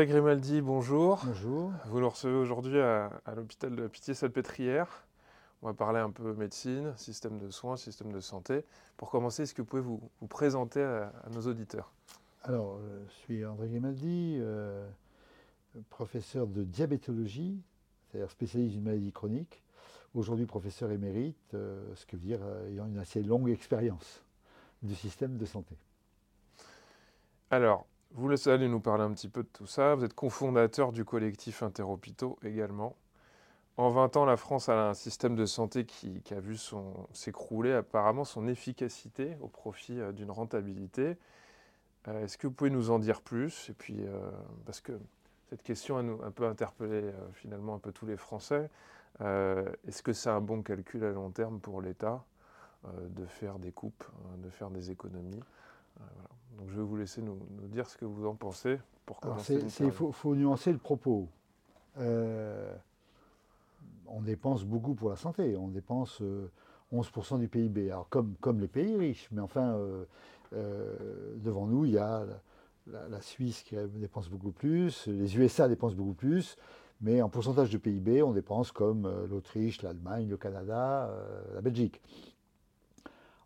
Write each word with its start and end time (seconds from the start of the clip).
André 0.00 0.12
Grimaldi, 0.12 0.62
bonjour. 0.62 1.20
Bonjour. 1.26 1.72
Vous 1.88 2.00
nous 2.00 2.08
recevez 2.08 2.34
aujourd'hui 2.34 2.80
à, 2.80 3.10
à 3.26 3.34
l'hôpital 3.34 3.76
de 3.76 3.86
Pitié-Salpêtrière. 3.86 4.88
On 5.60 5.66
va 5.66 5.74
parler 5.74 5.98
un 5.98 6.08
peu 6.08 6.32
médecine, 6.32 6.94
système 6.96 7.38
de 7.38 7.50
soins, 7.50 7.76
système 7.76 8.10
de 8.10 8.20
santé. 8.20 8.64
Pour 8.96 9.10
commencer, 9.10 9.42
est-ce 9.42 9.52
que 9.52 9.60
vous 9.60 9.68
pouvez 9.68 9.82
vous, 9.82 10.00
vous 10.22 10.26
présenter 10.26 10.82
à, 10.82 11.12
à, 11.22 11.28
nos 11.28 11.42
auditeurs? 11.42 11.92
Alors, 12.44 12.78
euh, 12.78 13.04
je 13.08 13.12
suis 13.12 13.44
André 13.44 13.68
Grimaldi, 13.68 14.38
euh, 14.40 14.88
professeur 15.90 16.46
de 16.46 16.64
diabétologie, 16.64 17.60
c'est-à-dire 18.08 18.30
spécialiste 18.30 18.72
d'une 18.72 18.84
maladie 18.84 19.12
chronique. 19.12 19.62
Aujourd'hui, 20.14 20.46
professeur 20.46 20.90
émérite, 20.92 21.36
euh, 21.52 21.94
ce 21.94 22.06
qui 22.06 22.16
veut 22.16 22.22
dire 22.22 22.40
ayant 22.70 22.86
une 22.86 22.96
assez 22.96 23.22
longue 23.22 23.50
expérience 23.50 24.22
du 24.80 24.94
système 24.94 25.36
de 25.36 25.44
santé. 25.44 25.76
Alors, 27.50 27.84
vous 28.12 28.48
allez 28.48 28.68
nous 28.68 28.80
parler 28.80 29.04
un 29.04 29.12
petit 29.12 29.28
peu 29.28 29.42
de 29.42 29.48
tout 29.52 29.66
ça. 29.66 29.94
Vous 29.94 30.04
êtes 30.04 30.14
cofondateur 30.14 30.92
du 30.92 31.04
collectif 31.04 31.62
Interhôpitaux 31.62 32.38
également. 32.42 32.96
En 33.76 33.88
20 33.88 34.16
ans, 34.16 34.24
la 34.24 34.36
France 34.36 34.68
a 34.68 34.90
un 34.90 34.94
système 34.94 35.36
de 35.36 35.46
santé 35.46 35.86
qui, 35.86 36.20
a 36.32 36.40
vu 36.40 36.58
s'écrouler 37.12 37.72
apparemment 37.72 38.24
son 38.24 38.46
efficacité 38.48 39.36
au 39.40 39.48
profit 39.48 39.98
euh, 40.00 40.12
d'une 40.12 40.30
rentabilité. 40.30 41.16
Euh, 42.08 42.24
Est-ce 42.24 42.36
que 42.36 42.46
vous 42.46 42.52
pouvez 42.52 42.70
nous 42.70 42.90
en 42.90 42.98
dire 42.98 43.22
plus? 43.22 43.70
Euh, 43.90 44.30
parce 44.66 44.80
que 44.80 44.92
cette 45.48 45.62
question 45.62 45.96
a 45.96 46.00
un 46.02 46.30
peu 46.30 46.46
interpellé 46.46 47.10
finalement 47.32 47.74
un 47.74 47.78
peu 47.78 47.92
tous 47.92 48.06
les 48.06 48.16
Français. 48.16 48.70
Est-ce 49.20 50.02
que 50.02 50.12
c'est 50.12 50.30
un 50.30 50.40
bon 50.40 50.62
calcul 50.62 51.04
à 51.04 51.10
long 51.10 51.30
terme 51.30 51.58
pour 51.58 51.82
l'État 51.82 52.24
de 52.86 53.26
faire 53.26 53.58
des 53.58 53.72
coupes, 53.72 54.04
de 54.38 54.48
faire 54.48 54.70
des 54.70 54.92
économies? 54.92 55.42
Donc 56.60 56.68
je 56.68 56.76
vais 56.76 56.82
vous 56.82 56.96
laisser 56.96 57.22
nous, 57.22 57.38
nous, 57.58 57.68
dire 57.68 57.88
ce 57.88 57.96
que 57.96 58.04
vous 58.04 58.26
en 58.26 58.34
pensez 58.34 58.78
pour 59.06 59.18
commencer. 59.18 59.64
Il 59.80 59.90
faut, 59.90 60.12
faut, 60.12 60.34
nuancer 60.36 60.70
le 60.70 60.78
propos. 60.78 61.26
Euh, 61.98 62.76
on 64.06 64.20
dépense 64.20 64.64
beaucoup 64.64 64.94
pour 64.94 65.08
la 65.08 65.16
santé. 65.16 65.56
On 65.56 65.68
dépense 65.68 66.20
euh, 66.20 66.50
11% 66.92 67.38
du 67.38 67.48
PIB. 67.48 67.90
Alors 67.90 68.10
comme, 68.10 68.34
comme 68.40 68.60
les 68.60 68.68
pays 68.68 68.94
riches, 68.94 69.28
mais 69.32 69.40
enfin, 69.40 69.72
euh, 69.72 70.04
euh, 70.52 71.34
devant 71.36 71.66
nous, 71.66 71.86
il 71.86 71.92
y 71.92 71.98
a 71.98 72.26
la, 72.86 73.20
Suisse 73.22 73.62
qui 73.62 73.76
dépense 73.94 74.28
beaucoup 74.28 74.52
plus, 74.52 75.06
les 75.06 75.38
USA 75.38 75.66
dépensent 75.66 75.94
beaucoup 75.94 76.14
plus, 76.14 76.56
mais 77.00 77.22
en 77.22 77.30
pourcentage 77.30 77.70
de 77.70 77.78
PIB, 77.78 78.22
on 78.22 78.32
dépense 78.32 78.70
comme 78.70 79.08
l'Autriche, 79.30 79.80
l'Allemagne, 79.82 80.28
le 80.28 80.36
Canada, 80.36 81.10
la 81.54 81.60
Belgique. 81.60 82.02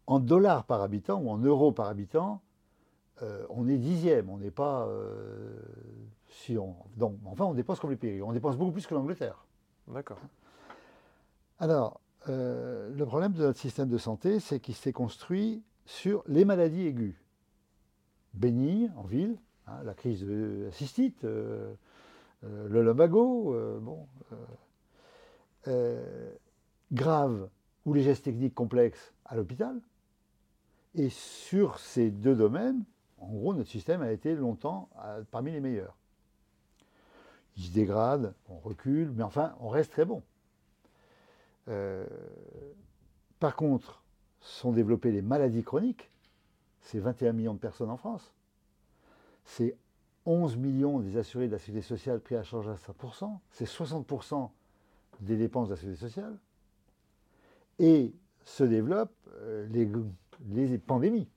En 0.06 0.18
dollars 0.18 0.64
par 0.64 0.80
habitant 0.80 1.20
ou 1.20 1.30
en 1.30 1.38
euros 1.38 1.72
par 1.72 1.88
habitant, 1.88 2.40
euh, 3.22 3.46
on 3.48 3.68
est 3.68 3.78
dixième, 3.78 4.28
on 4.30 4.38
n'est 4.38 4.50
pas... 4.50 4.88
si 6.28 6.58
on, 6.58 6.74
donc, 6.96 7.16
enfin, 7.24 7.44
on 7.44 7.54
dépense 7.54 7.80
comme 7.80 7.90
les 7.90 7.96
pays. 7.96 8.22
On 8.22 8.32
dépense 8.32 8.56
beaucoup 8.56 8.72
plus 8.72 8.86
que 8.86 8.94
l'Angleterre. 8.94 9.44
D'accord. 9.88 10.18
Alors, 11.58 12.00
euh, 12.28 12.90
le 12.94 13.06
problème 13.06 13.32
de 13.32 13.42
notre 13.42 13.58
système 13.58 13.88
de 13.88 13.98
santé, 13.98 14.40
c'est 14.40 14.60
qu'il 14.60 14.74
s'est 14.74 14.92
construit 14.92 15.62
sur 15.84 16.24
les 16.26 16.44
maladies 16.44 16.86
aiguës. 16.86 17.14
Bénignes, 18.32 18.92
en 18.96 19.02
ville, 19.02 19.38
hein, 19.66 19.82
la 19.84 19.94
crise 19.94 20.24
de 20.24 20.64
la 20.64 20.72
cystite, 20.72 21.24
euh, 21.24 21.74
euh, 22.44 22.68
le 22.68 22.82
lumbago, 22.82 23.54
bon, 23.80 24.06
grave, 26.92 27.48
ou 27.84 27.92
les 27.92 28.02
gestes 28.02 28.24
techniques 28.24 28.54
complexes 28.54 29.12
à 29.24 29.36
l'hôpital. 29.36 29.80
Et 30.94 31.10
sur 31.10 31.78
ces 31.78 32.10
deux 32.10 32.34
domaines, 32.34 32.84
en 33.24 33.34
gros, 33.34 33.54
notre 33.54 33.70
système 33.70 34.02
a 34.02 34.12
été 34.12 34.34
longtemps 34.34 34.88
parmi 35.30 35.50
les 35.50 35.60
meilleurs. 35.60 35.96
Il 37.56 37.64
se 37.64 37.72
dégrade, 37.72 38.34
on 38.48 38.58
recule, 38.58 39.12
mais 39.12 39.22
enfin, 39.22 39.54
on 39.60 39.68
reste 39.68 39.92
très 39.92 40.04
bon. 40.04 40.22
Euh, 41.68 42.06
par 43.38 43.56
contre, 43.56 44.02
sont 44.40 44.72
développées 44.72 45.12
les 45.12 45.22
maladies 45.22 45.62
chroniques. 45.62 46.10
C'est 46.80 46.98
21 46.98 47.32
millions 47.32 47.54
de 47.54 47.58
personnes 47.58 47.90
en 47.90 47.96
France. 47.96 48.34
C'est 49.44 49.76
11 50.26 50.56
millions 50.56 51.00
des 51.00 51.16
assurés 51.16 51.46
de 51.46 51.52
la 51.52 51.58
sécurité 51.58 51.86
sociale 51.86 52.20
pris 52.20 52.36
à 52.36 52.42
charge 52.42 52.68
à 52.68 52.74
100%. 52.74 53.38
C'est 53.50 53.66
60% 53.66 54.50
des 55.20 55.36
dépenses 55.36 55.68
de 55.68 55.74
la 55.74 55.76
sécurité 55.76 56.06
sociale. 56.06 56.36
Et 57.78 58.14
se 58.44 58.64
développent 58.64 59.16
euh, 59.40 59.66
les 60.50 60.78
pandémies 60.78 61.28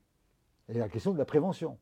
et 0.70 0.78
la 0.78 0.90
question 0.90 1.14
de 1.14 1.18
la 1.18 1.26
prévention. 1.26 1.78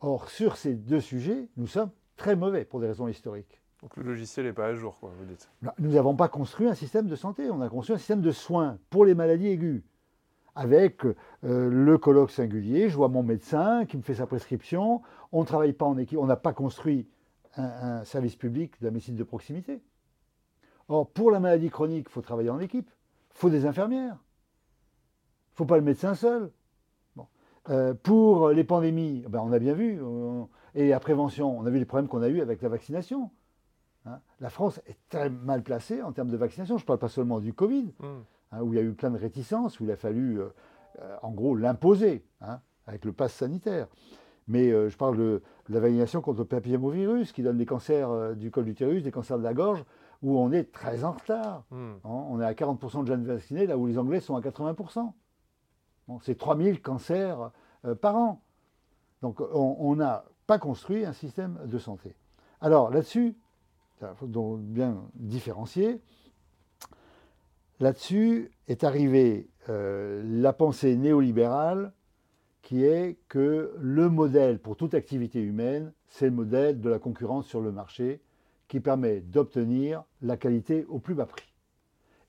Or, 0.00 0.28
sur 0.28 0.56
ces 0.56 0.74
deux 0.74 1.00
sujets, 1.00 1.48
nous 1.56 1.66
sommes 1.66 1.90
très 2.16 2.36
mauvais 2.36 2.64
pour 2.64 2.80
des 2.80 2.86
raisons 2.86 3.08
historiques. 3.08 3.60
Donc 3.82 3.96
le 3.96 4.02
logiciel 4.02 4.46
n'est 4.46 4.52
pas 4.52 4.66
à 4.66 4.74
jour, 4.74 4.98
quoi, 4.98 5.12
vous 5.18 5.24
dites 5.24 5.50
Nous 5.78 5.92
n'avons 5.92 6.16
pas 6.16 6.28
construit 6.28 6.68
un 6.68 6.74
système 6.74 7.06
de 7.06 7.16
santé, 7.16 7.50
on 7.50 7.60
a 7.60 7.68
construit 7.68 7.94
un 7.94 7.98
système 7.98 8.22
de 8.22 8.30
soins 8.30 8.78
pour 8.90 9.04
les 9.04 9.14
maladies 9.14 9.48
aiguës. 9.48 9.82
Avec 10.54 11.04
euh, 11.04 11.14
le 11.42 11.98
colloque 11.98 12.30
singulier, 12.30 12.88
je 12.88 12.96
vois 12.96 13.08
mon 13.08 13.22
médecin 13.22 13.84
qui 13.86 13.96
me 13.96 14.02
fait 14.02 14.14
sa 14.14 14.26
prescription, 14.26 15.02
on 15.32 15.40
ne 15.40 15.46
travaille 15.46 15.72
pas 15.72 15.84
en 15.84 15.98
équipe, 15.98 16.18
on 16.18 16.26
n'a 16.26 16.36
pas 16.36 16.52
construit 16.52 17.08
un, 17.56 17.64
un, 17.64 18.04
service 18.04 18.36
public 18.36 18.80
de 18.80 18.86
la 18.86 18.90
médecine 18.90 19.16
de 19.16 19.24
proximité. 19.24 19.82
Or, 20.88 21.10
pour 21.10 21.30
la 21.30 21.40
maladie 21.40 21.70
chronique, 21.70 22.06
il 22.08 22.12
faut 22.12 22.22
travailler 22.22 22.50
en 22.50 22.60
équipe, 22.60 22.88
il 23.34 23.38
faut 23.38 23.50
des 23.50 23.66
infirmières, 23.66 24.14
il 24.14 25.52
ne 25.52 25.56
faut 25.56 25.64
pas 25.66 25.76
le 25.76 25.82
médecin 25.82 26.14
seul. 26.14 26.50
Euh, 27.70 27.94
pour 27.94 28.50
les 28.50 28.64
pandémies, 28.64 29.24
ben 29.28 29.40
on 29.40 29.52
a 29.52 29.58
bien 29.58 29.74
vu, 29.74 30.02
on, 30.02 30.48
et 30.74 30.88
la 30.88 31.00
prévention, 31.00 31.58
on 31.58 31.64
a 31.66 31.70
vu 31.70 31.78
les 31.78 31.84
problèmes 31.84 32.08
qu'on 32.08 32.22
a 32.22 32.28
eu 32.28 32.40
avec 32.40 32.60
la 32.62 32.68
vaccination. 32.68 33.30
Hein, 34.06 34.20
la 34.40 34.50
France 34.50 34.80
est 34.86 34.98
très 35.08 35.30
mal 35.30 35.62
placée 35.62 36.02
en 36.02 36.12
termes 36.12 36.28
de 36.28 36.36
vaccination. 36.36 36.76
Je 36.76 36.82
ne 36.82 36.86
parle 36.86 36.98
pas 36.98 37.08
seulement 37.08 37.40
du 37.40 37.54
Covid, 37.54 37.94
mmh. 37.98 38.06
hein, 38.52 38.62
où 38.62 38.72
il 38.72 38.76
y 38.76 38.78
a 38.78 38.82
eu 38.82 38.92
plein 38.92 39.10
de 39.10 39.18
réticences, 39.18 39.80
où 39.80 39.84
il 39.84 39.90
a 39.90 39.96
fallu, 39.96 40.40
euh, 40.40 40.48
euh, 41.00 41.16
en 41.22 41.30
gros, 41.30 41.54
l'imposer 41.56 42.24
hein, 42.40 42.60
avec 42.86 43.04
le 43.04 43.12
pass 43.12 43.32
sanitaire. 43.32 43.86
Mais 44.46 44.70
euh, 44.70 44.90
je 44.90 44.96
parle 44.96 45.16
de, 45.16 45.42
de, 45.68 45.74
la 45.74 45.80
vaccination 45.80 46.20
contre 46.20 46.40
le 46.40 46.44
papillomavirus, 46.44 47.32
qui 47.32 47.42
donne 47.42 47.56
des 47.56 47.66
cancers 47.66 48.10
euh, 48.10 48.34
du 48.34 48.50
col 48.50 48.64
d'utérus, 48.64 49.02
des 49.02 49.10
cancers 49.10 49.38
de 49.38 49.44
la 49.44 49.54
gorge, 49.54 49.82
où 50.22 50.38
on 50.38 50.52
est 50.52 50.70
très 50.70 51.04
en 51.04 51.12
retard. 51.12 51.64
Mmh. 51.70 51.92
on 52.04 52.40
est 52.40 52.44
à 52.44 52.52
40% 52.52 53.02
de 53.02 53.06
jeunes 53.06 53.24
vaccinés, 53.24 53.66
là 53.66 53.78
où 53.78 53.86
les 53.86 53.98
Anglais 53.98 54.20
sont 54.20 54.36
à 54.36 54.40
80%. 54.40 55.12
C'est 56.22 56.36
3000 56.36 56.82
cancers 56.82 57.50
euh, 57.84 57.94
par 57.94 58.16
an. 58.16 58.40
Donc 59.22 59.40
on 59.40 59.96
n'a 59.96 60.24
pas 60.46 60.58
construit 60.58 61.06
un 61.06 61.14
système 61.14 61.58
de 61.64 61.78
santé. 61.78 62.14
Alors 62.60 62.90
là-dessus, 62.90 63.36
il 64.02 64.30
donc 64.30 64.60
bien 64.60 65.02
différencier. 65.14 66.00
Là-dessus 67.80 68.52
est 68.68 68.84
arrivée 68.84 69.48
euh, 69.68 70.22
la 70.24 70.52
pensée 70.52 70.96
néolibérale 70.96 71.92
qui 72.62 72.84
est 72.84 73.18
que 73.28 73.74
le 73.78 74.08
modèle 74.08 74.58
pour 74.58 74.76
toute 74.76 74.94
activité 74.94 75.40
humaine, 75.40 75.92
c'est 76.08 76.26
le 76.26 76.32
modèle 76.32 76.80
de 76.80 76.88
la 76.88 76.98
concurrence 76.98 77.46
sur 77.46 77.60
le 77.60 77.72
marché 77.72 78.22
qui 78.68 78.80
permet 78.80 79.20
d'obtenir 79.20 80.04
la 80.22 80.36
qualité 80.36 80.84
au 80.86 80.98
plus 80.98 81.14
bas 81.14 81.26
prix. 81.26 81.53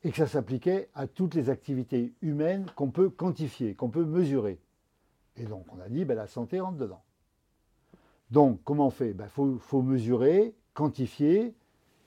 Et 0.06 0.12
que 0.12 0.18
ça 0.18 0.28
s'appliquait 0.28 0.88
à 0.94 1.08
toutes 1.08 1.34
les 1.34 1.50
activités 1.50 2.14
humaines 2.22 2.68
qu'on 2.76 2.92
peut 2.92 3.10
quantifier, 3.10 3.74
qu'on 3.74 3.90
peut 3.90 4.06
mesurer. 4.06 4.60
Et 5.36 5.46
donc 5.46 5.66
on 5.74 5.82
a 5.82 5.90
dit, 5.90 6.06
ben, 6.06 6.16
la 6.16 6.28
santé 6.28 6.60
rentre 6.60 6.78
dedans. 6.78 7.02
Donc 8.30 8.62
comment 8.64 8.86
on 8.86 8.92
fait? 8.92 9.10
Il 9.10 9.14
ben, 9.16 9.28
faut, 9.28 9.58
faut 9.58 9.82
mesurer, 9.82 10.54
quantifier 10.76 11.56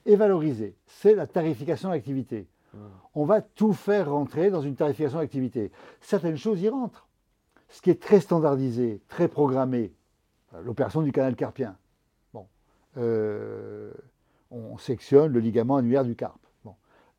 et 0.05 0.15
valoriser. 0.15 0.77
C'est 0.85 1.13
la 1.13 1.27
tarification 1.27 1.89
d'activité. 1.89 2.47
Mmh. 2.73 2.77
On 3.15 3.25
va 3.25 3.41
tout 3.41 3.73
faire 3.73 4.09
rentrer 4.09 4.49
dans 4.49 4.61
une 4.61 4.75
tarification 4.75 5.19
d'activité. 5.19 5.69
Certaines 5.99 6.37
choses 6.37 6.61
y 6.61 6.69
rentrent. 6.69 7.05
Ce 7.67 7.81
qui 7.81 7.89
est 7.89 8.01
très 8.01 8.21
standardisé, 8.21 9.01
très 9.09 9.27
programmé, 9.27 9.93
l'opération 10.63 11.01
du 11.01 11.11
canal 11.11 11.35
carpien. 11.35 11.77
Bon. 12.33 12.47
Euh, 12.95 13.91
on 14.51 14.77
sectionne 14.77 15.33
le 15.33 15.41
ligament 15.41 15.75
annulaire 15.75 16.05
du 16.05 16.15
carpe. 16.15 16.39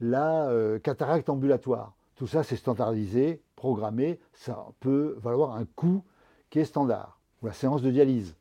La 0.00 0.48
euh, 0.48 0.78
cataracte 0.78 1.28
ambulatoire. 1.28 1.94
Tout 2.16 2.26
ça, 2.26 2.42
c'est 2.42 2.56
standardisé, 2.56 3.42
programmé. 3.56 4.18
Ça 4.32 4.66
peut 4.80 5.16
valoir 5.20 5.54
un 5.56 5.64
coût 5.64 6.04
qui 6.48 6.58
est 6.58 6.64
standard. 6.64 7.20
Ou 7.42 7.46
la 7.46 7.52
séance 7.52 7.82
de 7.82 7.90
dialyse. 7.90 8.36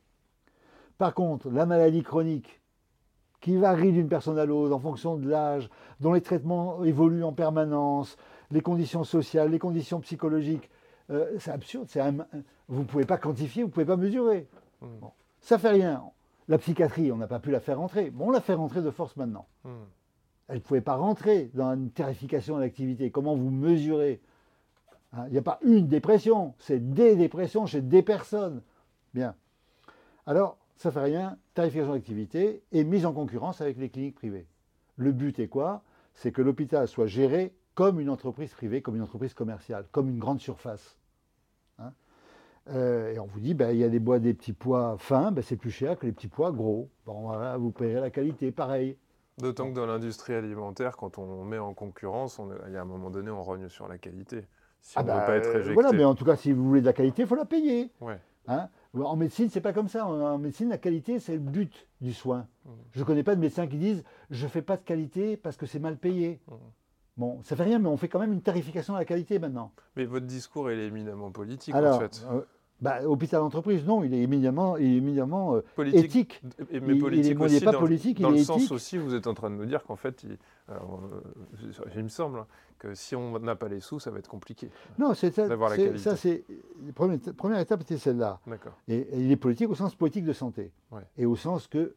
Par 0.98 1.14
contre, 1.14 1.48
la 1.50 1.64
maladie 1.64 2.02
chronique, 2.02 2.60
qui 3.40 3.56
varie 3.56 3.92
d'une 3.92 4.08
personne 4.08 4.38
à 4.38 4.44
l'autre 4.44 4.74
en 4.74 4.78
fonction 4.78 5.16
de 5.16 5.28
l'âge, 5.28 5.70
dont 6.00 6.12
les 6.12 6.20
traitements 6.20 6.84
évoluent 6.84 7.24
en 7.24 7.32
permanence, 7.32 8.16
les 8.50 8.60
conditions 8.60 9.04
sociales, 9.04 9.50
les 9.50 9.58
conditions 9.58 10.00
psychologiques. 10.00 10.70
Euh, 11.10 11.38
c'est 11.38 11.50
absurde. 11.50 11.88
vous 12.68 12.80
ne 12.80 12.84
pouvez 12.84 13.06
pas 13.06 13.16
quantifier, 13.16 13.62
vous 13.62 13.68
ne 13.68 13.72
pouvez 13.72 13.86
pas 13.86 13.96
mesurer. 13.96 14.46
Ça 14.80 14.86
hmm. 14.86 14.98
Bon. 15.00 15.10
Ça 15.40 15.58
fait 15.58 15.70
rien. 15.70 16.02
La 16.48 16.58
psychiatrie, 16.58 17.10
on 17.12 17.16
n'a 17.16 17.26
pas 17.26 17.38
pu 17.38 17.50
la 17.50 17.60
faire 17.60 17.78
rentrer. 17.78 18.10
Bon, 18.10 18.28
on 18.28 18.30
la 18.30 18.40
fait 18.40 18.54
rentrer 18.54 18.82
de 18.82 18.90
force 18.90 19.16
maintenant. 19.16 19.46
Hmm. 19.64 19.84
Elle 20.50 20.56
ne 20.56 20.60
pouvait 20.60 20.80
pas 20.80 20.96
rentrer 20.96 21.48
dans 21.54 21.72
une 21.74 21.90
tarification 21.90 22.56
de 22.56 22.60
l'activité. 22.60 23.12
Comment 23.12 23.36
vous 23.36 23.50
mesurez 23.50 24.20
hein, 25.12 25.24
Il 25.28 25.32
n'y 25.32 25.38
a 25.38 25.42
pas 25.42 25.60
une 25.62 25.86
dépression, 25.86 26.54
c'est 26.58 26.92
des 26.92 27.14
dépressions 27.14 27.66
chez 27.66 27.80
des 27.80 28.02
personnes. 28.02 28.60
Bien. 29.14 29.36
Alors, 30.26 30.58
ça 30.76 30.90
fait 30.90 31.00
rien, 31.00 31.38
tarification 31.54 31.92
d'activité 31.92 32.62
et 32.72 32.82
mise 32.82 33.06
en 33.06 33.12
concurrence 33.12 33.60
avec 33.60 33.78
les 33.78 33.90
cliniques 33.90 34.16
privées. 34.16 34.46
Le 34.96 35.12
but 35.12 35.38
est 35.38 35.46
quoi? 35.46 35.82
C'est 36.14 36.32
que 36.32 36.42
l'hôpital 36.42 36.88
soit 36.88 37.06
géré 37.06 37.54
comme 37.74 38.00
une 38.00 38.10
entreprise 38.10 38.52
privée, 38.52 38.82
comme 38.82 38.96
une 38.96 39.02
entreprise 39.02 39.34
commerciale, 39.34 39.86
comme 39.92 40.08
une 40.08 40.18
grande 40.18 40.40
surface. 40.40 40.98
Hein. 41.78 41.92
Euh, 42.70 43.12
et 43.12 43.20
on 43.20 43.26
vous 43.26 43.38
dit, 43.38 43.54
ben, 43.54 43.70
il 43.70 43.78
y 43.78 43.84
a 43.84 43.88
des, 43.88 44.00
bois, 44.00 44.18
des 44.18 44.34
petits 44.34 44.52
pois 44.52 44.96
fins, 44.98 45.30
ben, 45.30 45.42
c'est 45.42 45.56
plus 45.56 45.70
cher 45.70 45.96
que 45.96 46.06
les 46.06 46.12
petits 46.12 46.28
pois 46.28 46.50
gros. 46.50 46.90
Bon, 47.06 47.20
voilà, 47.20 47.56
vous 47.56 47.70
payerez 47.70 48.00
la 48.00 48.10
qualité, 48.10 48.50
pareil. 48.50 48.96
D'autant 49.40 49.70
que 49.70 49.74
dans 49.74 49.86
l'industrie 49.86 50.34
alimentaire, 50.34 50.96
quand 50.96 51.18
on 51.18 51.44
met 51.44 51.58
en 51.58 51.74
concurrence, 51.74 52.40
il 52.66 52.72
y 52.72 52.76
a 52.76 52.82
un 52.82 52.84
moment 52.84 53.10
donné, 53.10 53.30
on 53.30 53.42
rogne 53.42 53.68
sur 53.68 53.88
la 53.88 53.98
qualité. 53.98 54.46
Si 54.80 54.94
ah 54.96 55.02
on 55.02 55.04
ne 55.04 55.10
veut 55.10 55.18
bah, 55.18 55.26
pas 55.26 55.36
être 55.36 55.50
éjecté. 55.56 55.74
Voilà, 55.74 55.92
mais 55.92 56.04
en 56.04 56.14
tout 56.14 56.24
cas, 56.24 56.36
si 56.36 56.52
vous 56.52 56.64
voulez 56.64 56.80
de 56.80 56.86
la 56.86 56.92
qualité, 56.92 57.22
il 57.22 57.28
faut 57.28 57.34
la 57.34 57.44
payer. 57.44 57.90
Ouais. 58.00 58.18
Hein? 58.48 58.68
En 58.94 59.16
médecine, 59.16 59.48
c'est 59.50 59.60
pas 59.60 59.72
comme 59.72 59.88
ça. 59.88 60.06
En 60.06 60.38
médecine, 60.38 60.68
la 60.68 60.78
qualité, 60.78 61.20
c'est 61.20 61.34
le 61.34 61.38
but 61.38 61.86
du 62.00 62.12
soin. 62.12 62.46
Mmh. 62.64 62.70
Je 62.92 63.00
ne 63.00 63.04
connais 63.04 63.22
pas 63.22 63.36
de 63.36 63.40
médecins 63.40 63.66
qui 63.66 63.76
disent 63.76 64.02
je 64.30 64.44
ne 64.44 64.50
fais 64.50 64.62
pas 64.62 64.76
de 64.76 64.82
qualité 64.82 65.36
parce 65.36 65.56
que 65.56 65.66
c'est 65.66 65.78
mal 65.78 65.96
payé. 65.96 66.40
Mmh. 66.48 66.54
Bon, 67.16 67.42
ça 67.42 67.54
fait 67.54 67.64
rien, 67.64 67.78
mais 67.78 67.88
on 67.88 67.96
fait 67.96 68.08
quand 68.08 68.18
même 68.18 68.32
une 68.32 68.42
tarification 68.42 68.94
de 68.94 68.98
la 68.98 69.04
qualité 69.04 69.38
maintenant. 69.38 69.72
Mais 69.94 70.06
votre 70.06 70.26
discours, 70.26 70.70
il 70.70 70.80
est 70.80 70.86
éminemment 70.86 71.30
politique, 71.30 71.74
en 71.74 71.98
fait. 71.98 72.26
Euh, 72.30 72.42
bah, 72.80 73.06
hôpital 73.06 73.42
entreprise, 73.42 73.84
non, 73.84 74.02
il 74.04 74.14
est 74.14 74.22
éminemment, 74.22 74.76
il 74.76 74.94
est 74.94 74.96
éminemment 74.96 75.56
euh, 75.56 75.64
politique, 75.76 76.04
éthique. 76.04 76.42
Mais 76.70 76.94
politique 76.94 77.36
il, 77.38 77.54
est 77.54 77.64
pas 77.64 77.72
politique, 77.72 78.20
il 78.20 78.26
est 78.26 78.30
le 78.30 78.38
sens 78.38 78.70
aussi, 78.70 78.96
vous 78.96 79.14
êtes 79.14 79.26
en 79.26 79.34
train 79.34 79.50
de 79.50 79.56
me 79.56 79.66
dire 79.66 79.84
qu'en 79.84 79.96
fait, 79.96 80.22
il, 80.22 80.38
euh, 80.70 80.74
il, 81.94 82.04
me 82.04 82.08
semble 82.08 82.38
hein, 82.38 82.46
que 82.78 82.94
si 82.94 83.14
on 83.14 83.38
n'a 83.38 83.54
pas 83.54 83.68
les 83.68 83.80
sous, 83.80 84.00
ça 84.00 84.10
va 84.10 84.18
être 84.18 84.28
compliqué. 84.28 84.70
Non, 84.98 85.12
c'est 85.12 85.30
ça. 85.34 85.46
Ça, 85.96 86.16
c'est 86.16 86.44
première, 86.94 87.18
première 87.36 87.58
étape, 87.58 87.80
c'était 87.80 87.98
celle-là. 87.98 88.40
D'accord. 88.46 88.78
Et, 88.88 89.06
il 89.12 89.30
est 89.30 89.36
politique 89.36 89.68
au 89.68 89.74
sens 89.74 89.94
politique 89.94 90.24
de 90.24 90.32
santé, 90.32 90.72
et 91.18 91.26
au 91.26 91.36
sens 91.36 91.66
que 91.66 91.94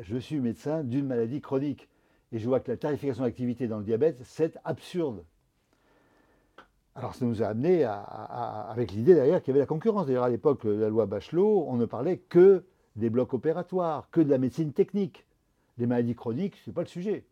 je 0.00 0.16
suis 0.16 0.40
médecin 0.40 0.82
d'une 0.82 1.06
maladie 1.06 1.40
chronique, 1.40 1.88
et 2.32 2.38
je 2.38 2.48
vois 2.48 2.58
que 2.58 2.72
la 2.72 2.76
tarification 2.76 3.22
d'activité 3.22 3.68
dans 3.68 3.78
le 3.78 3.84
diabète, 3.84 4.18
c'est 4.24 4.58
absurde. 4.64 5.24
Alors 6.96 7.14
ça 7.14 7.24
nous 7.24 7.42
a 7.42 7.46
amené 7.46 7.84
avec 7.84 8.92
l'idée 8.92 9.14
derrière 9.14 9.42
qu'il 9.42 9.48
y 9.48 9.52
avait 9.52 9.60
la 9.60 9.66
concurrence. 9.66 10.06
D'ailleurs 10.06 10.24
à 10.24 10.28
l'époque, 10.28 10.64
la 10.64 10.88
loi 10.88 11.06
Bachelot, 11.06 11.66
on 11.68 11.76
ne 11.76 11.86
parlait 11.86 12.18
que 12.18 12.64
des 12.94 13.10
blocs 13.10 13.34
opératoires, 13.34 14.08
que 14.10 14.20
de 14.20 14.30
la 14.30 14.38
médecine 14.38 14.72
technique. 14.72 15.26
Les 15.78 15.86
maladies 15.86 16.14
chroniques, 16.14 16.56
ce 16.64 16.70
n'est 16.70 16.74
pas 16.74 16.82
le 16.82 16.88
sujet. 16.88 17.24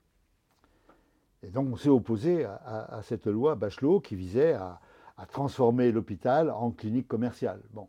Et 1.45 1.51
donc 1.51 1.69
on 1.73 1.77
s'est 1.77 1.89
opposé 1.89 2.45
à, 2.45 3.01
cette 3.05 3.27
loi 3.27 3.55
Bachelot 3.55 4.01
qui 4.01 4.17
visait 4.17 4.55
à, 4.55 4.81
transformer 5.31 5.93
l'hôpital 5.93 6.51
en 6.51 6.73
clinique 6.73 7.07
commerciale. 7.07 7.61
Bon. 7.71 7.87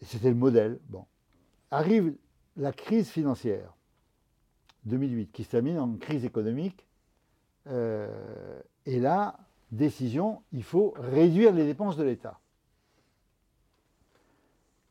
Et 0.00 0.04
c'était 0.04 0.30
le 0.30 0.34
modèle. 0.34 0.80
Bon. 0.88 1.04
Arrive 1.70 2.16
la 2.56 2.72
crise 2.72 3.08
financière 3.08 3.72
2008 4.86 5.30
qui 5.30 5.44
se 5.44 5.50
termine 5.50 5.78
en 5.78 5.94
crise 5.94 6.24
économique. 6.24 6.84
Euh, 7.68 8.60
et 8.86 8.98
là, 8.98 9.38
décision, 9.72 10.42
il 10.52 10.62
faut 10.62 10.94
réduire 10.96 11.52
les 11.52 11.64
dépenses 11.64 11.96
de 11.96 12.04
l'État. 12.04 12.38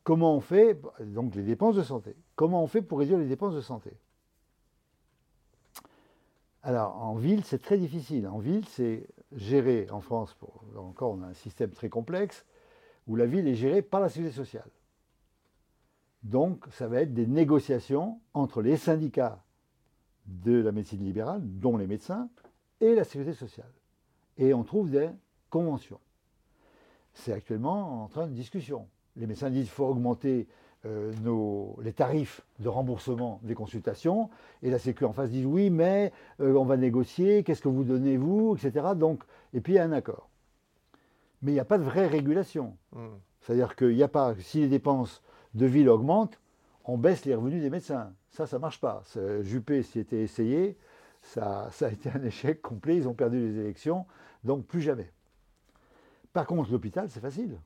Comment 0.04 0.36
on 0.36 0.42
fait 0.42 0.82
Donc 1.00 1.36
les 1.36 1.44
dépenses 1.44 1.76
de 1.76 1.84
santé. 1.84 2.16
Comment 2.36 2.64
on 2.64 2.68
fait 2.68 2.82
pour 2.82 3.00
réduire 3.00 3.20
les 3.20 3.28
dépenses 3.28 3.54
de 3.54 3.62
santé? 3.62 3.92
Alors 6.64 7.02
en 7.02 7.16
ville, 7.16 7.44
c'est 7.46 7.62
très 7.62 7.78
difficile. 7.78 8.28
En 8.28 8.40
ville, 8.40 8.68
c'est 8.68 9.08
géré 9.32 9.88
en 9.92 10.02
France, 10.02 10.34
pour, 10.34 10.64
encore 10.76 11.12
on 11.12 11.22
a 11.22 11.28
un 11.28 11.34
système 11.34 11.72
très 11.72 11.90
complexe, 11.90 12.46
où 13.08 13.16
la 13.16 13.26
ville 13.26 13.48
est 13.48 13.56
gérée 13.56 13.82
par 13.82 14.02
la 14.02 14.10
sécurité 14.10 14.36
sociale. 14.36 14.70
Donc 16.24 16.66
ça 16.72 16.88
va 16.88 17.02
être 17.02 17.14
des 17.14 17.28
négociations 17.28 18.20
entre 18.34 18.62
les 18.62 18.78
syndicats 18.78 19.44
de 20.26 20.60
la 20.62 20.72
médecine 20.72 21.04
libérale, 21.04 21.42
dont 21.44 21.78
les 21.78 21.88
médecins, 21.88 22.30
et 22.80 22.96
la 22.96 23.04
sécurité 23.04 23.34
sociale 23.34 23.72
et 24.38 24.54
on 24.54 24.64
trouve 24.64 24.90
des 24.90 25.10
conventions. 25.50 26.00
C'est 27.14 27.34
actuellement 27.34 28.04
en 28.04 28.08
train 28.08 28.28
de 28.28 28.34
discussion. 28.34 28.88
Les 29.18 29.28
médecins 29.28 29.50
disent 29.50 29.66
qu'il 29.66 29.74
faut 29.74 29.86
augmenter 29.86 30.48
euh, 30.86 31.12
les 31.84 31.94
tarifs 31.94 32.42
de 32.60 32.68
remboursement 32.68 33.40
des 33.44 33.54
consultations, 33.54 34.30
et 34.64 34.72
la 34.72 34.80
Sécu 34.80 35.06
en 35.06 35.14
face 35.14 35.30
dit 35.30 35.46
oui, 35.46 35.70
mais 35.70 36.12
euh, 36.40 36.56
on 36.56 36.66
va 36.66 36.76
négocier, 36.76 37.44
qu'est-ce 37.44 37.62
que 37.62 37.70
vous 37.70 37.84
donnez 37.84 38.18
vous, 38.18 38.56
etc. 38.56 38.88
Donc, 38.96 39.22
et 39.54 39.62
puis 39.62 39.74
il 39.74 39.76
y 39.76 39.80
a 39.80 39.84
un 39.84 39.92
accord. 39.92 40.30
Mais 41.42 41.52
il 41.52 41.54
n'y 41.54 41.60
a 41.60 41.66
pas 41.66 41.78
de 41.78 41.84
vraie 41.84 42.08
régulation. 42.08 42.76
Hmm. 42.94 43.10
C'est-à-dire 43.42 43.76
qu'il 43.76 43.96
n'y 43.96 44.02
a 44.02 44.08
pas, 44.08 44.34
si 44.40 44.62
les 44.62 44.68
dépenses 44.68 45.22
de 45.54 45.66
ville 45.68 45.90
augmentent, 45.90 46.40
on 46.86 46.98
baisse 46.98 47.26
les 47.26 47.36
revenus 47.36 47.62
des 47.62 47.70
médecins. 47.70 48.14
Ça, 48.32 48.48
ça 48.48 48.58
ne 48.58 48.62
marche 48.62 48.80
pas. 48.80 49.04
Juppé 49.42 49.84
s'y 49.84 50.00
était 50.00 50.22
essayé, 50.22 50.78
ça, 51.22 51.70
ça, 51.72 51.88
a 51.88 51.90
été 51.90 52.10
un 52.10 52.24
échec 52.24 52.62
complet, 52.62 52.98
ils 52.98 53.08
ont 53.08 53.14
perdu 53.14 53.40
les 53.40 53.60
élections, 53.60 54.06
donc 54.44 54.66
plus 54.66 54.82
jamais. 54.82 55.12
Par 56.34 56.46
contre, 56.46 56.72
l'hôpital, 56.72 57.10
c'est 57.10 57.20
facile. 57.20 57.60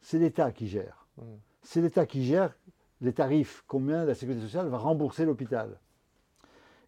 C'est 0.00 0.18
l'État 0.18 0.52
qui 0.52 0.68
gère. 0.68 1.06
Mmh. 1.16 1.22
C'est 1.62 1.80
l'État 1.80 2.06
qui 2.06 2.24
gère 2.24 2.56
les 3.00 3.12
tarifs, 3.12 3.64
combien 3.66 4.04
la 4.04 4.14
sécurité 4.14 4.44
sociale 4.44 4.68
va 4.68 4.78
rembourser 4.78 5.24
l'hôpital. 5.24 5.78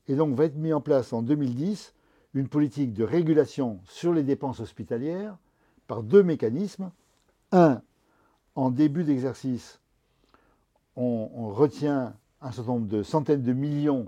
Et 0.09 0.15
donc 0.15 0.35
va 0.35 0.45
être 0.45 0.57
mis 0.57 0.73
en 0.73 0.81
place 0.81 1.13
en 1.13 1.23
2010 1.23 1.95
une 2.35 2.49
politique 2.49 2.93
de 2.93 3.05
régulation 3.05 3.81
sur 3.85 4.13
les 4.13 4.23
dépenses 4.23 4.61
hospitalières 4.61 5.37
par 5.87 6.03
deux 6.03 6.23
mécanismes. 6.23 6.91
Un, 7.53 7.83
en 8.55 8.71
début 8.71 9.05
d'exercice, 9.05 9.81
on, 10.97 11.49
retient 11.49 12.15
un 12.41 12.53
certain 12.53 12.73
nombre 12.73 12.87
de 12.87 13.03
centaines 13.03 13.43
de 13.43 13.53
millions 13.53 14.06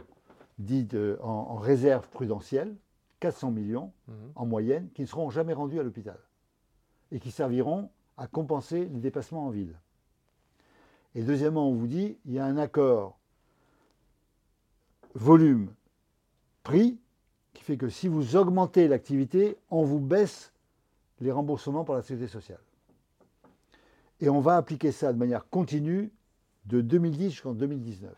dits 0.59 0.89
en 1.21 1.57
réserve 1.57 2.09
prudentielle, 2.09 2.75
400 3.21 3.51
millions 3.51 3.93
mhm. 4.09 4.15
en 4.35 4.47
moyenne 4.47 4.89
qui 4.95 5.03
ne 5.03 5.07
seront 5.07 5.31
jamais 5.31 5.53
rendus 5.53 5.81
à 5.81 5.83
l'hôpital 5.83 6.19
et 7.13 7.21
qui 7.21 7.31
serviront 7.31 7.91
à 8.17 8.27
compenser 8.27 8.87
les 8.87 9.01
dépassements 9.01 9.47
en 9.47 9.51
ville. 9.51 9.79
Et 11.15 11.23
deuxièmement, 11.23 11.69
on 11.69 11.75
vous 11.75 11.87
dit, 11.87 12.19
il 12.27 12.33
y 12.33 12.39
a 12.39 12.45
un 12.45 12.57
accord 12.59 13.19
volume-prix 15.15 16.99
qui 17.55 17.63
fait 17.63 17.79
que 17.79 17.89
si 17.89 18.07
vous 18.07 18.37
augmentez 18.37 18.87
l'activité, 18.87 19.57
on 19.71 19.83
vous 19.83 19.99
baisse 19.99 20.53
les 21.21 21.33
remboursements 21.33 21.85
par 21.85 21.97
la 21.97 22.03
sécurité 22.03 22.29
sociale. 22.31 22.61
Et 24.21 24.29
on 24.29 24.41
va 24.41 24.57
appliquer 24.57 24.93
ça 24.93 25.13
de 25.13 25.19
manière 25.19 25.49
continue 25.49 26.11
de 26.67 26.81
2010 26.81 27.31
jusqu'en 27.31 27.55
2019. 27.55 28.13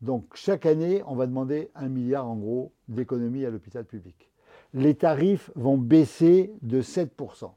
Donc 0.00 0.26
chaque 0.34 0.66
année, 0.66 1.02
on 1.06 1.16
va 1.16 1.26
demander 1.26 1.70
un 1.74 1.88
milliard 1.88 2.26
en 2.26 2.36
gros 2.36 2.72
d'économies 2.88 3.44
à 3.44 3.50
l'hôpital 3.50 3.84
public. 3.84 4.30
Les 4.74 4.94
tarifs 4.94 5.50
vont 5.54 5.78
baisser 5.78 6.52
de 6.62 6.82
7%. 6.82 7.50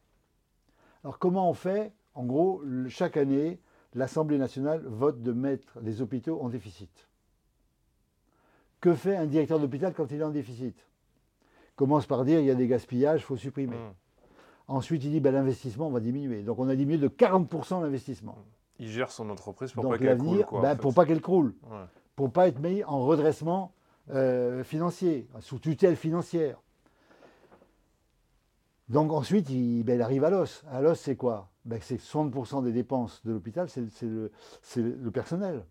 Alors 1.04 1.20
comment 1.20 1.50
on 1.50 1.54
fait? 1.54 1.92
En 2.14 2.26
gros, 2.26 2.64
chaque 2.88 3.18
année, 3.18 3.60
l'Assemblée 3.94 4.38
nationale 4.38 4.84
vote 4.86 5.22
de 5.22 5.32
mettre 5.32 5.80
les 5.82 6.02
hôpitaux 6.02 6.42
en 6.42 6.50
déficit. 6.50 7.08
Que 8.80 8.94
fait 8.94 9.16
un 9.16 9.28
directeur 9.28 9.60
d'hôpital 9.60 9.94
quand 9.94 10.10
il 10.12 10.20
est 10.20 10.24
en 10.24 10.32
déficit? 10.32 10.76
Il 10.76 11.76
commence 11.76 12.06
par 12.06 12.26
dire 12.26 12.40
il 12.40 12.46
y 12.46 12.52
a 12.52 12.56
des 12.56 12.68
gaspillages, 12.68 13.22
il 13.22 13.24
faut 13.24 13.38
supprimer. 13.38 13.76
Mmh. 13.76 13.94
Ensuite, 14.68 15.04
il 15.04 15.12
dit 15.12 15.20
ben, 15.20 15.34
l'investissement 15.34 15.90
va 15.90 16.00
diminuer. 16.00 16.42
Donc 16.42 16.58
on 16.60 16.68
a 16.70 16.76
diminué 16.76 16.98
de 16.98 17.08
40% 17.08 17.82
l'investissement. 17.82 18.38
Il 18.80 18.88
gère 18.88 19.12
son 19.12 19.30
entreprise 19.30 19.72
pour 19.74 19.88
pas 19.88 19.98
qu'elle 19.98 20.18
croule. 20.18 20.46
Ben, 20.62 20.76
pour 20.76 20.94
pas 20.94 21.06
qu'elle 21.06 21.22
croule 21.22 21.54
pour 22.16 22.28
ne 22.28 22.32
pas 22.32 22.48
être 22.48 22.60
mis 22.60 22.84
en 22.84 23.06
redressement 23.06 23.74
euh, 24.12 24.64
financier, 24.64 25.28
sous 25.40 25.60
tutelle 25.60 25.96
financière. 25.96 26.62
Donc 28.90 29.12
ensuite, 29.14 29.50
il, 29.50 29.84
ben, 29.84 30.02
arrive 30.02 30.26
à 30.26 30.30
l'os. 30.30 30.64
À 30.70 30.82
l'os, 30.82 31.00
c'est 31.00 31.16
quoi? 31.16 31.50
Ben, 31.64 31.80
C'est 31.82 31.96
60% 31.96 32.64
des 32.64 32.74
dépenses 32.74 33.22
de 33.24 33.32
l'hôpital, 33.32 33.70
c'est 33.70 33.86
le, 34.04 35.12
personnel. 35.12 35.66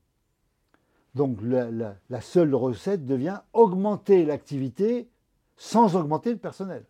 Donc 1.14 1.38
la, 1.42 2.20
seule 2.20 2.54
recette 2.54 3.04
devient 3.04 3.40
augmenter 3.52 4.24
l'activité 4.24 5.10
sans 5.56 5.96
augmenter 5.96 6.30
le 6.30 6.38
personnel. 6.38 6.86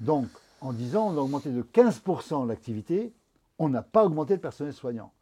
Donc 0.00 0.28
en 0.60 0.72
disant 0.72 1.08
on 1.08 1.16
a 1.16 1.20
augmenté 1.20 1.50
de 1.50 1.62
15% 1.62 2.46
l'activité, 2.46 3.12
on 3.58 3.68
n'a 3.68 3.82
pas 3.82 4.04
augmenté 4.04 4.34
le 4.34 4.40
personnel 4.40 4.72
soignant. 4.72 5.12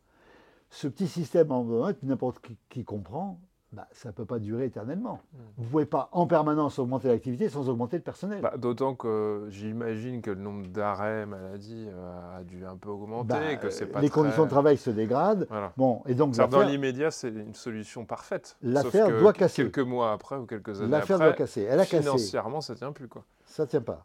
Ce 0.70 0.88
petit 0.88 1.08
système 1.08 1.52
en 1.52 1.92
n'importe 2.02 2.40
qui 2.68 2.84
comprend, 2.84 3.40
bah, 3.72 3.86
ça 3.92 4.08
ne 4.08 4.14
peut 4.14 4.24
pas 4.24 4.40
durer 4.40 4.64
éternellement. 4.64 5.20
Hmm. 5.32 5.38
Vous 5.56 5.64
ne 5.64 5.68
pouvez 5.68 5.86
pas 5.86 6.08
en 6.10 6.26
permanence 6.26 6.80
augmenter 6.80 7.06
l'activité 7.06 7.48
sans 7.48 7.68
augmenter 7.68 7.98
le 7.98 8.02
personnel. 8.02 8.40
Bah, 8.40 8.54
d'autant 8.56 8.96
que 8.96 9.46
j'imagine 9.50 10.22
que 10.22 10.30
le 10.30 10.40
nombre 10.40 10.66
d'arrêts 10.66 11.24
maladie 11.24 11.86
euh, 11.88 12.38
a 12.38 12.42
dû 12.42 12.66
un 12.66 12.76
peu 12.76 12.88
augmenter. 12.88 13.28
Bah, 13.28 13.56
que 13.56 13.70
c'est 13.70 13.86
pas 13.86 14.00
les 14.00 14.10
conditions 14.10 14.44
de 14.44 14.50
travail 14.50 14.76
se 14.76 14.90
dégradent. 14.90 15.46
Bon, 15.76 16.02
et 16.06 16.14
donc 16.14 16.34
dans 16.34 16.62
l'immédiat, 16.62 17.12
c'est 17.12 17.28
une 17.28 17.54
solution 17.54 18.04
parfaite. 18.04 18.56
L'affaire 18.62 19.08
doit 19.20 19.32
casser. 19.32 19.62
Quelques 19.62 19.78
mois 19.78 20.12
après 20.12 20.36
ou 20.36 20.46
quelques 20.46 20.80
années 20.82 20.96
après, 20.96 21.16
doit 21.16 21.32
casser. 21.32 21.62
Elle 21.62 21.78
a 21.78 21.84
financièrement, 21.84 22.60
ça 22.60 22.72
ne 22.72 22.78
tient 22.78 22.92
plus. 22.92 23.06
Quoi. 23.06 23.24
Ça 23.44 23.64
ne 23.64 23.68
tient 23.68 23.82
pas. 23.82 24.04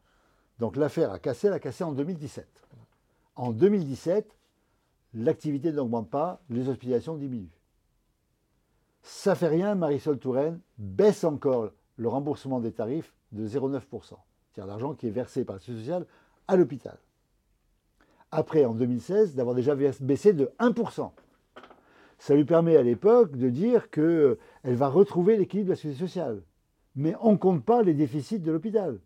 Donc 0.60 0.75
l'affaire 0.77 1.12
a 1.12 1.17
cassé, 1.19 1.48
elle 1.48 1.53
a 1.53 1.60
cassé 1.60 1.84
en 1.84 1.91
2017. 1.91 2.48
En 3.36 3.51
2017, 3.51 4.29
l'activité 5.15 5.72
n'augmente 5.72 6.10
pas, 6.10 6.41
les 6.50 6.69
hospitalisations 6.69 7.15
diminuent. 7.15 7.50
Ça 9.01 9.36
fait 9.36 9.48
rien, 9.48 9.75
Marisol 9.75 10.19
Touraine 10.19 10.60
baisse 10.77 11.24
encore 11.24 11.72
le 11.98 12.07
remboursement 12.07 12.60
des 12.60 12.72
tarifs 12.72 13.13
de 13.31 13.48
0,9%, 13.48 13.81
c'est-à-dire 13.91 14.67
l'argent 14.67 14.93
qui 14.93 15.07
est 15.07 15.12
versé 15.12 15.45
par 15.45 15.55
la 15.55 15.60
Société 15.60 15.79
sociale 15.79 16.05
à 16.48 16.55
l'hôpital. 16.55 16.98
Après, 18.31 18.65
en 18.65 18.74
2016, 18.74 19.36
d'avoir 19.36 19.55
déjà 19.55 19.75
baissé 19.75 20.34
de 20.34 20.51
1%. 20.60 21.12
Ça 22.17 22.36
lui 22.36 22.45
permet 22.45 22.75
à 22.75 22.84
l'époque 22.84 23.38
de 23.38 23.50
dire 23.50 23.89
qu'elle 23.89 24.38
va 24.63 24.88
retrouver 24.88 25.38
l'équilibre 25.38 25.67
de 25.67 25.74
la 25.74 25.77
Société 25.77 26.00
sociale. 26.00 26.41
Mais 26.95 27.13
on 27.22 27.34
ne 27.34 27.38
compte 27.38 27.63
pas 27.63 27.84
les 27.84 27.93
déficits 27.93 28.39
de 28.39 28.51
l'hôpital. 28.51 29.00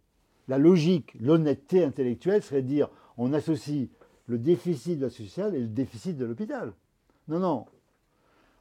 La 0.47 0.57
logique, 0.57 1.15
l'honnêteté 1.19 1.83
intellectuelle 1.83 2.41
serait 2.41 2.61
de 2.61 2.67
dire 2.67 2.89
on 3.17 3.33
associe 3.33 3.89
le 4.29 4.37
déficit 4.37 4.99
de 4.99 5.05
la 5.05 5.09
sociale 5.09 5.55
et 5.55 5.59
le 5.59 5.67
déficit 5.67 6.15
de 6.15 6.25
l'hôpital. 6.25 6.73
Non, 7.27 7.39
non, 7.39 7.65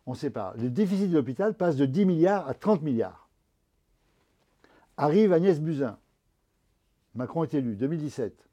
on 0.07 0.15
sépare. 0.15 0.57
Le 0.57 0.71
déficit 0.71 1.11
de 1.11 1.15
l'hôpital 1.15 1.55
passe 1.55 1.77
de 1.77 1.85
10 1.85 2.07
milliards 2.07 2.49
à 2.49 2.55
30 2.55 2.83
milliards. 2.83 3.29
Arrive 4.97 5.33
Agnès 5.33 5.61
Buzyn. 5.61 5.99
Macron 7.15 7.45
est 7.45 7.55
élu, 7.55 7.77
2017. 7.77 8.49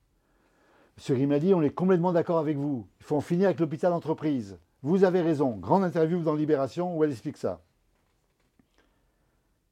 M. 0.97 1.15
Grimaldi, 1.15 1.53
on 1.53 1.61
est 1.61 1.69
complètement 1.69 2.11
d'accord 2.11 2.37
avec 2.37 2.57
vous. 2.57 2.87
Il 2.99 3.05
faut 3.05 3.15
en 3.15 3.21
finir 3.21 3.47
avec 3.47 3.59
l'hôpital 3.59 3.93
entreprise. 3.93 4.57
Vous 4.81 5.03
avez 5.03 5.21
raison. 5.21 5.51
Grande 5.51 5.83
interview 5.83 6.21
dans 6.21 6.35
Libération 6.35 6.97
où 6.97 7.03
elle 7.03 7.11
explique 7.11 7.37
ça. 7.37 7.61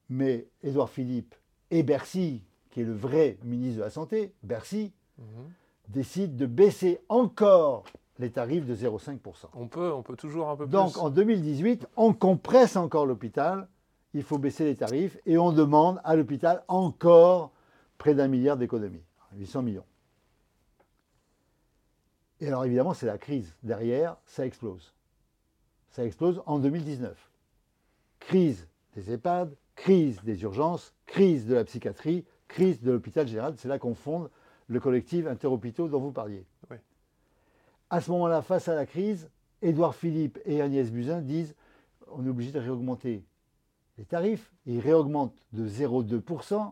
Mais 0.10 0.48
Édouard 0.62 0.90
Philippe 0.90 1.36
et 1.72 1.84
Bercy, 1.84 2.44
qui 2.72 2.82
est 2.82 2.86
le 2.86 2.94
vrai 2.94 3.38
ministre 3.44 3.80
de 3.80 3.84
la 3.84 3.90
Santé, 3.90 4.34
Bercy, 4.44 4.94
mhm. 5.18 5.52
Décide 5.90 6.36
de 6.36 6.46
baisser 6.46 7.00
encore 7.10 7.84
les 8.20 8.32
tarifs 8.32 8.66
de 8.66 8.76
0,5%. 8.76 9.48
On 9.54 9.68
peut, 9.68 9.92
on 9.92 10.04
peut 10.04 10.16
toujours 10.16 10.50
un 10.50 10.56
peu 10.56 10.66
plus. 10.66 10.72
Donc 10.72 10.98
en 10.98 11.10
2018, 11.10 11.88
on 11.98 12.14
compresse 12.14 12.76
encore 12.76 13.06
l'hôpital, 13.06 13.68
il 14.14 14.24
faut 14.24 14.38
baisser 14.38 14.66
les 14.66 14.76
tarifs 14.76 15.18
et 15.26 15.38
on 15.38 15.52
demande 15.52 16.00
à 16.04 16.16
l'hôpital 16.16 16.64
encore 16.68 17.52
près 17.98 18.14
d'un 18.14 18.28
milliard 18.28 18.58
d'économies, 18.58 19.04
800 19.36 19.64
millions. 19.64 19.86
Et 22.40 22.48
alors 22.48 22.66
évidemment, 22.66 22.94
c'est 22.94 23.06
la 23.06 23.18
crise. 23.18 23.56
Derrière, 23.64 24.18
ça 24.26 24.46
explose. 24.46 24.94
Ça 25.90 26.04
explose 26.04 26.42
en 26.46 26.60
2019. 26.60 27.32
Crise 28.20 28.68
des 28.96 29.12
EHPAD, 29.12 29.56
crise 29.76 30.22
des 30.24 30.42
urgences, 30.44 30.94
crise 31.06 31.46
de 31.46 31.56
la 31.56 31.64
psychiatrie, 31.64 32.26
crise 32.48 32.82
de 32.82 32.92
l'hôpital 32.92 33.28
général. 33.28 33.54
C'est 33.58 33.68
là 33.68 33.80
qu'on 33.80 33.96
fonde 33.96 34.30
le 34.68 34.80
collectif 34.80 35.28
interhôpitaux 35.28 35.88
dont 35.88 36.00
vous 36.00 36.12
parliez. 36.12 36.46
À 37.90 38.02
ce 38.02 38.10
moment-là, 38.12 38.42
face 38.42 38.68
à 38.68 38.76
la 38.76 38.88
crise, 38.88 39.30
Édouard 39.62 39.94
Philippe 39.94 40.40
et 40.46 40.62
Agnès 40.62 40.92
Buzyn 40.92 41.22
disent 41.22 41.54
on 42.12 42.26
est 42.26 42.30
obligé 42.30 42.52
de 42.52 42.60
réaugmenter 42.60 43.24
les 43.98 44.06
tarifs. 44.06 44.52
ils 44.66 44.80
réaugmentent 44.80 45.38
de 45.52 45.68
0,2% 45.68 46.72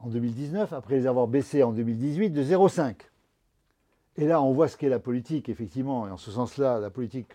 en 0.00 0.08
2019, 0.08 0.72
après 0.72 0.96
les 0.96 1.06
avoir 1.06 1.28
baissés 1.28 1.62
en 1.62 1.72
2018 1.72 2.30
de 2.30 2.42
0,5%. 2.42 2.96
Et 4.16 4.26
là, 4.26 4.42
on 4.42 4.52
voit 4.52 4.68
ce 4.68 4.76
qu'est 4.76 4.88
la 4.88 4.98
politique, 4.98 5.48
effectivement, 5.48 6.06
et 6.06 6.10
en 6.10 6.16
ce 6.16 6.30
sens-là, 6.30 6.80
la 6.80 6.90
politique, 6.90 7.28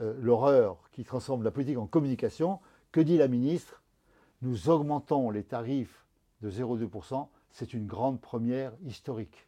euh, 0.00 0.14
l'horreur 0.20 0.78
qui 0.92 1.04
transforme 1.04 1.42
la 1.42 1.50
politique 1.50 1.78
en 1.78 1.86
communication. 1.86 2.58
Que 2.92 3.00
dit 3.00 3.16
la 3.16 3.28
ministre? 3.28 3.82
Nous 4.42 4.68
augmentons 4.68 5.30
les 5.30 5.44
tarifs 5.44 6.04
de 6.42 6.50
0,2%. 6.50 7.28
C'est 7.50 7.74
une 7.74 7.86
grande 7.86 8.20
première 8.20 8.72
historique. 8.86 9.46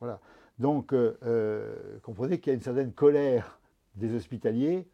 Voilà. 0.00 0.20
Donc, 0.58 0.92
euh, 0.92 1.16
euh, 1.24 1.98
comprenez 2.02 2.38
qu'il 2.40 2.50
y 2.50 2.52
a 2.52 2.54
une 2.54 2.62
certaine 2.62 2.92
colère 2.92 3.58
des 3.94 4.14
hospitaliers 4.14 4.86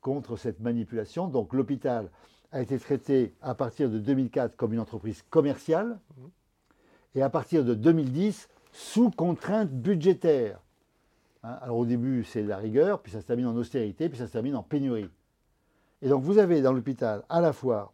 contre 0.00 0.36
cette 0.36 0.60
manipulation. 0.60 1.28
Donc, 1.28 1.52
l'hôpital 1.52 2.10
a 2.52 2.62
été 2.62 2.78
traité 2.78 3.34
à 3.42 3.54
partir 3.54 3.90
de 3.90 3.98
2004 3.98 4.56
comme 4.56 4.72
une 4.72 4.80
entreprise 4.80 5.22
commerciale 5.30 5.98
et 7.14 7.22
à 7.22 7.30
partir 7.30 7.64
de 7.64 7.74
2010 7.74 8.48
sous 8.72 9.10
contrainte 9.10 9.70
budgétaire. 9.70 10.60
Hein, 11.42 11.58
alors 11.60 11.78
au 11.78 11.86
début, 11.86 12.24
c'est 12.24 12.42
la 12.42 12.56
rigueur, 12.56 13.00
puis 13.00 13.12
ça 13.12 13.20
se 13.20 13.26
termine 13.26 13.46
en 13.46 13.56
austérité, 13.56 14.08
puis 14.08 14.18
ça 14.18 14.26
se 14.26 14.32
termine 14.32 14.56
en 14.56 14.62
pénurie. 14.62 15.08
Et 16.02 16.08
donc 16.08 16.22
vous 16.22 16.38
avez 16.38 16.62
dans 16.62 16.72
l'hôpital 16.72 17.24
à 17.28 17.40
la 17.40 17.52
fois 17.52 17.92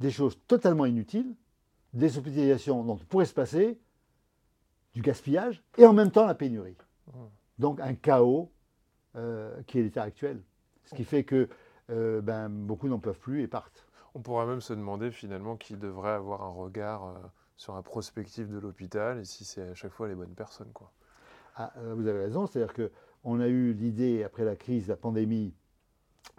des 0.00 0.10
choses 0.10 0.38
totalement 0.46 0.86
inutiles, 0.86 1.34
des 1.96 2.18
hospitalisations 2.18 2.84
dont 2.84 2.96
pourrait 2.96 3.24
se 3.24 3.34
passer, 3.34 3.78
du 4.92 5.02
gaspillage 5.02 5.62
et 5.76 5.86
en 5.86 5.92
même 5.92 6.10
temps 6.10 6.26
la 6.26 6.34
pénurie. 6.34 6.76
Donc 7.58 7.80
un 7.80 7.94
chaos 7.94 8.50
euh, 9.16 9.62
qui 9.66 9.78
est 9.78 9.82
l'état 9.82 10.02
actuel. 10.02 10.42
Ce 10.84 10.94
qui 10.94 11.04
fait 11.04 11.24
que 11.24 11.48
euh, 11.90 12.20
ben, 12.20 12.48
beaucoup 12.48 12.88
n'en 12.88 12.98
peuvent 12.98 13.18
plus 13.18 13.42
et 13.42 13.48
partent. 13.48 13.86
On 14.14 14.20
pourrait 14.20 14.46
même 14.46 14.60
se 14.60 14.72
demander 14.72 15.10
finalement 15.10 15.56
qui 15.56 15.76
devrait 15.76 16.10
avoir 16.10 16.42
un 16.42 16.50
regard 16.50 17.06
euh, 17.06 17.14
sur 17.56 17.74
la 17.74 17.82
prospective 17.82 18.50
de 18.50 18.58
l'hôpital 18.58 19.18
et 19.18 19.24
si 19.24 19.44
c'est 19.44 19.62
à 19.62 19.74
chaque 19.74 19.92
fois 19.92 20.08
les 20.08 20.14
bonnes 20.14 20.34
personnes. 20.34 20.70
Quoi. 20.72 20.90
Ah, 21.56 21.72
vous 21.94 22.06
avez 22.06 22.24
raison, 22.24 22.46
c'est-à-dire 22.46 22.74
qu'on 22.74 23.40
a 23.40 23.48
eu 23.48 23.72
l'idée, 23.72 24.22
après 24.22 24.44
la 24.44 24.56
crise, 24.56 24.88
la 24.88 24.96
pandémie, 24.96 25.54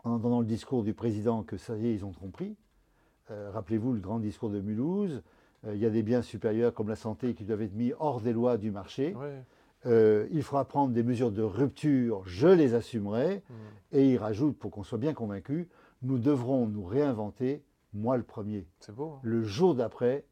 en 0.03 0.11
entendant 0.11 0.41
le 0.41 0.45
discours 0.45 0.83
du 0.83 0.93
président 0.93 1.41
que 1.41 1.57
ça 1.57 1.75
y 1.75 1.87
est, 1.87 1.93
ils 1.93 2.05
ont 2.05 2.11
compris. 2.11 2.55
Rappelez-vous 3.29 3.93
le 3.93 3.99
grand 3.99 4.19
discours 4.19 4.51
de 4.51 4.61
Mulhouse, 4.61 5.23
il 5.65 5.77
y 5.77 5.85
a 5.85 5.89
des 5.89 6.03
biens 6.03 6.21
supérieurs 6.21 6.73
comme 6.73 6.87
la 6.87 6.95
santé 6.95 7.33
qui 7.33 7.43
doivent 7.43 7.61
être 7.61 7.73
mis 7.73 7.91
hors 7.99 8.21
des 8.21 8.33
lois 8.33 8.57
du 8.57 8.71
marché. 8.71 9.15
Euh, 9.85 10.27
il 10.31 10.43
faudra 10.43 10.65
prendre 10.65 10.93
des 10.93 11.03
mesures 11.03 11.31
de 11.31 11.43
rupture, 11.43 12.23
je 12.25 12.47
les 12.47 12.73
assumerai. 12.73 13.37
Mm. 13.37 13.53
Et 13.93 14.11
il 14.11 14.17
rajoute, 14.17 14.57
pour 14.57 14.71
qu'on 14.71 14.83
soit 14.83 14.97
bien 14.97 15.13
convaincu, 15.13 15.69
nous 16.01 16.17
devrons 16.17 16.67
nous 16.67 16.83
réinventer, 16.83 17.63
moi 17.93 18.17
le 18.17 18.23
premier. 18.23 18.67
C'est 18.79 18.93
beau. 18.93 19.13
Hein. 19.15 19.19
le 19.23 19.43
jour 19.43 19.75
d'après 19.75 20.25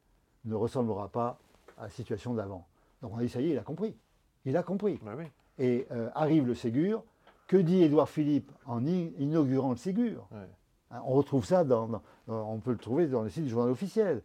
ne 0.44 0.54
ressemblera 0.54 1.08
pas 1.08 1.38
à 1.78 1.84
la 1.84 1.90
situation 1.90 2.34
d'avant. 2.34 2.66
Donc 3.02 3.12
on 3.14 3.18
a 3.18 3.22
dit, 3.22 3.28
ça 3.28 3.40
y 3.40 3.46
est, 3.46 3.50
il 3.50 3.58
a 3.58 3.62
compris. 3.62 3.96
Il 4.44 4.56
a 4.56 4.62
compris. 4.62 4.98
Bah 5.02 5.16
et 5.58 5.86
euh, 5.90 6.10
arrive 6.14 6.46
le 6.46 6.54
Ségur. 6.54 7.02
Que 7.46 7.56
dit 7.56 7.82
Édouard 7.82 8.08
Philippe 8.08 8.50
en 8.66 8.84
inaugurant 8.84 9.70
le 9.70 9.76
Ségur? 9.76 10.28
Hein, 10.34 11.00
On 11.04 11.12
retrouve 11.12 11.44
ça, 11.44 11.62
dans, 11.62 12.02
on 12.26 12.58
peut 12.58 12.72
le 12.72 12.78
trouver 12.78 13.06
dans 13.06 13.22
le 13.22 13.30
site 13.30 13.44
du 13.44 13.50
journal 13.50 13.70
officiel 13.70 14.22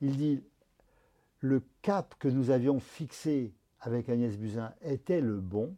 il 0.00 0.16
dit 0.16 0.42
le 1.40 1.62
cap 1.82 2.14
que 2.18 2.28
nous 2.28 2.50
avions 2.50 2.80
fixé 2.80 3.52
avec 3.80 4.08
Agnès 4.08 4.36
Buzyn 4.36 4.72
était 4.82 5.20
le 5.20 5.40
bon. 5.40 5.76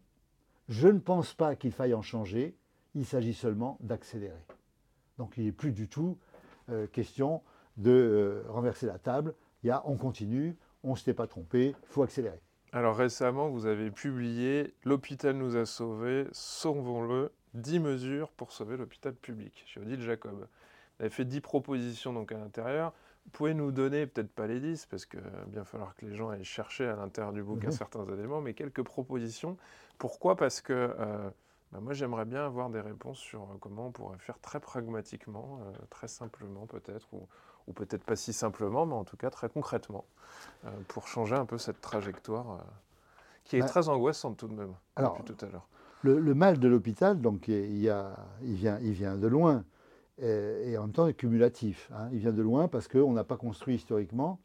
Je 0.69 0.89
ne 0.89 0.99
pense 0.99 1.35
pas 1.35 1.57
qu'il 1.57 1.73
faille 1.73 1.95
en 1.95 2.03
changer. 2.03 2.57
Il 2.95 3.05
s'agit 3.05 3.35
seulement 3.35 3.77
d'accélérer. 3.81 4.47
Donc 5.19 5.35
il 5.37 5.45
n'est 5.45 5.53
plus 5.53 5.73
du 5.73 5.89
tout 5.89 6.19
euh, 6.71 6.87
question 6.87 7.43
de 7.77 7.91
euh, 7.91 8.45
renverser 8.49 8.87
la 8.87 8.99
table. 8.99 9.35
Il 9.63 9.69
y 9.69 9.71
a 9.71 9.83
on 9.87 9.97
continue, 9.97 10.57
on 10.83 10.93
ne 10.93 10.97
s'était 10.97 11.15
pas 11.15 11.27
trompé, 11.27 11.69
il 11.69 11.89
faut 11.89 12.03
accélérer. 12.03 12.41
Alors 12.73 12.97
récemment, 12.97 13.49
vous 13.49 13.67
avez 13.67 13.91
publié 13.91 14.75
L'hôpital 14.85 15.37
nous 15.37 15.57
a 15.57 15.67
sauvés, 15.67 16.27
sauvons-le, 16.33 17.33
10 17.55 17.81
mesures 17.81 18.31
pour 18.31 18.53
sauver 18.53 18.77
l'hôpital 18.77 19.15
public 19.15 19.65
chez 19.67 19.81
Odile 19.81 20.01
Jacob. 20.01 20.47
Vous 20.99 21.05
avez 21.05 21.11
fait 21.11 21.25
10 21.25 21.41
propositions 21.41 22.13
donc 22.13 22.33
à 22.33 22.39
l'intérieur. 22.39 22.93
Vous 23.27 23.31
pouvez 23.33 23.55
nous 23.55 23.73
donner, 23.73 24.07
peut-être 24.07 24.31
pas 24.31 24.47
les 24.47 24.61
10, 24.61 24.87
parce 24.87 25.05
qu'il 25.05 25.21
va 25.21 25.45
bien 25.49 25.65
falloir 25.65 25.95
que 25.97 26.07
les 26.07 26.15
gens 26.15 26.31
aillent 26.31 26.45
chercher 26.45 26.87
à 26.87 26.97
l'intérieur 26.97 27.33
du 27.33 27.43
bouquin 27.43 27.67
mhm. 27.67 27.73
certains 27.73 28.05
éléments, 28.07 28.41
mais 28.41 28.55
quelques 28.55 28.83
propositions. 28.83 29.57
Pourquoi? 29.99 30.37
Parce 30.37 30.61
que 30.61 30.73
euh, 30.73 31.29
bah, 31.73 31.81
moi, 31.81 31.93
j'aimerais 31.93 32.25
bien 32.25 32.47
avoir 32.47 32.71
des 32.71 32.81
réponses 32.81 33.19
sur 33.19 33.43
euh, 33.43 33.57
comment 33.61 33.89
on 33.89 33.91
pourrait 33.91 34.19
faire 34.19 34.39
très 34.39 34.61
pragmatiquement, 34.61 35.59
euh, 35.61 35.73
très 35.91 36.09
simplement 36.09 36.67
peut-être, 36.67 37.09
ou, 37.13 37.73
peut-être 37.73 38.05
pas 38.05 38.15
si 38.15 38.33
simplement, 38.33 38.87
mais 38.87 38.95
en 38.95 39.05
tout 39.05 39.17
cas 39.17 39.29
très 39.29 39.49
concrètement, 39.49 40.05
pour 40.87 41.09
changer 41.09 41.35
un 41.35 41.47
peu 41.47 41.59
cette 41.59 41.81
trajectoire 41.81 42.65
qui 43.43 43.57
est 43.57 43.61
bah 43.61 43.67
très 43.67 43.89
angoissante 43.89 44.37
tout 44.37 44.47
de 44.47 44.55
même, 44.55 44.73
alors, 44.95 45.19
depuis 45.19 45.35
tout 45.35 45.45
à 45.45 45.49
l'heure. 45.49 45.67
Le, 46.03 46.35
mal 46.35 46.61
de 46.61 46.69
l'hôpital, 46.69 47.21
donc, 47.21 47.49
il, 47.49 47.77
y 47.79 47.91
a, 47.91 48.17
il, 48.43 48.55
vient, 48.55 48.79
il 48.79 48.93
vient 48.93 49.17
de 49.17 49.27
loin 49.27 49.65
et, 50.19 50.77
en 50.79 50.83
même 50.83 50.93
temps 50.93 51.13
cumulatif. 51.13 51.91
Hein. 51.95 52.09
Il 52.13 52.19
vient 52.19 52.33
de 52.33 52.43
loin 52.43 52.69
parce 52.69 52.89
qu'on 52.89 53.13
n'a 53.13 53.25
pas 53.25 53.37
construit 53.37 53.75
historiquement 53.75 54.41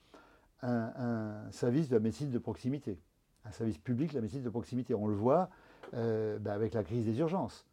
un, 0.62 1.50
service 1.52 1.90
de 1.90 1.96
la 1.96 2.00
médecine 2.00 2.30
de 2.30 2.38
proximité, 2.38 3.00
un 3.46 3.52
service 3.52 3.78
public 3.78 4.12
de 4.12 4.16
la 4.16 4.22
médecine 4.22 4.44
de 4.44 4.50
proximité. 4.50 4.94
On 4.94 5.08
le 5.08 5.16
voit 5.16 5.50
euh, 5.94 6.38
ben, 6.40 6.52
avec 6.52 6.74
la 6.74 6.84
crise 6.84 7.06
des 7.06 7.18
urgences. 7.20 7.66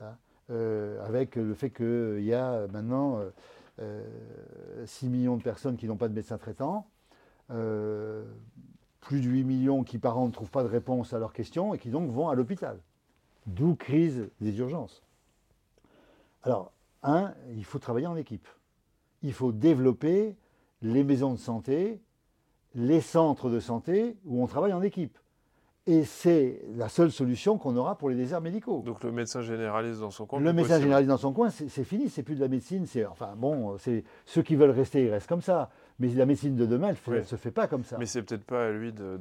Hein. 0.00 0.16
euh, 0.50 1.04
avec 1.04 1.36
le 1.36 1.52
fait 1.52 1.70
qu'il 1.70 2.24
y 2.24 2.32
a 2.32 2.66
maintenant 2.68 3.20
6 4.84 5.08
millions 5.08 5.36
de 5.36 5.42
personnes 5.42 5.76
qui 5.76 5.86
n'ont 5.86 5.96
pas 5.96 6.08
de 6.08 6.14
médecin 6.14 6.38
traitant, 6.38 6.86
plus 7.48 9.20
de 9.20 9.28
8 9.28 9.44
millions 9.44 9.82
qui 9.82 9.98
par 9.98 10.18
an 10.18 10.26
ne 10.26 10.32
trouvent 10.32 10.50
pas 10.50 10.62
de 10.62 10.68
réponse 10.68 11.12
à 11.12 11.18
leurs 11.18 11.32
questions 11.32 11.74
et 11.74 11.78
qui 11.78 11.90
donc 11.90 12.10
vont 12.10 12.28
à 12.28 12.34
l'hôpital. 12.34 12.78
D'où 13.46 13.74
crise 13.74 14.28
des 14.40 14.58
urgences. 14.58 15.02
Alors, 16.42 16.72
un, 17.02 17.34
il 17.56 17.64
faut 17.64 17.78
travailler 17.78 18.06
en 18.06 18.16
équipe. 18.16 18.48
Il 19.22 19.32
faut 19.32 19.52
développer 19.52 20.36
les 20.82 21.04
maisons 21.04 21.32
de 21.32 21.38
santé, 21.38 22.00
les 22.74 23.00
centres 23.00 23.50
de 23.50 23.60
santé 23.60 24.16
où 24.24 24.42
on 24.42 24.46
travaille 24.46 24.72
en 24.72 24.82
équipe. 24.82 25.18
Et 25.86 26.04
c'est 26.04 26.62
la 26.76 26.88
seule 26.88 27.10
solution 27.10 27.56
qu'on 27.56 27.74
aura 27.76 27.96
pour 27.96 28.10
les 28.10 28.14
déserts 28.14 28.42
médicaux. 28.42 28.82
Donc 28.84 29.02
le 29.02 29.12
médecin 29.12 29.40
généraliste 29.40 30.00
dans 30.00 30.10
son 30.10 30.26
coin 30.26 30.38
Le 30.38 30.52
médecin 30.52 30.78
généraliste 30.78 31.08
dans 31.08 31.16
son 31.16 31.32
coin, 31.32 31.48
c'est 31.50 31.84
fini, 31.84 32.10
c'est 32.10 32.22
plus 32.22 32.36
de 32.36 32.40
la 32.40 32.48
médecine. 32.48 32.86
Enfin 33.10 33.32
bon, 33.36 33.76
c'est 33.78 34.04
ceux 34.26 34.42
qui 34.42 34.56
veulent 34.56 34.70
rester, 34.70 35.04
ils 35.04 35.10
restent 35.10 35.28
comme 35.28 35.40
ça. 35.40 35.70
Mais 35.98 36.08
la 36.08 36.26
médecine 36.26 36.54
de 36.54 36.66
demain, 36.66 36.94
elle 37.06 37.14
ne 37.14 37.22
se 37.22 37.36
fait 37.36 37.50
pas 37.50 37.66
comme 37.66 37.84
ça. 37.84 37.96
Mais 37.98 38.06
c'est 38.06 38.22
peut-être 38.22 38.44
pas 38.44 38.66
à 38.66 38.70
lui 38.70 38.92
de, 38.92 39.18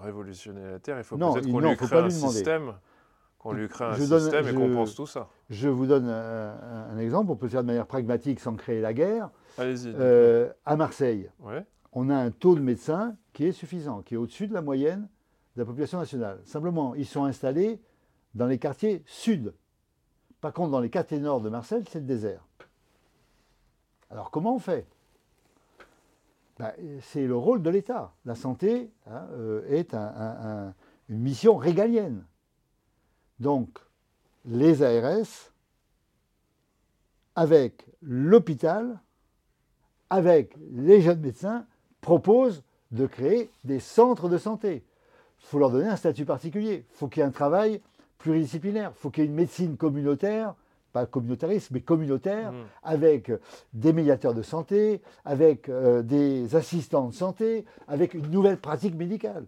révolutionner 0.00 0.62
la 0.70 0.78
Terre. 0.78 0.98
Il 0.98 1.04
faut 1.04 1.16
peut-être 1.16 1.50
qu'on 1.50 1.60
lui 1.60 1.76
crée 1.76 1.98
un 1.98 2.10
système, 2.10 2.72
qu'on 3.38 3.52
lui 3.52 3.68
crée 3.68 3.84
un 3.84 3.94
système 3.94 4.48
et 4.48 4.54
qu'on 4.54 4.72
pense 4.72 4.94
tout 4.94 5.06
ça. 5.06 5.28
Je 5.48 5.68
vous 5.68 5.86
donne 5.86 6.08
un, 6.08 6.98
exemple. 6.98 7.30
On 7.30 7.36
peut 7.36 7.48
faire 7.48 7.62
de 7.62 7.68
manière 7.68 7.86
pragmatique 7.86 8.40
sans 8.40 8.54
créer 8.54 8.80
la 8.80 8.92
guerre. 8.92 9.30
Allez-y. 9.56 9.92
Euh, 9.94 10.52
à 10.66 10.76
Marseille, 10.76 11.30
on 11.92 12.10
a 12.10 12.16
un 12.16 12.30
taux 12.30 12.54
de 12.54 12.60
médecins 12.60 13.16
qui 13.32 13.46
est 13.46 13.52
suffisant, 13.52 14.02
qui 14.02 14.14
est 14.14 14.16
au-dessus 14.16 14.48
de 14.48 14.54
la 14.54 14.62
moyenne 14.62 15.08
de 15.56 15.62
la 15.62 15.66
population 15.66 15.98
nationale. 15.98 16.40
Simplement, 16.44 16.94
ils 16.94 17.06
sont 17.06 17.24
installés 17.24 17.80
dans 18.34 18.46
les 18.46 18.58
quartiers 18.58 19.02
sud. 19.06 19.54
Par 20.40 20.52
contre, 20.52 20.70
dans 20.70 20.80
les 20.80 20.90
quartiers 20.90 21.18
nord 21.18 21.40
de 21.40 21.48
Marseille, 21.48 21.84
c'est 21.88 22.00
le 22.00 22.06
désert. 22.06 22.44
Alors 24.10 24.30
comment 24.30 24.54
on 24.54 24.58
fait? 24.58 24.86
Ben, 26.58 26.72
C'est 27.02 27.26
le 27.26 27.36
rôle 27.36 27.62
de 27.62 27.70
l'État. 27.70 28.12
La 28.24 28.34
santé 28.34 28.90
hein, 29.06 29.26
euh, 29.32 29.62
est 29.68 29.94
une 29.94 31.18
mission 31.18 31.56
régalienne. 31.56 32.24
Donc, 33.40 33.78
les 34.44 34.82
ARS, 34.82 35.52
avec 37.36 37.84
l'hôpital, 38.02 39.00
avec 40.10 40.54
les 40.72 41.00
jeunes 41.00 41.20
médecins, 41.20 41.66
proposent 42.00 42.62
de 42.90 43.06
créer 43.06 43.50
des 43.64 43.80
centres 43.80 44.28
de 44.28 44.38
santé. 44.38 44.82
Il 45.40 45.46
faut 45.46 45.58
leur 45.58 45.70
donner 45.70 45.88
un 45.88 45.96
statut 45.96 46.24
particulier. 46.24 46.84
Il 46.90 46.96
faut 46.96 47.08
qu'il 47.08 47.20
y 47.20 47.22
ait 47.22 47.28
un 47.28 47.32
travail 47.32 47.80
pluridisciplinaire. 48.18 48.92
Il 48.96 48.98
faut 48.98 49.10
qu'il 49.10 49.24
y 49.24 49.26
ait 49.26 49.30
une 49.30 49.36
médecine 49.36 49.76
communautaire, 49.76 50.54
pas 50.92 51.06
communautariste, 51.06 51.70
mais 51.70 51.80
communautaire, 51.80 52.52
mmh. 52.52 52.56
avec 52.82 53.32
des 53.72 53.92
médiateurs 53.92 54.34
de 54.34 54.42
santé, 54.42 55.02
avec 55.24 55.68
euh, 55.68 56.02
des 56.02 56.56
assistants 56.56 57.08
de 57.08 57.14
santé, 57.14 57.64
avec 57.86 58.14
une 58.14 58.30
nouvelle 58.30 58.58
pratique 58.58 58.94
médicale. 58.94 59.44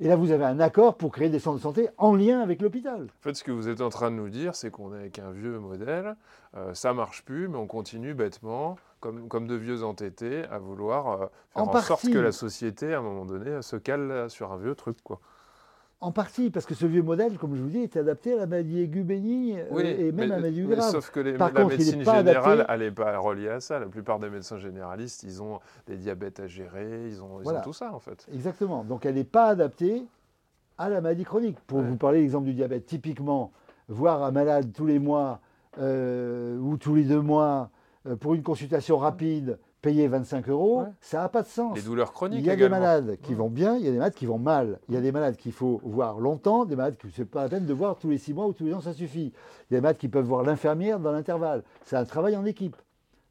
Et 0.00 0.08
là, 0.08 0.16
vous 0.16 0.32
avez 0.32 0.44
un 0.44 0.58
accord 0.58 0.96
pour 0.96 1.12
créer 1.12 1.28
des 1.28 1.38
centres 1.38 1.58
de 1.58 1.62
santé 1.62 1.88
en 1.98 2.16
lien 2.16 2.40
avec 2.40 2.60
l'hôpital. 2.60 3.02
En 3.02 3.22
fait, 3.22 3.34
ce 3.34 3.44
que 3.44 3.52
vous 3.52 3.68
êtes 3.68 3.80
en 3.80 3.90
train 3.90 4.10
de 4.10 4.16
nous 4.16 4.28
dire, 4.28 4.56
c'est 4.56 4.70
qu'on 4.70 4.92
est 4.92 4.98
avec 4.98 5.18
un 5.20 5.30
vieux 5.30 5.58
modèle, 5.60 6.16
euh, 6.56 6.74
ça 6.74 6.92
marche 6.92 7.24
plus, 7.24 7.46
mais 7.46 7.58
on 7.58 7.68
continue 7.68 8.12
bêtement, 8.12 8.76
comme, 8.98 9.28
comme 9.28 9.46
de 9.46 9.54
vieux 9.54 9.84
entêtés, 9.84 10.44
à 10.50 10.58
vouloir 10.58 11.08
euh, 11.08 11.26
faire 11.50 11.68
en, 11.68 11.80
sorte 11.80 12.10
que 12.10 12.18
la 12.18 12.32
société, 12.32 12.92
à 12.92 12.98
un 12.98 13.02
moment 13.02 13.24
donné, 13.24 13.62
se 13.62 13.76
cale 13.76 14.28
sur 14.30 14.52
un 14.52 14.56
vieux 14.56 14.74
truc. 14.74 14.96
quoi. 15.04 15.20
En 16.04 16.12
partie, 16.12 16.50
parce 16.50 16.66
que 16.66 16.74
ce 16.74 16.84
vieux 16.84 17.02
modèle, 17.02 17.38
comme 17.38 17.56
je 17.56 17.62
vous 17.62 17.70
dis, 17.70 17.78
est 17.78 17.96
adapté 17.96 18.34
à 18.34 18.36
la 18.36 18.46
maladie 18.46 18.78
aiguë 18.80 19.04
bénigne 19.04 19.64
euh, 19.72 19.78
et 19.80 20.12
même 20.12 20.32
à 20.32 20.34
la 20.34 20.40
maladie 20.42 20.60
grave. 20.60 20.90
Sauf 20.90 21.10
que 21.10 21.20
la 21.20 21.64
médecine 21.64 22.04
générale, 22.04 22.66
elle 22.68 22.80
n'est 22.80 22.90
pas 22.90 23.16
reliée 23.16 23.48
à 23.48 23.60
ça. 23.60 23.78
La 23.78 23.86
plupart 23.86 24.18
des 24.18 24.28
médecins 24.28 24.58
généralistes, 24.58 25.22
ils 25.22 25.42
ont 25.42 25.60
des 25.86 25.96
diabètes 25.96 26.40
à 26.40 26.46
gérer, 26.46 27.08
ils 27.08 27.22
ont, 27.22 27.40
tout 27.62 27.72
ça 27.72 27.94
en 27.94 28.00
fait. 28.00 28.26
Exactement. 28.34 28.84
Donc 28.84 29.06
elle 29.06 29.14
n'est 29.14 29.24
pas 29.24 29.46
adaptée 29.46 30.04
à 30.76 30.90
la 30.90 31.00
maladie 31.00 31.24
chronique. 31.24 31.58
Pour 31.66 31.80
vous 31.80 31.96
parler 31.96 32.20
l'exemple 32.20 32.44
du 32.44 32.52
diabète, 32.52 32.84
typiquement, 32.84 33.50
voir 33.88 34.24
un 34.24 34.30
malade 34.30 34.72
tous 34.74 34.84
les 34.84 34.98
mois 34.98 35.40
euh, 35.78 36.58
ou 36.58 36.76
tous 36.76 36.96
les 36.96 37.04
deux 37.04 37.22
mois 37.22 37.70
euh, 38.06 38.14
pour 38.14 38.34
une 38.34 38.42
consultation 38.42 38.98
rapide 38.98 39.58
payer 39.84 40.08
25 40.08 40.48
euros, 40.48 40.86
ça 41.02 41.18
n'a 41.18 41.28
pas 41.28 41.42
de 41.42 41.46
sens. 41.46 41.76
Les 41.76 41.82
douleurs 41.82 42.14
chroniques. 42.14 42.40
Il 42.40 42.46
y 42.46 42.50
a 42.50 42.56
des 42.56 42.70
malades 42.70 43.18
qui 43.22 43.34
vont 43.34 43.50
bien, 43.50 43.76
il 43.76 43.84
y 43.84 43.88
a 43.88 43.90
des 43.90 43.98
malades 43.98 44.14
qui 44.14 44.24
vont 44.24 44.38
mal. 44.38 44.78
Il 44.88 44.94
y 44.94 44.96
a 44.96 45.02
des 45.02 45.12
malades 45.12 45.36
qu'il 45.36 45.52
faut 45.52 45.78
voir 45.84 46.20
longtemps, 46.20 46.64
des 46.64 46.74
malades 46.74 46.96
que 46.96 47.10
ce 47.10 47.20
n'est 47.20 47.26
pas 47.26 47.42
la 47.42 47.48
peine 47.50 47.66
de 47.66 47.74
voir 47.74 47.96
tous 47.96 48.08
les 48.08 48.16
6 48.16 48.32
mois 48.32 48.46
ou 48.46 48.54
tous 48.54 48.64
les 48.64 48.72
ans, 48.72 48.80
ça 48.80 48.94
suffit. 48.94 49.34
Il 49.70 49.74
y 49.74 49.76
a 49.76 49.78
des 49.78 49.80
malades 49.82 49.98
qui 49.98 50.08
peuvent 50.08 50.24
voir 50.24 50.42
l'infirmière 50.42 50.98
dans 50.98 51.12
l'intervalle. 51.12 51.64
C'est 51.84 51.96
un 51.96 52.06
travail 52.06 52.34
en 52.34 52.46
équipe. 52.46 52.76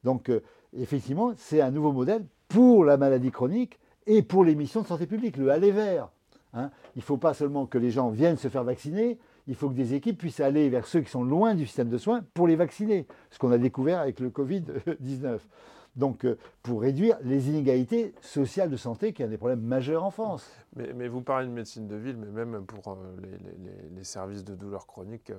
Donc, 0.03 0.29
euh, 0.29 0.41
effectivement, 0.77 1.33
c'est 1.37 1.59
un 1.59 1.71
nouveau 1.71 1.91
modèle 1.91 2.23
pour 2.49 2.85
la 2.85 2.97
maladie 2.97 3.31
chronique 3.31 3.79
et 4.05 4.21
pour 4.21 4.43
les 4.43 4.53
missions 4.53 4.83
de 4.83 4.87
santé 4.87 5.07
publique, 5.07 5.37
le 5.37 5.49
aller 5.49 5.71
vers. 5.71 6.09
Hein. 6.53 6.69
Il 6.95 6.99
ne 6.99 7.03
faut 7.03 7.17
pas 7.17 7.33
seulement 7.33 7.65
que 7.65 7.79
les 7.79 7.89
gens 7.89 8.09
viennent 8.09 8.37
se 8.37 8.47
faire 8.47 8.63
vacciner, 8.63 9.17
il 9.47 9.55
faut 9.55 9.69
que 9.69 9.73
des 9.73 9.95
équipes 9.95 10.19
puissent 10.19 10.39
aller 10.39 10.69
vers 10.69 10.85
ceux 10.85 11.01
qui 11.01 11.09
sont 11.09 11.23
loin 11.23 11.55
du 11.55 11.65
système 11.65 11.89
de 11.89 11.97
soins 11.97 12.23
pour 12.35 12.47
les 12.47 12.55
vacciner, 12.55 13.07
ce 13.31 13.39
qu'on 13.39 13.51
a 13.51 13.57
découvert 13.57 14.01
avec 14.01 14.19
le 14.19 14.29
Covid-19. 14.29 15.39
Donc, 15.95 16.25
euh, 16.25 16.37
pour 16.63 16.81
réduire 16.81 17.17
les 17.21 17.49
inégalités 17.49 18.15
sociales 18.21 18.69
de 18.69 18.77
santé, 18.77 19.13
qui 19.13 19.21
est 19.21 19.25
un 19.25 19.29
des 19.29 19.37
problèmes 19.37 19.61
majeurs 19.61 20.03
en 20.03 20.09
France. 20.09 20.49
Mais, 20.75 21.07
vous 21.07 21.21
parlez 21.21 21.45
de 21.45 21.51
médecine 21.51 21.87
de 21.87 21.95
ville, 21.95 22.17
mais 22.17 22.45
même 22.45 22.65
pour 22.65 22.93
euh, 22.93 22.95
les, 23.95 24.03
services 24.03 24.43
de 24.43 24.55
douleurs 24.55 24.87
chroniques, 24.87 25.29
euh, 25.29 25.35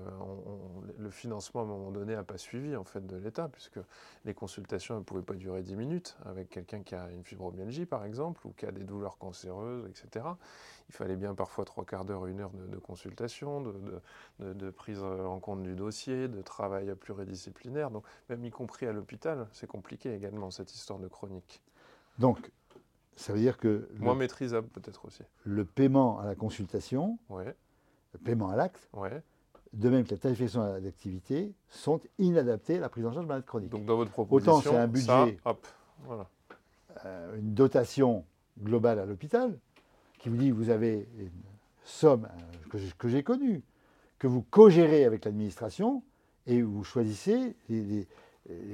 le 0.99 1.11
financement 1.11 1.63
à 1.63 1.65
un 1.65 1.67
moment 1.67 1.91
donné 1.91 2.15
n'a 2.15 2.23
pas 2.23 2.39
suivi 2.39 2.77
en 2.77 2.85
fait 2.85 3.05
de 3.05 3.17
l'État, 3.17 3.49
puisque 3.49 3.81
les 4.25 4.33
consultations 4.33 4.97
ne 4.97 5.01
pouvaient 5.03 5.23
pas 5.23 5.35
durer 5.35 5.63
10 5.63 5.77
minutes 5.77 6.17
avec 6.25 6.51
quelqu'un 6.51 6.83
qui 6.83 6.95
a 6.95 7.11
une 7.11 7.25
fibromyalgie 7.25 7.85
par 7.85 8.05
exemple, 8.05 8.47
ou 8.47 8.53
qui 8.57 8.65
a 8.65 8.71
des 8.71 8.85
douleurs 8.85 9.19
cancéreuses, 9.19 9.89
etc 9.89 10.25
il 10.89 10.95
fallait 10.95 11.17
bien 11.17 11.35
parfois 11.35 11.65
trois 11.65 11.85
quarts 11.85 12.05
d'heure, 12.05 12.27
une 12.27 12.41
heure 12.41 12.51
de, 12.51 12.79
consultation, 12.79 13.63
de, 14.39 14.71
prise 14.71 15.03
en 15.03 15.39
compte 15.41 15.63
du 15.63 15.75
dossier, 15.75 16.29
de 16.29 16.43
travail 16.43 16.95
pluridisciplinaire. 16.95 17.91
Donc, 17.91 18.05
même 18.29 18.45
y 18.45 18.51
compris 18.51 18.87
à 18.87 18.93
l'hôpital, 18.93 19.49
c'est 19.53 19.67
compliqué 19.67 20.15
également, 20.15 20.51
cette 20.51 20.75
histoire 20.75 20.99
de 20.99 21.09
chronique. 21.09 21.63
Donc, 22.19 22.51
ça 23.17 23.33
veut 23.33 23.39
dire 23.39 23.59
que. 23.59 23.89
Moins 23.99 24.15
maîtrisable, 24.15 24.69
peut-être 24.69 25.05
aussi. 25.07 25.23
Le 25.45 25.65
paiement 25.65 26.19
à 26.19 26.27
la 26.27 26.35
consultation, 26.35 27.19
ouais. 27.31 27.55
le 28.13 28.19
paiement 28.19 28.51
à 28.51 28.57
l'acte, 28.57 28.89
ouais. 28.93 29.23
de 29.73 29.89
même 29.89 30.05
que 30.05 30.11
la 30.11 30.19
tarification 30.19 30.63
à 30.63 30.81
l'activité, 30.81 31.55
sont 31.69 32.01
inadaptés 32.19 32.77
à 32.77 32.81
la 32.81 32.89
prise 32.89 33.07
en 33.07 33.13
charge 33.13 33.25
de 33.25 33.29
maladies 33.29 33.47
chroniques. 33.47 33.71
Donc, 33.71 33.87
dans 33.87 33.97
votre 33.97 34.11
proposition, 34.11 34.55
Autant 34.55 34.71
c'est 34.71 34.77
un 34.77 34.89
budget, 34.89 35.39
hop, 35.45 35.67
voilà. 36.05 36.29
Euh, 37.07 37.37
une 37.37 37.55
dotation 37.55 38.25
globale 38.61 38.99
à 38.99 39.07
l'hôpital, 39.07 39.59
qui 40.25 40.31
vous 40.31 40.37
dit 40.37 40.51
vous 40.51 40.71
avez 40.71 41.07
une 41.19 41.29
somme 41.83 42.27
euh, 42.75 42.79
que 42.99 43.09
j'ai 43.09 43.23
connue, 43.23 43.63
que 44.19 44.27
vous 44.27 44.41
co-gérez 44.41 45.05
avec 45.05 45.27
l'administration 45.27 46.03
et 46.47 46.63
vous 46.63 46.83
choisissez 46.83 47.55
les, 47.69 48.09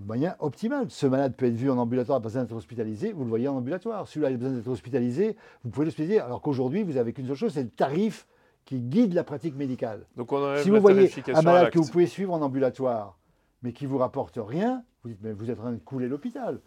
moyens 0.07 0.37
optimaux. 0.39 0.89
Ce 0.89 1.07
malade 1.07 1.35
peut 1.35 1.47
être 1.47 1.55
vu 1.55 1.69
en 1.69 1.79
ambulatoire, 1.79 2.19
a 2.19 2.21
besoin 2.21 2.43
d'être 2.43 2.55
hospitalisé, 2.55 3.13
vous 3.13 3.25
le 3.25 3.29
voyez 3.29 3.49
en 3.49 3.57
ambulatoire. 3.57 4.07
Celui-là 4.07 4.29
a 4.29 4.37
besoin 4.37 4.57
d'être 4.57 4.69
hospitalisé, 4.69 5.37
vous 5.65 5.71
pouvez 5.71 5.87
l'hospitaliser, 5.87 6.21
alors 6.21 6.41
qu'aujourd'hui, 6.41 6.85
vous 6.85 6.93
n'avez 6.93 7.13
qu'une 7.13 7.27
seule 7.27 7.37
chose, 7.37 7.53
c'est 7.53 7.65
le 7.65 7.69
tarif 7.69 8.29
qui 8.65 8.79
guide 8.79 9.13
la 9.13 9.25
pratique 9.25 9.57
médicale. 9.57 10.07
Donc 10.17 10.33
on 10.33 10.57
si 10.59 10.71
vous 10.71 10.81
voyez 10.81 11.11
un 11.35 11.43
malade 11.43 11.71
que 11.71 11.81
vous 11.81 11.91
pouvez 11.91 12.07
suivre 12.07 12.33
en 12.33 12.43
ambulatoire, 12.43 13.19
mais 13.63 13.73
qui 13.73 13.85
ne 13.85 13.91
vous 13.91 13.99
rapporte 13.99 14.39
rien, 14.41 14.85
vous 15.03 15.11
dites, 15.11 15.21
mais 15.21 15.33
vous 15.33 15.51
êtes 15.51 15.59
en 15.59 15.63
train 15.63 15.73
de 15.73 15.79
couler 15.79 16.07
l'hôpital. 16.07 16.61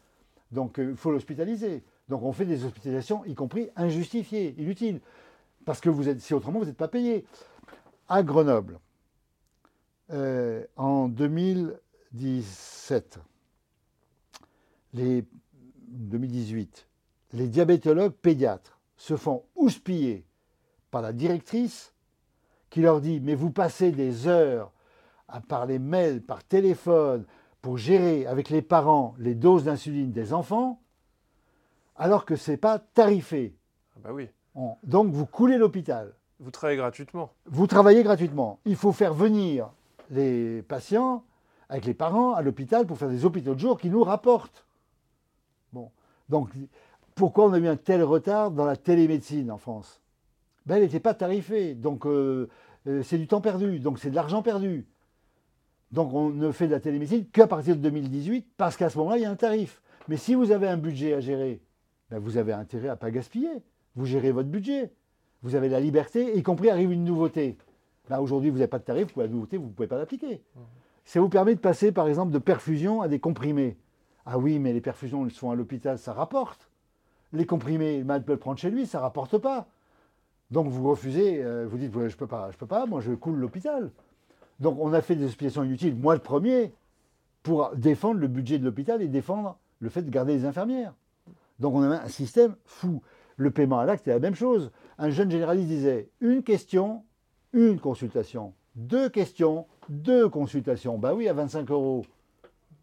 Donc 0.51 0.77
euh, 0.77 0.89
il 0.91 0.97
faut 0.97 1.11
l'hospitaliser. 1.11 1.83
Donc 2.09 2.23
on 2.23 2.33
fait 2.33 2.45
des 2.45 2.65
hospitalisations, 2.65 3.23
y 3.25 3.35
compris 3.35 3.69
injustifiées, 3.75 4.55
inutiles, 4.57 5.01
parce 5.65 5.79
que 5.79 5.89
si 6.19 6.33
autrement 6.33 6.59
vous 6.59 6.65
n'êtes 6.65 6.77
pas 6.77 6.87
payé. 6.87 7.25
À 8.09 8.21
Grenoble, 8.21 8.79
euh, 10.11 10.65
en 10.75 11.07
2017, 11.07 13.19
les 14.93 15.25
2018, 15.87 16.87
les 17.33 17.47
diabétologues 17.47 18.11
pédiatres 18.11 18.79
se 18.97 19.15
font 19.15 19.45
houspiller 19.55 20.25
par 20.91 21.01
la 21.01 21.13
directrice 21.13 21.93
qui 22.69 22.81
leur 22.81 22.99
dit 23.01 23.21
Mais 23.21 23.35
vous 23.35 23.51
passez 23.51 23.91
des 23.91 24.27
heures 24.27 24.71
à 25.27 25.39
parler 25.39 25.79
mail, 25.79 26.21
par 26.21 26.43
téléphone, 26.43 27.25
pour 27.61 27.77
gérer 27.77 28.27
avec 28.27 28.49
les 28.49 28.61
parents 28.61 29.15
les 29.17 29.35
doses 29.35 29.63
d'insuline 29.63 30.11
des 30.11 30.33
enfants 30.33 30.82
alors 31.95 32.25
que 32.25 32.35
ce 32.35 32.51
n'est 32.51 32.57
pas 32.57 32.79
tarifé. 32.79 33.55
Ah 33.95 33.99
bah 34.03 34.13
oui. 34.13 34.27
donc 34.83 35.11
vous 35.11 35.25
coulez 35.25 35.57
l'hôpital. 35.57 36.13
Vous 36.39 36.51
travaillez 36.51 36.77
gratuitement. 36.77 37.31
Vous 37.45 37.67
travaillez 37.67 38.03
gratuitement. 38.03 38.59
Il 38.65 38.75
faut 38.75 38.91
faire 38.91 39.13
venir 39.13 39.69
les 40.09 40.61
patients 40.63 41.23
avec 41.69 41.85
les 41.85 41.93
parents 41.93 42.33
à 42.33 42.41
l'hôpital 42.41 42.85
pour 42.85 42.97
faire 42.97 43.09
des 43.09 43.25
hôpitaux 43.25 43.55
de 43.55 43.59
jour 43.59 43.79
qui 43.79 43.89
nous 43.89 44.03
rapportent. 44.03 44.65
Bon. 45.71 45.91
Donc 46.29 46.49
pourquoi 47.15 47.45
on 47.45 47.53
a 47.53 47.59
eu 47.59 47.67
un 47.67 47.77
tel 47.77 48.03
retard 48.03 48.51
dans 48.51 48.65
la 48.65 48.75
télémédecine 48.75 49.51
en 49.51 49.57
France? 49.57 50.01
Ben, 50.65 50.75
Elle 50.75 50.83
n'était 50.83 50.99
pas 50.99 51.13
tarifée. 51.13 51.75
Donc 51.75 52.05
euh, 52.05 52.49
euh, 52.87 53.03
c'est 53.03 53.17
du 53.17 53.27
temps 53.27 53.41
perdu. 53.41 53.79
Donc 53.79 53.99
c'est 53.99 54.09
de 54.09 54.15
l'argent 54.15 54.41
perdu. 54.41 54.85
Donc 55.91 56.13
on 56.13 56.29
ne 56.29 56.51
fait 56.51 56.67
de 56.67 56.71
la 56.71 56.79
télémédecine 56.79 57.25
qu'à 57.27 57.47
partir 57.47 57.75
de 57.75 57.81
2018, 57.81 58.47
parce 58.57 58.75
qu'à 58.75 58.89
ce 58.89 58.97
moment-là, 58.97 59.17
il 59.17 59.21
y 59.21 59.25
a 59.25 59.31
un 59.31 59.35
tarif. 59.35 59.81
Mais 60.07 60.17
si 60.17 60.35
vous 60.35 60.51
avez 60.51 60.67
un 60.67 60.77
budget 60.77 61.13
à 61.13 61.19
gérer, 61.21 61.61
ben, 62.13 62.19
vous 62.19 62.37
avez 62.37 62.53
intérêt 62.53 62.89
à 62.89 62.91
ne 62.91 62.97
pas 62.97 63.09
gaspiller. 63.09 63.49
Vous 63.95 64.05
gérez 64.05 64.31
votre 64.31 64.49
budget. 64.49 64.91
Vous 65.41 65.55
avez 65.55 65.67
la 65.67 65.79
liberté, 65.79 66.37
y 66.37 66.43
compris 66.43 66.69
arrive 66.69 66.91
une 66.91 67.03
nouveauté. 67.03 67.57
Là, 68.07 68.21
aujourd'hui, 68.21 68.51
vous 68.51 68.57
n'avez 68.57 68.67
pas 68.67 68.77
de 68.77 68.83
tarif, 68.83 69.15
la 69.17 69.27
nouveauté, 69.27 69.57
vous 69.57 69.65
ne 69.65 69.71
pouvez 69.71 69.87
pas 69.87 69.97
l'appliquer. 69.97 70.43
Ça 71.05 71.19
vous 71.19 71.27
permet 71.27 71.55
de 71.55 71.59
passer, 71.59 71.91
par 71.91 72.07
exemple, 72.07 72.31
de 72.31 72.37
perfusion 72.37 73.01
à 73.01 73.07
des 73.07 73.19
comprimés. 73.19 73.77
Ah 74.27 74.37
oui, 74.37 74.59
mais 74.59 74.73
les 74.73 74.79
perfusions, 74.79 75.25
elles 75.25 75.31
sont 75.31 75.49
à 75.49 75.55
l'hôpital, 75.55 75.97
ça 75.97 76.13
rapporte. 76.13 76.69
Les 77.31 77.47
comprimés, 77.47 77.97
le 77.97 78.05
malade 78.05 78.25
peut 78.25 78.33
le 78.33 78.39
prendre 78.39 78.59
chez 78.59 78.69
lui, 78.69 78.85
ça 78.85 78.99
ne 78.99 79.03
rapporte 79.03 79.39
pas. 79.39 79.67
Donc 80.51 80.67
vous 80.67 80.87
refusez, 80.87 81.43
euh, 81.43 81.65
vous 81.67 81.79
dites, 81.79 81.91
je 81.91 81.99
ne 81.99 82.09
peux 82.09 82.27
pas, 82.27 82.51
je 82.51 82.57
peux 82.57 82.67
pas, 82.67 82.85
moi 82.85 83.01
je 83.01 83.13
coule 83.13 83.37
l'hôpital. 83.37 83.89
Donc 84.59 84.77
on 84.79 84.93
a 84.93 85.01
fait 85.01 85.15
des 85.15 85.25
hospitalisations 85.25 85.63
inutiles, 85.63 85.95
moi 85.95 86.13
le 86.13 86.21
premier, 86.21 86.73
pour 87.41 87.75
défendre 87.75 88.19
le 88.19 88.27
budget 88.27 88.59
de 88.59 88.65
l'hôpital 88.65 89.01
et 89.01 89.07
défendre 89.07 89.57
le 89.79 89.89
fait 89.89 90.03
de 90.03 90.11
garder 90.11 90.33
les 90.35 90.45
infirmières. 90.45 90.93
Donc 91.59 91.75
on 91.75 91.81
a 91.83 92.01
un 92.01 92.07
système 92.07 92.55
fou. 92.65 93.01
Le 93.35 93.51
paiement 93.51 93.79
à 93.79 93.85
l'acte 93.85 94.07
est 94.07 94.11
la 94.11 94.19
même 94.19 94.35
chose. 94.35 94.71
Un 94.97 95.09
jeune 95.09 95.31
généraliste 95.31 95.67
disait, 95.67 96.09
une 96.21 96.43
question, 96.43 97.03
une 97.51 97.79
consultation. 97.79 98.53
Deux 98.75 99.09
questions, 99.09 99.67
deux 99.89 100.29
consultations. 100.29 100.97
Ben 100.97 101.13
oui, 101.13 101.27
à 101.27 101.33
25 101.33 101.69
euros. 101.71 102.05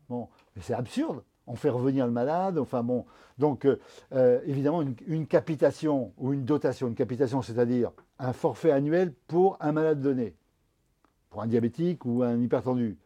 Bon, 0.08 0.28
c'est 0.60 0.74
absurde 0.74 1.22
on 1.50 1.56
fait 1.56 1.68
revenir 1.68 2.06
le 2.06 2.12
malade. 2.12 2.58
Enfin 2.58 2.82
bon, 2.82 3.04
donc 3.38 3.64
euh, 3.64 3.78
euh, 4.12 4.40
évidemment 4.46 4.82
une, 4.82 5.26
capitation 5.26 6.12
ou 6.16 6.32
une 6.32 6.44
dotation, 6.44 6.88
une 6.88 6.94
capitation, 6.94 7.42
c'est-à-dire 7.42 7.90
un 8.18 8.32
forfait 8.32 8.70
annuel 8.70 9.12
pour 9.26 9.56
un 9.60 9.72
malade 9.72 10.00
donné, 10.00 10.34
pour 11.28 11.42
un 11.42 11.46
diabétique 11.46 12.04
ou 12.04 12.22
un 12.22 12.40
hypertendu, 12.40 12.98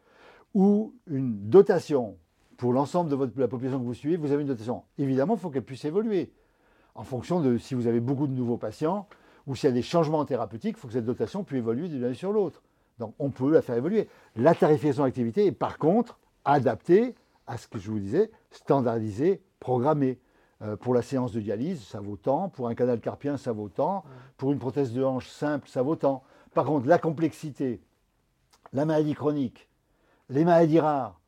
ou 0.53 0.93
une 1.07 1.49
dotation 1.49 2.17
pour 2.57 2.73
l'ensemble 2.73 3.09
de, 3.09 3.41
la 3.41 3.47
population 3.47 3.79
que 3.79 3.85
vous 3.85 3.93
suivez, 3.93 4.17
vous 4.17 4.31
avez 4.31 4.41
une 4.41 4.47
dotation. 4.47 4.83
Évidemment, 4.97 5.35
il 5.35 5.39
faut 5.39 5.49
qu'elle 5.49 5.63
puisse 5.63 5.85
évoluer 5.85 6.31
en 6.95 7.03
fonction 7.03 7.41
de 7.41 7.57
si 7.57 7.75
vous 7.75 7.87
avez 7.87 7.99
beaucoup 7.99 8.27
de 8.27 8.33
nouveaux 8.33 8.57
patients 8.57 9.07
ou 9.47 9.55
s'il 9.55 9.69
y 9.69 9.71
a 9.71 9.75
des 9.75 9.81
changements 9.81 10.23
thérapeutiques, 10.25 10.77
il 10.77 10.79
faut 10.79 10.87
que 10.87 10.93
cette 10.93 11.05
dotation 11.05 11.43
puisse 11.43 11.59
évoluer 11.59 11.87
d'une 11.87 12.03
année 12.03 12.13
sur 12.13 12.31
l'autre. 12.31 12.63
Donc 12.99 13.13
on 13.19 13.29
peut 13.29 13.51
la 13.51 13.61
faire 13.61 13.75
évoluer. 13.75 14.07
La 14.35 14.55
tarification 14.55 15.03
d'activité 15.03 15.45
est 15.45 15.51
par 15.51 15.77
contre 15.77 16.17
adaptée 16.45 17.15
à 17.47 17.57
ce 17.57 17.67
que 17.67 17.77
je 17.77 17.91
vous 17.91 17.99
disais, 17.99 18.31
standardisé, 18.51 19.41
programmé. 19.59 20.19
Euh, 20.61 20.77
pour 20.77 20.93
la 20.93 21.01
séance 21.01 21.33
de 21.33 21.41
dialyse, 21.41 21.83
ça 21.83 21.99
vaut 21.99 22.15
tant. 22.15 22.47
Pour 22.47 22.69
un 22.69 22.75
canal 22.75 23.01
carpien, 23.01 23.35
ça 23.35 23.51
vaut 23.51 23.67
tant. 23.67 24.05
Pour 24.37 24.53
une 24.53 24.59
prothèse 24.59 24.93
de 24.93 25.03
hanche 25.03 25.27
simple, 25.27 25.67
ça 25.67 25.81
vaut 25.81 25.97
tant. 25.97 26.23
Par 26.53 26.65
contre, 26.65 26.87
la 26.87 26.97
complexité, 26.97 27.81
la 28.71 28.85
maladie 28.85 29.15
chronique, 29.15 29.67
les 30.29 30.45
maladies 30.45 30.79
rares, 30.79 31.19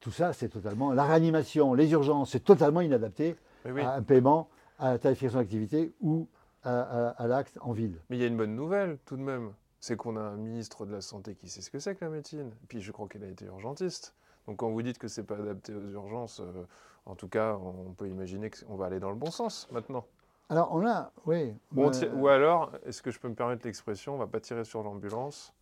tout 0.00 0.10
ça, 0.10 0.32
c'est 0.32 0.48
totalement. 0.48 0.92
La 0.92 1.04
réanimation, 1.04 1.74
les 1.74 1.92
urgences, 1.92 2.30
c'est 2.30 2.44
totalement 2.44 2.80
inadapté 2.80 3.36
à 3.64 3.94
un 3.94 4.02
paiement, 4.02 4.48
à 4.78 4.92
la 4.92 4.98
tarification 4.98 5.38
d'activité 5.38 5.92
ou 6.00 6.26
à, 6.62 7.10
à 7.10 7.26
l'acte 7.26 7.58
en 7.60 7.72
ville. 7.72 8.00
Mais 8.08 8.16
il 8.16 8.20
y 8.20 8.24
a 8.24 8.26
une 8.26 8.36
bonne 8.36 8.54
nouvelle 8.54 8.98
tout 9.04 9.16
de 9.16 9.22
même. 9.22 9.52
C'est 9.78 9.96
qu'on 9.96 10.16
a 10.16 10.20
un 10.20 10.36
ministre 10.36 10.84
de 10.84 10.92
la 10.92 11.00
Santé 11.00 11.34
qui 11.34 11.48
sait 11.48 11.62
ce 11.62 11.70
que 11.70 11.78
c'est 11.78 11.94
que 11.94 12.04
la 12.04 12.10
médecine. 12.10 12.50
Puis 12.68 12.80
je 12.82 12.92
crois 12.92 13.08
qu'elle 13.08 13.24
a 13.24 13.28
été 13.28 13.46
urgentiste. 13.46 14.14
Donc 14.46 14.58
quand 14.58 14.70
vous 14.70 14.82
dites 14.82 14.98
que 14.98 15.08
ce 15.08 15.20
n'est 15.20 15.26
pas 15.26 15.36
adapté 15.36 15.74
aux 15.74 15.90
urgences, 15.90 16.40
euh, 16.40 16.66
en 17.06 17.14
tout 17.14 17.28
cas, 17.28 17.56
on 17.56 17.92
peut 17.92 18.08
imaginer 18.08 18.50
qu'on 18.50 18.76
va 18.76 18.86
aller 18.86 19.00
dans 19.00 19.10
le 19.10 19.16
bon 19.16 19.30
sens 19.30 19.68
maintenant. 19.70 20.04
Alors 20.48 20.70
on 20.72 20.86
a, 20.86 21.12
oui. 21.26 21.54
Ou 21.76 22.28
alors, 22.28 22.72
est-ce 22.84 23.02
que 23.02 23.10
je 23.10 23.20
peux 23.20 23.28
me 23.28 23.34
permettre 23.34 23.64
l'expression, 23.66 24.14
on 24.14 24.16
ne 24.16 24.22
va 24.22 24.26
pas 24.26 24.40
tirer 24.40 24.64
sur 24.64 24.82
l'ambulance 24.82 25.54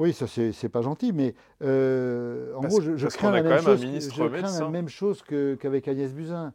oui, 0.00 0.14
ça 0.14 0.26
c'est 0.26 0.68
pas 0.70 0.80
gentil, 0.80 1.12
mais 1.12 1.34
euh, 1.62 2.54
en 2.54 2.62
gros, 2.62 2.80
je, 2.80 3.06
crains, 3.08 3.30
la 3.32 3.42
même, 3.42 3.60
chose, 3.60 3.82
je 3.82 4.08
crains 4.08 4.60
la 4.60 4.70
même 4.70 4.88
chose 4.88 5.22
qu'avec 5.22 5.88
Agnès 5.88 6.14
Buzyn. 6.14 6.54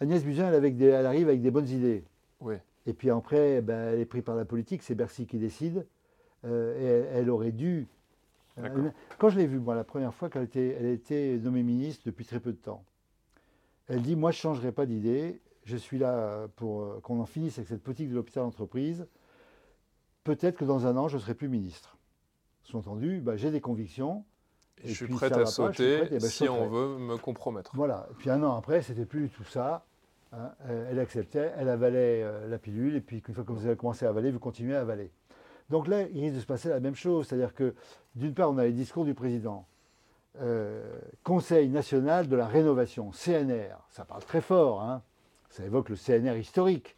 Agnès 0.00 0.22
Buzyn, 0.22 0.52
elle, 0.52 0.64
elle, 0.64 1.04
arrive 1.04 1.26
avec 1.26 1.42
des 1.42 1.50
bonnes 1.50 1.68
idées. 1.68 2.04
Oui. 2.40 2.54
Et 2.86 2.92
puis 2.92 3.10
après, 3.10 3.62
ben, 3.62 3.94
elle 3.94 3.98
est 3.98 4.04
prise 4.04 4.22
par 4.22 4.36
la 4.36 4.44
politique, 4.44 4.84
c'est 4.84 4.94
Bercy 4.94 5.26
qui 5.26 5.38
décide. 5.38 5.84
Euh, 6.44 7.08
et 7.10 7.18
elle, 7.18 7.30
aurait 7.30 7.50
dû 7.50 7.88
euh, 8.58 8.90
quand 9.18 9.28
je 9.28 9.38
l'ai 9.38 9.48
vue, 9.48 9.58
moi, 9.58 9.74
la 9.74 9.82
première 9.82 10.14
fois 10.14 10.30
qu'elle 10.30 10.44
était, 10.44 10.76
elle 10.78 10.86
était 10.86 11.36
nommée 11.42 11.64
ministre 11.64 12.04
depuis 12.06 12.24
très 12.24 12.38
peu 12.38 12.52
de 12.52 12.58
temps, 12.58 12.84
elle 13.88 14.02
dit 14.02 14.14
Moi, 14.14 14.30
je 14.30 14.38
ne 14.38 14.42
changerai 14.42 14.70
pas 14.70 14.86
d'idée. 14.86 15.40
Je 15.64 15.76
suis 15.76 15.98
là 15.98 16.46
pour 16.54 17.02
qu'on 17.02 17.18
en 17.18 17.26
finisse 17.26 17.58
avec 17.58 17.66
cette 17.66 17.82
politique 17.82 18.10
de 18.10 18.14
l'hôpital 18.14 18.44
entreprise. 18.44 19.04
Peut-être 20.22 20.58
que 20.58 20.64
dans 20.64 20.86
un 20.86 20.96
an, 20.96 21.08
je 21.08 21.16
ne 21.16 21.22
serai 21.22 21.34
plus 21.34 21.48
ministre. 21.48 21.94
Sous-entendu, 22.64 23.20
bah, 23.20 23.36
j'ai 23.36 23.50
des 23.50 23.60
convictions. 23.60 24.24
Et, 24.82 24.88
je 24.88 24.94
suis 24.94 25.06
prête 25.06 25.36
à 25.36 25.46
sauter 25.46 26.02
ben, 26.10 26.20
si 26.20 26.48
on 26.48 26.66
veut 26.66 26.98
me 26.98 27.16
compromettre. 27.16 27.70
Voilà. 27.74 28.08
Et 28.10 28.14
puis 28.14 28.30
un 28.30 28.42
an 28.42 28.56
après, 28.56 28.82
c'était 28.82 29.06
plus 29.06 29.28
tout 29.28 29.44
ça. 29.44 29.84
Hein. 30.32 30.50
Elle 30.90 30.98
acceptait, 30.98 31.52
elle 31.56 31.68
avalait 31.68 32.22
euh, 32.22 32.48
la 32.48 32.58
pilule, 32.58 32.96
et 32.96 33.00
puis 33.00 33.22
une 33.26 33.34
fois 33.34 33.44
que 33.44 33.52
vous 33.52 33.66
avez 33.66 33.76
commencé 33.76 34.04
à 34.04 34.08
avaler, 34.08 34.32
vous 34.32 34.40
continuez 34.40 34.74
à 34.74 34.80
avaler. 34.80 35.12
Donc 35.70 35.86
là, 35.86 36.02
il 36.02 36.20
risque 36.20 36.34
de 36.34 36.40
se 36.40 36.46
passer 36.46 36.68
la 36.68 36.80
même 36.80 36.96
chose. 36.96 37.28
C'est-à-dire 37.28 37.54
que, 37.54 37.74
d'une 38.16 38.34
part, 38.34 38.50
on 38.50 38.58
a 38.58 38.64
les 38.64 38.72
discours 38.72 39.04
du 39.04 39.14
président. 39.14 39.66
Euh, 40.40 40.82
Conseil 41.22 41.68
national 41.68 42.28
de 42.28 42.34
la 42.34 42.46
rénovation, 42.46 43.12
CNR, 43.12 43.76
ça 43.90 44.04
parle 44.04 44.24
très 44.24 44.40
fort, 44.40 44.82
hein. 44.82 45.02
ça 45.48 45.64
évoque 45.64 45.90
le 45.90 45.96
CNR 45.96 46.36
historique. 46.36 46.96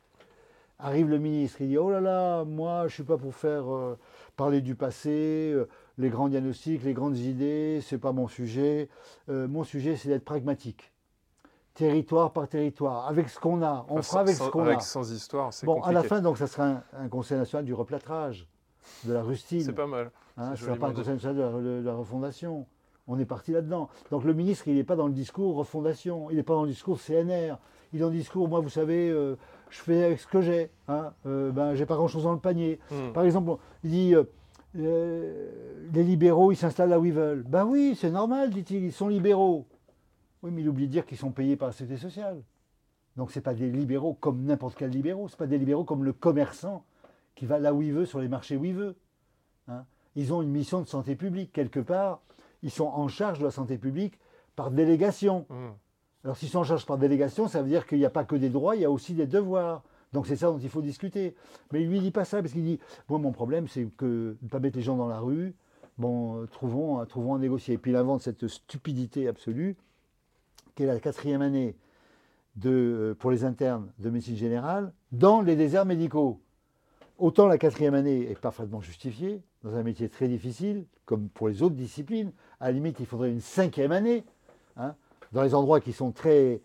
Arrive 0.78 1.08
le 1.08 1.18
ministre, 1.18 1.60
il 1.60 1.68
dit 1.68 1.78
Oh 1.78 1.90
là 1.90 2.00
là, 2.00 2.44
moi 2.44 2.80
je 2.80 2.84
ne 2.84 2.90
suis 2.90 3.02
pas 3.02 3.18
pour 3.18 3.34
faire 3.34 3.70
euh, 3.70 3.98
parler 4.36 4.60
du 4.60 4.74
passé, 4.74 5.52
euh, 5.54 5.68
les 5.98 6.10
grands 6.10 6.28
diagnostics, 6.28 6.84
les 6.84 6.94
grandes 6.94 7.18
idées, 7.18 7.80
ce 7.82 7.94
n'est 7.94 8.00
pas 8.00 8.12
mon 8.12 8.28
sujet. 8.28 8.88
mon 9.28 9.64
sujet, 9.64 9.96
c'est 9.96 10.08
d'être 10.08 10.24
pragmatique 10.24 10.92
territoire 11.76 12.32
par 12.32 12.48
territoire, 12.48 13.06
avec 13.06 13.28
ce 13.28 13.38
qu'on 13.38 13.62
a. 13.62 13.86
On 13.88 14.02
fera 14.02 14.20
avec 14.20 14.34
ce 14.34 14.48
qu'on 14.48 14.66
a. 14.66 14.80
Sans 14.80 15.12
histoire, 15.12 15.52
c'est 15.52 15.66
Bon, 15.66 15.82
à 15.82 15.92
la 15.92 16.02
fin, 16.02 16.20
donc, 16.20 16.38
ça 16.38 16.46
sera 16.46 16.82
un, 16.92 17.08
conseil 17.08 17.38
national 17.38 17.64
du 17.64 17.74
replâtrage 17.74 18.48
de 19.04 19.12
la 19.12 19.22
rustine. 19.22 19.62
C'est 19.62 19.72
pas 19.72 19.86
mal. 19.86 20.10
Hein, 20.36 20.54
ce 20.56 20.64
pas 20.66 20.88
un 20.88 20.92
conseil 20.92 21.16
de 21.16 21.82
la, 21.84 21.94
refondation. 21.94 22.66
On 23.08 23.18
est 23.18 23.24
parti 23.24 23.52
là-dedans. 23.52 23.88
Donc 24.10 24.24
le 24.24 24.34
ministre, 24.34 24.66
il 24.66 24.74
n'est 24.74 24.84
pas 24.84 24.96
dans 24.96 25.06
le 25.06 25.12
discours 25.12 25.54
refondation, 25.54 26.28
il 26.30 26.36
n'est 26.36 26.42
pas 26.42 26.54
dans 26.54 26.64
le 26.64 26.70
discours 26.70 26.98
CNR, 27.00 27.56
il 27.92 27.98
est 27.98 28.00
dans 28.00 28.08
le 28.08 28.16
discours, 28.16 28.48
moi, 28.48 28.58
vous 28.58 28.68
savez, 28.68 29.08
euh, 29.10 29.36
je 29.70 29.80
fais 29.80 30.04
avec 30.04 30.20
ce 30.20 30.26
que 30.26 30.40
j'ai. 30.40 30.70
Hein, 30.88 31.12
euh, 31.26 31.50
ben, 31.50 31.74
j'ai 31.74 31.86
pas 31.86 31.96
grand-chose 31.96 32.24
dans 32.24 32.32
le 32.32 32.38
panier. 32.38 32.78
Hmm. 32.90 33.12
Par 33.12 33.24
exemple, 33.24 33.56
il 33.84 33.90
dit, 33.90 34.14
euh, 34.14 35.84
les 35.92 36.02
libéraux, 36.02 36.52
ils 36.52 36.56
s'installent 36.56 36.90
là 36.90 37.00
où 37.00 37.04
ils 37.04 37.12
veulent. 37.12 37.42
Ben 37.42 37.64
oui, 37.64 37.96
c'est 37.98 38.10
normal, 38.10 38.50
dit-il, 38.50 38.84
ils 38.84 38.92
sont 38.92 39.08
libéraux. 39.08 39.66
Oui, 40.42 40.50
mais 40.52 40.62
il 40.62 40.68
oublie 40.68 40.86
de 40.86 40.92
dire 40.92 41.06
qu'ils 41.06 41.18
sont 41.18 41.30
payés 41.30 41.56
par 41.56 41.68
la 41.68 41.72
Sécurité 41.72 42.00
sociale. 42.00 42.42
Donc 43.16 43.30
ce 43.30 43.38
n'est 43.38 43.42
pas 43.42 43.54
des 43.54 43.70
libéraux 43.70 44.14
comme 44.14 44.42
n'importe 44.44 44.76
quel 44.76 44.90
libéraux, 44.90 45.28
ce 45.28 45.34
n'est 45.34 45.38
pas 45.38 45.46
des 45.46 45.58
libéraux 45.58 45.84
comme 45.84 46.04
le 46.04 46.12
commerçant 46.12 46.84
qui 47.34 47.46
va 47.46 47.58
là 47.58 47.72
où 47.72 47.82
il 47.82 47.92
veut, 47.92 48.06
sur 48.06 48.20
les 48.20 48.28
marchés 48.28 48.56
où 48.56 48.64
il 48.64 48.74
veut. 48.74 48.96
Hein. 49.68 49.84
Ils 50.14 50.32
ont 50.32 50.42
une 50.42 50.50
mission 50.50 50.80
de 50.80 50.86
santé 50.86 51.16
publique. 51.16 51.52
Quelque 51.52 51.80
part, 51.80 52.20
ils 52.62 52.70
sont 52.70 52.86
en 52.86 53.08
charge 53.08 53.38
de 53.38 53.44
la 53.44 53.50
santé 53.50 53.78
publique 53.78 54.18
par 54.54 54.70
délégation. 54.70 55.46
Mmh. 55.48 55.68
Alors 56.26 56.36
sont 56.36 56.58
en 56.58 56.64
charge 56.64 56.84
par 56.86 56.98
délégation, 56.98 57.46
ça 57.46 57.62
veut 57.62 57.68
dire 57.68 57.86
qu'il 57.86 57.98
n'y 57.98 58.04
a 58.04 58.10
pas 58.10 58.24
que 58.24 58.34
des 58.34 58.48
droits, 58.48 58.74
il 58.74 58.82
y 58.82 58.84
a 58.84 58.90
aussi 58.90 59.14
des 59.14 59.28
devoirs. 59.28 59.84
Donc 60.12 60.26
c'est 60.26 60.34
ça 60.34 60.48
dont 60.48 60.58
il 60.58 60.68
faut 60.68 60.82
discuter. 60.82 61.36
Mais 61.70 61.78
lui, 61.78 61.98
il 61.98 62.02
dit 62.02 62.10
pas 62.10 62.24
ça, 62.24 62.42
parce 62.42 62.52
qu'il 62.52 62.64
dit, 62.64 62.80
moi 63.08 63.20
mon 63.20 63.30
problème, 63.30 63.68
c'est 63.68 63.86
que 63.96 64.36
ne 64.42 64.48
pas 64.48 64.58
mettre 64.58 64.76
les 64.76 64.82
gens 64.82 64.96
dans 64.96 65.06
la 65.06 65.20
rue, 65.20 65.54
bon, 65.98 66.42
euh, 66.42 66.46
trouvons, 66.46 67.06
trouvons 67.06 67.36
à 67.36 67.38
négocier. 67.38 67.74
Et 67.74 67.78
puis 67.78 67.92
il 67.92 67.96
invente 67.96 68.22
cette 68.22 68.48
stupidité 68.48 69.28
absolue, 69.28 69.76
qui 70.74 70.82
est 70.82 70.86
la 70.86 70.98
quatrième 70.98 71.42
année 71.42 71.76
euh, 72.64 73.14
pour 73.14 73.30
les 73.30 73.44
internes 73.44 73.92
de 74.00 74.10
médecine 74.10 74.34
générale, 74.34 74.92
dans 75.12 75.42
les 75.42 75.54
déserts 75.54 75.86
médicaux. 75.86 76.40
Autant 77.18 77.46
la 77.46 77.56
quatrième 77.56 77.94
année 77.94 78.28
est 78.28 78.40
parfaitement 78.40 78.80
justifiée, 78.80 79.44
dans 79.62 79.76
un 79.76 79.84
métier 79.84 80.08
très 80.08 80.26
difficile, 80.26 80.86
comme 81.04 81.28
pour 81.28 81.46
les 81.46 81.62
autres 81.62 81.76
disciplines. 81.76 82.32
À 82.58 82.66
la 82.66 82.72
limite, 82.72 82.98
il 82.98 83.06
faudrait 83.06 83.30
une 83.30 83.40
cinquième 83.40 83.92
année, 83.92 84.24
dans 85.32 85.42
les 85.42 85.54
endroits 85.54 85.80
qui 85.80 85.92
sont 85.92 86.12
très 86.12 86.60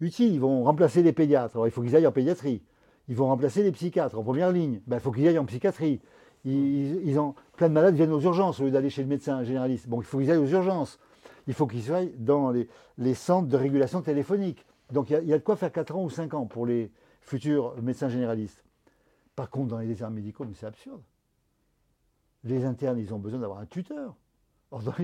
utiles. 0.00 0.32
Ils 0.32 0.40
vont 0.40 0.64
remplacer 0.64 1.02
les 1.02 1.12
pédiatres. 1.12 1.56
Alors, 1.56 1.66
il 1.66 1.70
faut 1.70 1.82
qu'ils 1.82 1.94
aillent 1.96 2.06
en 2.06 2.12
pédiatrie. 2.12 2.62
Ils 3.08 3.16
vont 3.16 3.26
remplacer 3.26 3.62
les 3.62 3.72
psychiatres 3.72 4.18
en 4.18 4.22
première 4.22 4.50
ligne. 4.50 4.80
Ben, 4.86 4.96
il 4.96 5.00
faut 5.00 5.12
qu'ils 5.12 5.28
aillent 5.28 5.38
en 5.38 5.44
psychiatrie. 5.44 6.00
Ils, 6.44 7.18
ont, 7.18 7.34
plein 7.56 7.68
de 7.68 7.74
malades 7.74 7.94
viennent 7.94 8.12
aux 8.12 8.20
urgences 8.20 8.60
au 8.60 8.64
lieu 8.64 8.70
d'aller 8.70 8.90
chez 8.90 9.02
le 9.02 9.08
médecin 9.08 9.42
généraliste. 9.44 9.88
Bon, 9.88 10.00
il 10.00 10.04
faut 10.04 10.18
qu'ils 10.18 10.30
aillent 10.30 10.38
aux 10.38 10.46
urgences. 10.46 10.98
Il 11.46 11.54
faut 11.54 11.66
qu'ils 11.66 11.82
soient 11.82 12.04
dans 12.18 12.50
les, 12.50 13.14
centres 13.14 13.48
de 13.48 13.56
régulation 13.56 14.02
téléphonique. 14.02 14.64
Donc 14.92 15.10
il 15.10 15.26
y, 15.26 15.32
a, 15.32 15.38
de 15.38 15.42
quoi 15.42 15.56
faire 15.56 15.72
4 15.72 15.96
ans 15.96 16.04
ou 16.04 16.10
5 16.10 16.34
ans 16.34 16.46
pour 16.46 16.66
les 16.66 16.90
futurs 17.22 17.74
médecins 17.80 18.08
généralistes. 18.08 18.62
Par 19.34 19.50
contre, 19.50 19.68
dans 19.68 19.78
les 19.78 19.86
déserts 19.86 20.10
médicaux, 20.10 20.46
c'est 20.54 20.66
absurde. 20.66 21.02
Les 22.44 22.64
internes, 22.64 22.98
ils 22.98 23.12
ont 23.14 23.18
besoin 23.18 23.40
d'avoir 23.40 23.58
un 23.58 23.66
tuteur. 23.66 24.14
Or, 24.74 24.82
dans 24.82 24.94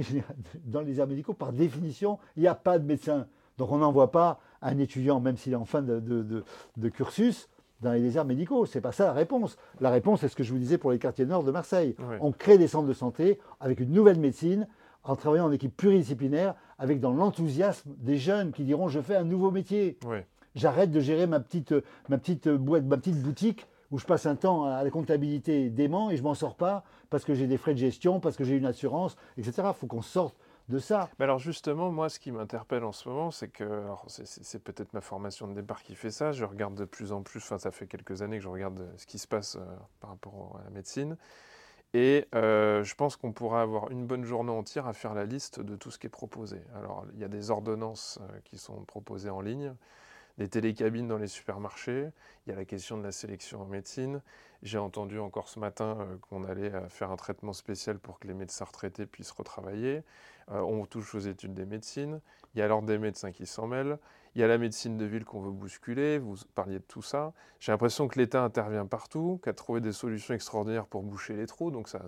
les, 0.83 1.01
dans 1.01 1.07
médicaux, 1.07 1.33
par 1.33 1.53
définition, 1.53 2.19
il 2.37 2.43
n'y 2.43 2.49
a 2.49 2.57
pas 2.57 2.81
de 2.81 2.85
médecin. 2.85 3.29
Donc 3.57 3.71
on 3.71 3.79
n'envoie 3.79 4.11
pas 4.11 4.41
un 4.63 4.77
étudiant, 4.79 5.21
même 5.21 5.37
s'il 5.37 5.53
est 5.53 5.57
en 5.57 5.65
fin 5.65 5.81
de, 5.81 6.45
cursus, 6.93 7.49
dans 7.81 7.93
les 7.93 8.01
déserts 8.01 8.25
médicaux. 8.25 8.67
Ce 8.67 8.77
n'est 8.77 8.83
pas 8.83 8.91
ça 8.91 9.05
la 9.05 9.13
réponse. 9.13 9.57
La 9.81 9.91
réponse, 9.91 10.23
c'est 10.23 10.29
ce 10.29 10.35
que 10.35 10.43
je 10.43 10.53
vous 10.53 10.59
disais 10.59 10.77
pour 10.77 10.91
les 10.91 10.99
quartiers 10.99 11.25
nord 11.25 11.45
de 11.45 11.53
Marseille. 11.53 11.95
On 12.21 12.33
crée 12.33 12.59
des 12.59 12.67
centres 12.67 12.89
de 12.89 12.93
santé 12.93 13.39
avec 13.61 13.79
une 13.79 13.93
nouvelle 13.93 14.19
médecine. 14.19 14.67
en 15.05 15.15
travaillant 15.15 15.47
en 15.47 15.53
équipe 15.53 15.77
pluridisciplinaire, 15.77 16.57
avec 16.79 16.99
dans 16.99 17.13
l'enthousiasme 17.13 17.91
des 17.99 18.19
jeunes 18.19 18.51
qui 18.51 18.65
diront 18.65 18.89
je 18.89 19.01
fais 19.01 19.15
un 19.15 19.25
nouveau 19.25 19.53
métier. 19.53 19.99
J'arrête 20.57 20.91
de 20.91 20.99
gérer 20.99 21.29
ma 21.29 21.39
petite, 21.39 21.73
ma, 22.09 22.19
petite 22.19 22.49
boîte, 22.49 22.85
ma 22.85 22.97
petite 22.97 23.23
boutique 23.23 23.69
où 23.91 23.99
je 23.99 24.07
passe 24.07 24.27
un 24.27 24.37
temps 24.37 24.65
à 24.65 24.83
la 24.83 24.91
comptabilité 24.91 25.71
dément 25.71 26.11
et 26.11 26.17
je 26.17 26.23
m'en 26.23 26.35
sors 26.35 26.57
pas 26.57 26.85
parce 27.11 27.25
que 27.25 27.35
j'ai 27.35 27.47
des 27.47 27.57
frais 27.57 27.75
de 27.75 27.79
gestion, 27.79 28.21
parce 28.21 28.37
que 28.37 28.45
j'ai 28.45 28.57
une 28.57 28.67
assurance, 28.67 29.17
etc. 29.37 29.63
Il 29.67 29.75
faut 29.75 29.87
qu'on 29.87 30.03
sorte 30.03 30.37
de 30.69 30.79
ça. 30.79 31.09
Mais 31.19 31.25
alors 31.25 31.39
justement, 31.39 31.91
moi, 31.91 32.09
ce 32.09 32.19
qui 32.19 32.31
m'interpelle 32.31 32.85
en 32.85 32.93
ce 32.93 33.09
moment, 33.09 33.31
c'est 33.31 33.49
que 33.49 33.85
c'est 34.07 34.63
peut-être 34.63 34.93
ma 34.95 35.01
formation 35.01 35.49
de 35.49 35.55
départ 35.55 35.83
qui 35.83 35.95
fait 35.95 36.11
ça. 36.11 36.33
Je 36.33 36.45
regarde 36.45 36.75
de 36.75 36.85
plus 36.85 37.13
en 37.13 37.23
plus, 37.23 37.41
enfin 37.41 37.59
ça 37.59 37.71
fait 37.71 37.87
quelques 37.87 38.23
années 38.23 38.39
que 38.39 38.45
je 38.45 38.49
regarde 38.49 38.89
ce 38.97 39.07
qui 39.07 39.19
se 39.19 39.27
passe 39.27 39.57
euh, 39.57 39.65
par 40.01 40.11
rapport 40.11 40.59
à 40.61 40.65
la 40.65 40.71
médecine. 40.71 41.17
Et 41.93 42.27
euh, 42.37 42.85
je 42.85 42.95
pense 42.95 43.17
qu'on 43.17 43.33
pourra 43.33 43.63
avoir 43.63 43.91
une 43.91 44.07
bonne 44.07 44.25
journée 44.25 44.53
entière 44.53 44.87
à 44.87 44.93
faire 44.93 45.13
la 45.13 45.25
liste 45.25 45.61
de 45.61 45.75
tout 45.75 45.91
ce 45.91 45.99
qui 45.99 46.07
est 46.07 46.11
proposé. 46.11 46.63
Alors, 46.77 47.05
il 47.15 47.21
y 47.21 47.25
a 47.25 47.29
des 47.29 47.51
ordonnances 47.51 48.21
euh, 48.23 48.39
qui 48.45 48.59
sont 48.59 48.85
proposées 48.85 49.31
en 49.31 49.41
ligne, 49.41 49.75
des 50.41 50.49
télécabines 50.49 51.07
dans 51.07 51.19
les 51.19 51.27
supermarchés, 51.27 52.09
il 52.47 52.51
y 52.51 52.53
a 52.55 52.57
la 52.57 52.65
question 52.65 52.97
de 52.97 53.03
la 53.03 53.13
sélection 53.13 53.61
en 53.61 53.67
médecine. 53.67 54.23
J'ai 54.63 54.79
entendu 54.79 55.19
encore 55.19 55.51
ce 55.51 55.59
matin 55.59 55.99
euh, 56.01 56.17
qu'on 56.23 56.45
allait 56.45 56.73
faire 56.89 57.11
un 57.11 57.17
traitement 57.17 57.53
spécial 57.53 57.99
pour 57.99 58.19
que 58.19 58.27
les 58.27 58.33
médecins 58.33 58.65
retraités 58.65 59.05
puissent 59.05 59.33
retravailler. 59.33 60.03
On 60.51 60.85
touche 60.87 61.15
aux 61.15 61.21
études 61.21 61.55
des 61.55 61.67
médecines. 61.67 62.21
Il 62.55 62.59
y 62.59 62.63
a 62.63 62.69
l'ordre 62.69 62.87
des 62.87 62.99
médecins 62.99 63.33
qui 63.33 63.47
s'en 63.47 63.67
mêle. 63.67 63.99
Il 64.35 64.41
y 64.41 64.45
a 64.45 64.47
la 64.47 64.59
médecine 64.59 64.97
de 64.97 65.05
ville 65.05 65.25
qu'on 65.25 65.41
veut 65.41 65.51
bousculer, 65.51 66.19
vous 66.19 66.37
parliez 66.55 66.79
de 66.79 66.85
tout 66.85 67.03
ça. 67.03 67.33
J'ai 67.59 67.73
l'impression 67.73 68.07
que 68.07 68.17
l'État 68.17 68.45
intervient 68.45 68.87
partout, 68.87 69.41
qu'a 69.43 69.53
trouvé 69.53 69.81
des 69.81 69.93
solutions 69.93 70.35
extraordinaires 70.35 70.87
pour 70.87 71.03
boucher 71.03 71.35
les 71.35 71.47
trous, 71.47 71.73
donc 71.73 71.89
ça, 71.89 72.07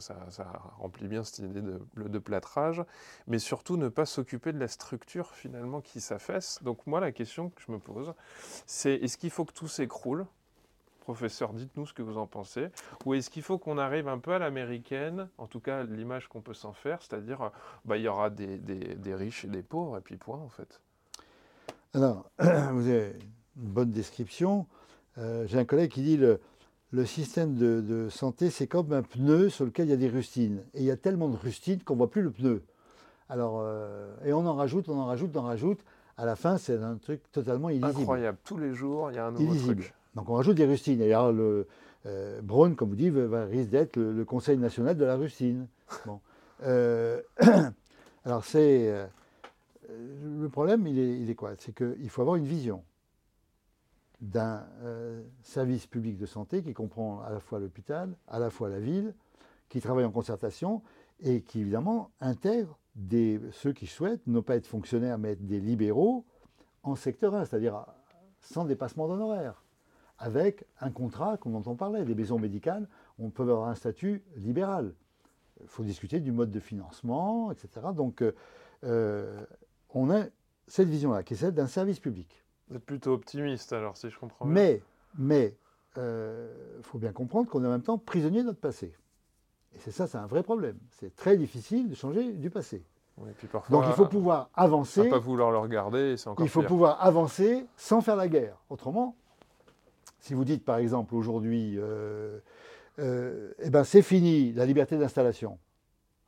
remplit 0.79 1.09
bien 1.09 1.25
cette 1.25 1.41
idée 1.41 1.63
de, 1.63 2.19
plâtrage, 2.21 2.85
mais 3.27 3.41
surtout 3.41 3.77
ne 3.77 3.89
pas 3.89 4.07
s'occuper 4.07 4.53
de 4.53 4.59
la 4.59 4.69
structure 4.69 5.33
finalement 5.33 5.81
qui 5.81 6.01
s'affaisse. 6.01 6.63
Donc 6.63 6.87
moi 6.87 7.01
la 7.01 7.11
question 7.11 7.51
que 7.51 7.61
je 7.67 7.73
me 7.73 7.81
pose, 7.81 8.15
c'est 8.67 8.95
est-ce 8.95 9.17
qu'il 9.17 9.31
faut 9.31 9.45
que 9.45 9.53
tout 9.53 9.69
s'écroule? 9.69 10.27
Professeur, 11.03 11.53
dites-nous 11.53 11.87
ce 11.87 11.93
que 11.93 12.03
vous 12.03 12.17
en 12.17 12.27
pensez. 12.27 12.69
Ou 13.05 13.15
est-ce 13.15 13.29
qu'il 13.31 13.43
faut 13.43 13.59
qu'on 13.59 13.79
arrive 13.79 14.09
un 14.09 14.19
peu 14.19 14.33
à 14.33 14.39
l'américaine, 14.39 15.29
en 15.39 15.47
tout 15.47 15.61
cas 15.61 15.85
l'image 15.85 16.29
qu'on 16.29 16.41
peut 16.41 16.55
s'en 16.55 16.73
faire, 16.73 17.03
c'est-à-dire 17.03 17.51
bah, 17.85 17.97
il 17.97 18.03
y 18.03 18.09
aura 18.09 18.31
des, 18.31 18.59
des 18.59 19.15
riches 19.15 19.45
et 19.45 19.49
des 19.49 19.63
pauvres, 19.63 19.99
et 19.99 20.01
puis 20.01 20.17
point 20.17 20.39
en 20.39 20.49
fait 20.49 20.81
alors, 21.95 22.31
vous 22.39 22.89
avez 22.89 23.17
une 23.57 23.69
bonne 23.69 23.91
description. 23.91 24.67
Euh, 25.19 25.47
j'ai 25.47 25.59
un 25.59 25.65
collègue 25.65 25.91
qui 25.91 26.03
dit 26.03 26.17
le, 26.17 26.41
le 26.91 27.05
système 27.05 27.55
de, 27.55 28.09
santé, 28.11 28.51
c'est 28.51 28.67
comme 28.67 28.93
un 28.93 29.03
pneu 29.03 29.51
sur 29.51 29.65
lequel 29.65 29.89
il 29.89 29.91
y 29.91 29.95
a 29.95 29.99
des 29.99 30.09
rustines. 30.09 30.63
Et 30.75 30.81
il 30.81 30.85
y 30.85 30.91
a 30.91 30.97
tellement 30.97 31.29
de 31.29 31.37
rustines 31.37 31.83
qu'on 31.83 31.95
ne 31.95 31.99
voit 31.99 32.11
plus 32.11 32.23
le 32.23 32.31
pneu. 32.31 32.63
Alors, 33.29 33.61
euh, 33.61 34.15
et 34.25 34.33
on 34.33 34.47
en 34.47 34.55
rajoute, 34.55 34.89
on 34.89 34.99
en 34.99 35.07
rajoute, 35.07 35.37
on 35.37 35.41
en 35.41 35.45
rajoute. 35.45 35.81
À 36.17 36.25
la 36.25 36.37
fin, 36.37 36.59
c'est 36.59 36.77
un 36.83 36.97
truc 36.97 37.21
totalement 37.31 37.69
illisible. 37.69 38.01
Incroyable. 38.01 38.39
Tous 38.45 38.59
les 38.59 38.75
jours, 38.75 39.11
il 39.11 39.17
y 39.17 39.19
a 39.19 39.27
un 39.27 39.33
nouveau 39.33 39.55
truc. 39.55 39.95
Donc, 40.15 40.29
on 40.29 40.35
rajoute 40.35 40.57
des 40.57 40.67
rustines. 40.67 41.01
Et 41.01 41.13
alors, 41.13 41.33
le, 41.33 41.67
euh, 42.07 42.41
comme 42.77 42.91
vous 42.91 42.97
dites, 42.97 43.15
risque 43.51 43.71
d'être 43.71 43.97
le, 43.97 44.25
Conseil 44.25 44.59
national 44.59 44.97
de 44.97 45.05
la 45.05 45.17
rustine. 45.17 45.67
Bon. 46.07 46.21
alors, 48.25 48.45
c'est 48.45 49.09
le 49.89 50.49
problème, 50.49 50.87
il 50.87 51.29
est, 51.29 51.35
quoi? 51.35 51.53
C'est 51.59 51.75
qu'il 51.75 52.09
faut 52.09 52.23
avoir 52.23 52.37
une 52.37 52.47
vision 52.47 52.85
d'un 54.21 54.65
euh, 54.83 55.23
service 55.43 55.87
public 55.87 56.17
de 56.17 56.27
santé 56.27 56.63
qui 56.63 56.73
comprend 56.75 57.21
à 57.23 57.31
la 57.31 57.41
fois 57.41 57.59
l'hôpital, 57.59 58.15
à 58.29 58.39
la 58.39 58.51
fois 58.51 58.69
la 58.69 58.79
ville, 58.79 59.15
qui 59.69 59.81
travaille 59.81 60.05
en 60.05 60.13
concertation 60.13 60.83
et 61.21 61.43
qui 61.43 61.61
évidemment 61.61 62.11
intègre 62.21 62.79
ceux 63.53 63.73
qui 63.73 63.87
souhaitent 63.87 64.27
ne 64.27 64.41
pas 64.41 64.57
être 64.57 64.67
fonctionnaires 64.67 65.19
mais 65.19 65.33
être 65.33 65.47
des 65.47 65.61
libéraux 65.61 66.25
en 66.83 66.95
secteur 66.95 67.35
1, 67.35 67.47
c'est-à-dire 67.47 67.87
sans 68.41 68.65
dépassement 68.65 69.09
d'honoraires, 69.09 69.65
avec 70.23 70.65
un 70.81 70.91
contrat, 70.91 71.37
comme 71.37 71.57
on 71.57 71.75
parlait, 71.75 72.05
des 72.05 72.15
maisons 72.15 72.39
médicales, 72.39 72.89
on 73.19 73.31
peut 73.31 73.43
avoir 73.43 73.69
un 73.69 73.75
statut 73.75 74.23
libéral. 74.37 74.95
Il 75.61 75.67
faut 75.67 75.83
discuter 75.83 76.21
du 76.21 76.31
mode 76.31 76.51
de 76.51 76.61
financement, 76.61 77.51
etc. 77.51 77.89
Donc, 77.93 78.23
euh, 78.85 79.45
on 79.91 80.11
a 80.11 80.25
cette 80.69 80.89
vision-là, 80.89 81.25
qui 81.25 81.35
est 81.35 81.37
celle 81.37 81.55
d'un 81.55 81.67
service 81.67 81.99
public. 81.99 82.45
Vous 82.69 82.77
êtes 82.77 82.85
plutôt 82.85 83.13
optimiste 83.13 83.73
alors, 83.73 83.97
si 83.97 84.11
je 84.11 84.19
comprends 84.19 84.45
bien. 84.45 84.55
Mais, 84.55 84.83
mais, 85.19 85.57
il 85.97 86.03
euh, 86.03 86.83
faut 86.83 86.99
bien 86.99 87.13
comprendre 87.13 87.51
qu'on 87.51 87.65
est 87.65 87.67
en 87.67 87.73
même 87.73 87.83
temps 87.83 87.99
prisonnier 87.99 88.43
de 88.43 88.47
notre 88.47 88.61
passé. 88.61 88.95
Et 89.75 89.79
c'est 89.81 89.91
ça, 89.91 90.07
c'est 90.07 90.19
un 90.19 90.27
vrai 90.27 90.45
problème. 90.45 90.79
C'est 90.91 91.17
très 91.17 91.37
difficile 91.37 91.91
de 91.91 91.97
changer 91.97 92.33
du 92.33 92.49
passé. 92.49 92.85
Donc 93.71 93.85
il 93.87 93.93
faut 93.93 94.07
pouvoir 94.07 94.51
avancer. 94.55 95.09
pas 95.09 95.19
vouloir 95.19 95.51
le 95.51 95.59
regarder, 95.59 96.17
c'est 96.17 96.29
encore 96.29 96.47
Il 96.47 96.49
faut 96.49 96.63
pouvoir 96.63 97.05
avancer 97.05 97.67
sans 97.77 98.01
faire 98.01 98.17
la 98.17 98.29
guerre. 98.29 98.57
Autrement, 98.71 99.17
si 100.23 100.35
vous 100.35 100.45
dites 100.45 100.65
par 100.65 100.79
exemple 100.79 101.15
aujourd'hui, 101.15 101.75
euh, 101.77 102.39
euh, 103.01 103.53
eh 103.59 103.71
ben, 103.71 103.85
c'est 103.85 104.03
fini 104.03 104.53
la 104.53 104.65
liberté 104.65 104.97
d'installation. 104.97 105.59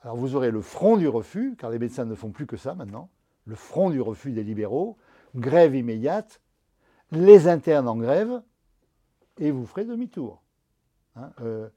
Alors 0.03 0.17
vous 0.17 0.35
aurez 0.35 0.51
le 0.51 0.61
front 0.61 0.97
du 0.97 1.09
refus, 1.09 1.55
car 1.57 1.71
les 1.71 1.79
médecins 1.79 2.05
ne 2.05 2.15
font 2.15 2.31
plus 2.31 2.47
que 2.47 2.59
ça 2.59 2.75
maintenant 2.75 3.09
le 3.47 3.55
front 3.55 3.91
du 3.91 4.01
refus 4.01 4.33
des 4.33 4.43
libéraux, 4.43 4.97
grève 5.37 5.75
immédiate, 5.75 6.41
les 7.11 7.47
internes 7.47 7.87
en 7.89 7.97
grève, 7.97 8.43
et 9.39 9.51
vous 9.51 9.67
ferez 9.67 9.85
demi-tour. 9.85 10.43
Hein, 11.17 11.31
euh, 11.43 11.69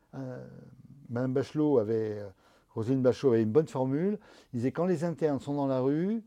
Madame 1.09 1.33
Bachelot 1.33 1.77
avait, 1.79 2.23
Roselyne 2.69 3.01
Bachelot 3.01 3.33
avait 3.33 3.43
une 3.43 3.51
bonne 3.51 3.67
formule. 3.67 4.17
Il 4.53 4.57
disait 4.57 4.71
quand 4.71 4.85
les 4.85 5.03
internes 5.03 5.41
sont 5.41 5.55
dans 5.55 5.67
la 5.67 5.81
rue, 5.81 6.23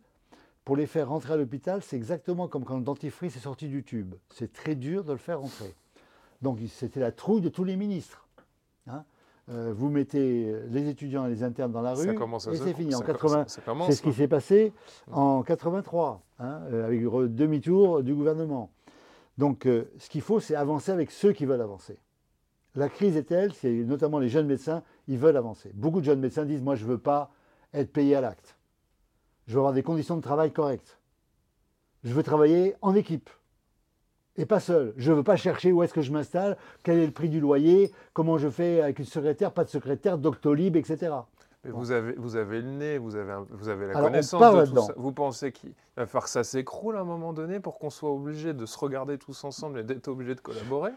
pour 0.71 0.77
les 0.77 0.87
faire 0.87 1.09
rentrer 1.09 1.33
à 1.33 1.37
l'hôpital, 1.37 1.83
c'est 1.83 1.97
exactement 1.97 2.47
comme 2.47 2.63
quand 2.63 2.77
le 2.77 2.85
dentifrice 2.85 3.35
est 3.35 3.41
sorti 3.41 3.67
du 3.67 3.83
tube. 3.83 4.15
C'est 4.33 4.53
très 4.53 4.77
dur 4.77 5.03
de 5.03 5.11
le 5.11 5.19
faire 5.19 5.41
rentrer. 5.41 5.75
Donc 6.43 6.61
c'était 6.69 7.01
la 7.01 7.11
trouille 7.11 7.41
de 7.41 7.49
tous 7.49 7.65
les 7.65 7.75
ministres. 7.75 8.29
Hein. 8.87 9.03
Euh, 9.49 9.73
vous 9.77 9.91
mettez 9.91 10.55
les 10.69 10.89
étudiants 10.89 11.27
et 11.27 11.29
les 11.29 11.43
internes 11.43 11.73
dans 11.73 11.83
la 11.83 11.95
rue, 11.95 12.17
et 12.53 12.57
c'est 12.57 12.73
fini. 12.75 12.95
En 12.95 13.01
80, 13.01 13.47
c'est 13.49 13.93
ce 13.95 14.01
qui 14.01 14.13
s'est 14.13 14.29
passé 14.29 14.73
en 15.11 15.43
83, 15.43 16.23
hein, 16.39 16.61
euh, 16.73 16.87
avec 16.87 17.01
le 17.01 17.29
demi-tour 17.29 18.05
du 18.05 18.15
gouvernement. 18.15 18.71
Donc, 19.39 19.67
euh, 19.67 19.91
ce 19.99 20.09
qu'il 20.09 20.23
faut, 20.23 20.39
c'est 20.39 20.55
avancer 20.55 20.93
avec 20.93 21.11
ceux 21.11 21.33
qui 21.33 21.47
veulent 21.47 21.63
avancer. 21.63 21.99
La 22.77 22.89
crise 22.89 23.17
est 23.17 23.25
telle, 23.25 23.53
c'est 23.55 23.73
notamment 23.73 24.21
les 24.21 24.29
jeunes 24.29 24.47
médecins, 24.47 24.85
ils 25.09 25.19
veulent 25.19 25.37
avancer. 25.37 25.73
Beaucoup 25.75 25.99
de 25.99 26.05
jeunes 26.05 26.21
médecins 26.21 26.45
disent, 26.45 26.63
moi, 26.63 26.77
je 26.77 26.85
ne 26.85 26.91
veux 26.91 26.99
pas 26.99 27.33
être 27.75 27.93
payé 27.93 28.15
à 28.15 28.21
l'acte. 28.21 28.57
Je 29.47 29.55
veux 29.55 29.59
avoir 29.59 29.73
des 29.73 29.83
conditions 29.83 30.17
de 30.17 30.23
travail 30.23 30.53
correctes. 30.53 30.99
Je 32.05 32.13
veux 32.15 32.23
travailler 32.23 32.77
en 32.83 32.95
équipe 32.95 33.29
et 34.37 34.47
pas 34.47 34.61
seul. 34.61 34.95
Je 34.97 35.11
ne 35.11 35.17
veux 35.17 35.23
pas 35.23 35.37
chercher 35.37 35.73
où 35.73 35.83
est-ce 35.83 35.93
que 35.93 36.03
je 36.03 36.13
m'installe, 36.13 36.57
quel 36.83 36.99
est 36.99 37.07
le 37.07 37.13
prix 37.13 37.29
du 37.29 37.41
loyer, 37.41 37.93
comment 38.13 38.39
je 38.39 38.49
fais 38.49 38.81
avec 38.81 38.99
une 38.99 39.05
secrétaire, 39.05 39.53
pas 39.53 39.65
de 39.65 39.69
secrétaire, 39.69 40.19
Doctolib, 40.19 40.77
etc. 40.77 41.13
Mais 41.65 41.71
vous, 41.73 41.91
avez, 41.91 42.13
vous 42.15 42.37
avez 42.37 42.63
le 42.63 42.71
nez, 42.71 42.97
vous 42.97 43.17
avez, 43.17 43.35
vous 43.51 43.69
avez 43.69 43.89
la 43.89 44.01
connaissance 44.01 44.41
de 44.41 44.75
tout 44.75 44.83
ça. 44.87 44.95
Vous 44.97 45.13
pensez 45.13 45.53
qu'il 45.53 45.75
va 45.97 46.07
falloir 46.07 46.25
que 46.25 46.31
ça 46.31 46.43
s'écroule 46.43 46.97
à 46.97 47.01
un 47.01 47.05
moment 47.05 47.35
donné 47.35 47.61
pour 47.61 47.79
qu'on 47.79 47.91
soit 47.91 48.11
obligé 48.11 48.55
de 48.55 48.65
se 48.65 48.79
regarder 48.79 49.19
tous 49.19 49.45
ensemble 49.45 49.81
et 49.81 49.83
d'être 49.83 50.09
obligé 50.09 50.35
de 50.35 50.41
collaborer? 50.41 50.93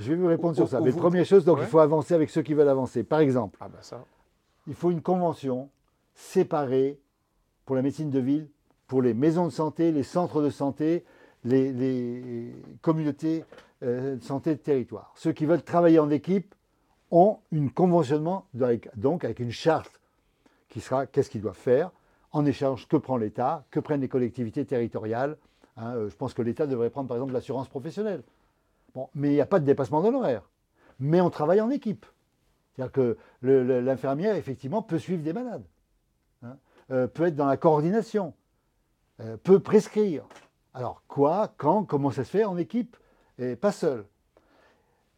Je 0.00 0.10
vais 0.10 0.16
vous 0.16 0.26
répondre 0.26 0.56
sur 0.56 0.66
ça. 0.66 0.80
Mais 0.80 0.92
première 0.92 1.24
chose, 1.24 1.44
donc 1.44 1.58
il 1.60 1.66
faut 1.66 1.78
avancer 1.78 2.14
avec 2.14 2.30
ceux 2.30 2.42
qui 2.42 2.54
veulent 2.54 2.68
avancer. 2.68 3.04
Par 3.04 3.20
exemple, 3.20 3.58
ah 3.60 3.68
bah 3.68 3.78
ça. 3.82 4.02
il 4.66 4.74
faut 4.74 4.90
une 4.90 5.02
convention 5.02 5.68
séparée 6.14 6.98
pour 7.64 7.76
la 7.76 7.82
médecine 7.82 8.10
de 8.10 8.18
ville, 8.18 8.48
pour 8.86 9.02
les 9.02 9.14
maisons 9.14 9.46
de 9.46 9.52
santé, 9.52 9.92
les 9.92 10.02
centres 10.02 10.42
de 10.42 10.50
santé, 10.50 11.04
les, 11.44 12.52
communautés 12.82 13.44
euh, 13.82 14.16
de 14.16 14.22
santé 14.22 14.54
de 14.54 14.60
territoire. 14.60 15.12
Ceux 15.16 15.32
qui 15.32 15.46
veulent 15.46 15.62
travailler 15.62 15.98
en 15.98 16.10
équipe 16.10 16.54
ont 17.10 17.38
un 17.54 17.68
conventionnement, 17.68 18.46
donc 18.96 19.24
avec 19.24 19.40
une 19.40 19.50
charte 19.50 20.00
qui 20.68 20.80
sera 20.80 21.06
qu'est-ce 21.06 21.30
qu'ils 21.30 21.40
doivent 21.40 21.56
faire, 21.56 21.90
en 22.32 22.46
échange 22.46 22.86
que 22.86 22.96
prend 22.96 23.16
l'État, 23.16 23.64
que 23.70 23.80
prennent 23.80 24.00
les 24.00 24.08
collectivités 24.08 24.64
territoriales. 24.64 25.36
Hein, 25.76 25.94
euh, 25.96 26.08
je 26.08 26.16
pense 26.16 26.34
que 26.34 26.42
l'État 26.42 26.66
devrait 26.66 26.90
prendre 26.90 27.08
par 27.08 27.16
exemple 27.16 27.32
l'assurance 27.32 27.68
professionnelle. 27.68 28.22
Bon, 28.94 29.08
mais 29.14 29.28
il 29.28 29.34
n'y 29.34 29.40
a 29.40 29.46
pas 29.46 29.60
de 29.60 29.64
dépassement 29.64 30.02
d'honoraires. 30.02 30.48
Mais 30.98 31.20
on 31.20 31.30
travaille 31.30 31.60
en 31.60 31.70
équipe. 31.70 32.06
C'est-à-dire 32.74 32.92
que 32.92 33.16
l'infirmière, 33.42 34.36
effectivement, 34.36 34.82
peut 34.82 34.98
suivre 34.98 35.22
des 35.22 35.32
malades, 35.32 35.64
hein, 36.42 36.56
euh, 36.90 37.06
peut 37.06 37.26
être 37.26 37.36
dans 37.36 37.46
la 37.46 37.56
coordination, 37.56 38.34
peut 39.42 39.60
prescrire. 39.60 40.24
Alors 40.72 41.02
quoi, 41.06 41.52
quand, 41.58 41.84
comment 41.84 42.10
ça 42.10 42.24
se 42.24 42.30
fait 42.30 42.44
en 42.44 42.56
équipe 42.56 42.96
et 43.38 43.54
pas 43.54 43.72
seul. 43.72 44.06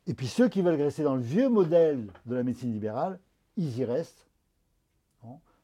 Et 0.08 0.14
puis 0.14 0.26
ceux 0.26 0.48
qui 0.48 0.60
veulent 0.60 0.80
rester 0.80 1.04
dans 1.04 1.14
le 1.14 1.20
vieux 1.20 1.48
modèle 1.48 2.08
de 2.26 2.34
la 2.34 2.42
médecine 2.42 2.72
libérale, 2.72 3.20
ils 3.56 3.78
y 3.78 3.84
restent. 3.84 4.26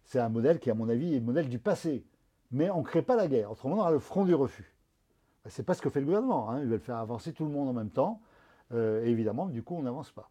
C'est 0.05 0.21
un 0.21 0.31
modèle 0.31 0.59
qui, 0.59 0.71
à 0.71 0.75
mon 0.75 0.89
avis, 0.89 1.15
est 1.15 1.19
le 1.19 1.25
modèle 1.25 1.49
du 1.51 1.59
passé. 1.59 2.03
Mais 2.51 2.71
on 2.71 2.79
ne 2.79 2.83
crée 2.83 3.03
pas 3.03 3.15
la 3.15 3.29
guerre. 3.29 3.51
Autrement, 3.51 3.77
on 3.77 3.81
aura 3.81 3.91
le 3.91 3.99
front 3.99 4.25
du 4.25 4.35
refus. 4.35 4.75
Ce 5.47 5.61
n'est 5.61 5.67
pas 5.67 5.75
ce 5.75 5.83
que 5.83 5.91
fait 5.91 6.01
le 6.01 6.07
gouvernement. 6.07 6.51
Hein. 6.51 6.61
Ils 6.63 6.67
veulent 6.67 6.81
faire 6.81 6.97
avancer 6.97 7.35
tout 7.35 7.45
le 7.45 7.51
monde 7.51 7.69
en 7.69 7.75
même 7.75 7.91
temps. 7.91 8.23
Euh, 8.73 9.05
et 9.05 9.11
évidemment, 9.11 9.47
du 9.47 9.63
coup, 9.63 9.77
on 9.77 9.83
n'avance 9.83 10.11
pas. 10.11 10.31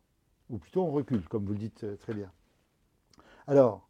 Ou 0.49 0.57
plutôt, 0.57 0.83
on 0.83 0.91
recule, 0.91 1.27
comme 1.27 1.45
vous 1.45 1.53
le 1.53 1.59
dites 1.59 1.83
euh, 1.83 1.95
très 1.95 2.13
bien. 2.15 2.31
Alors, 3.45 3.86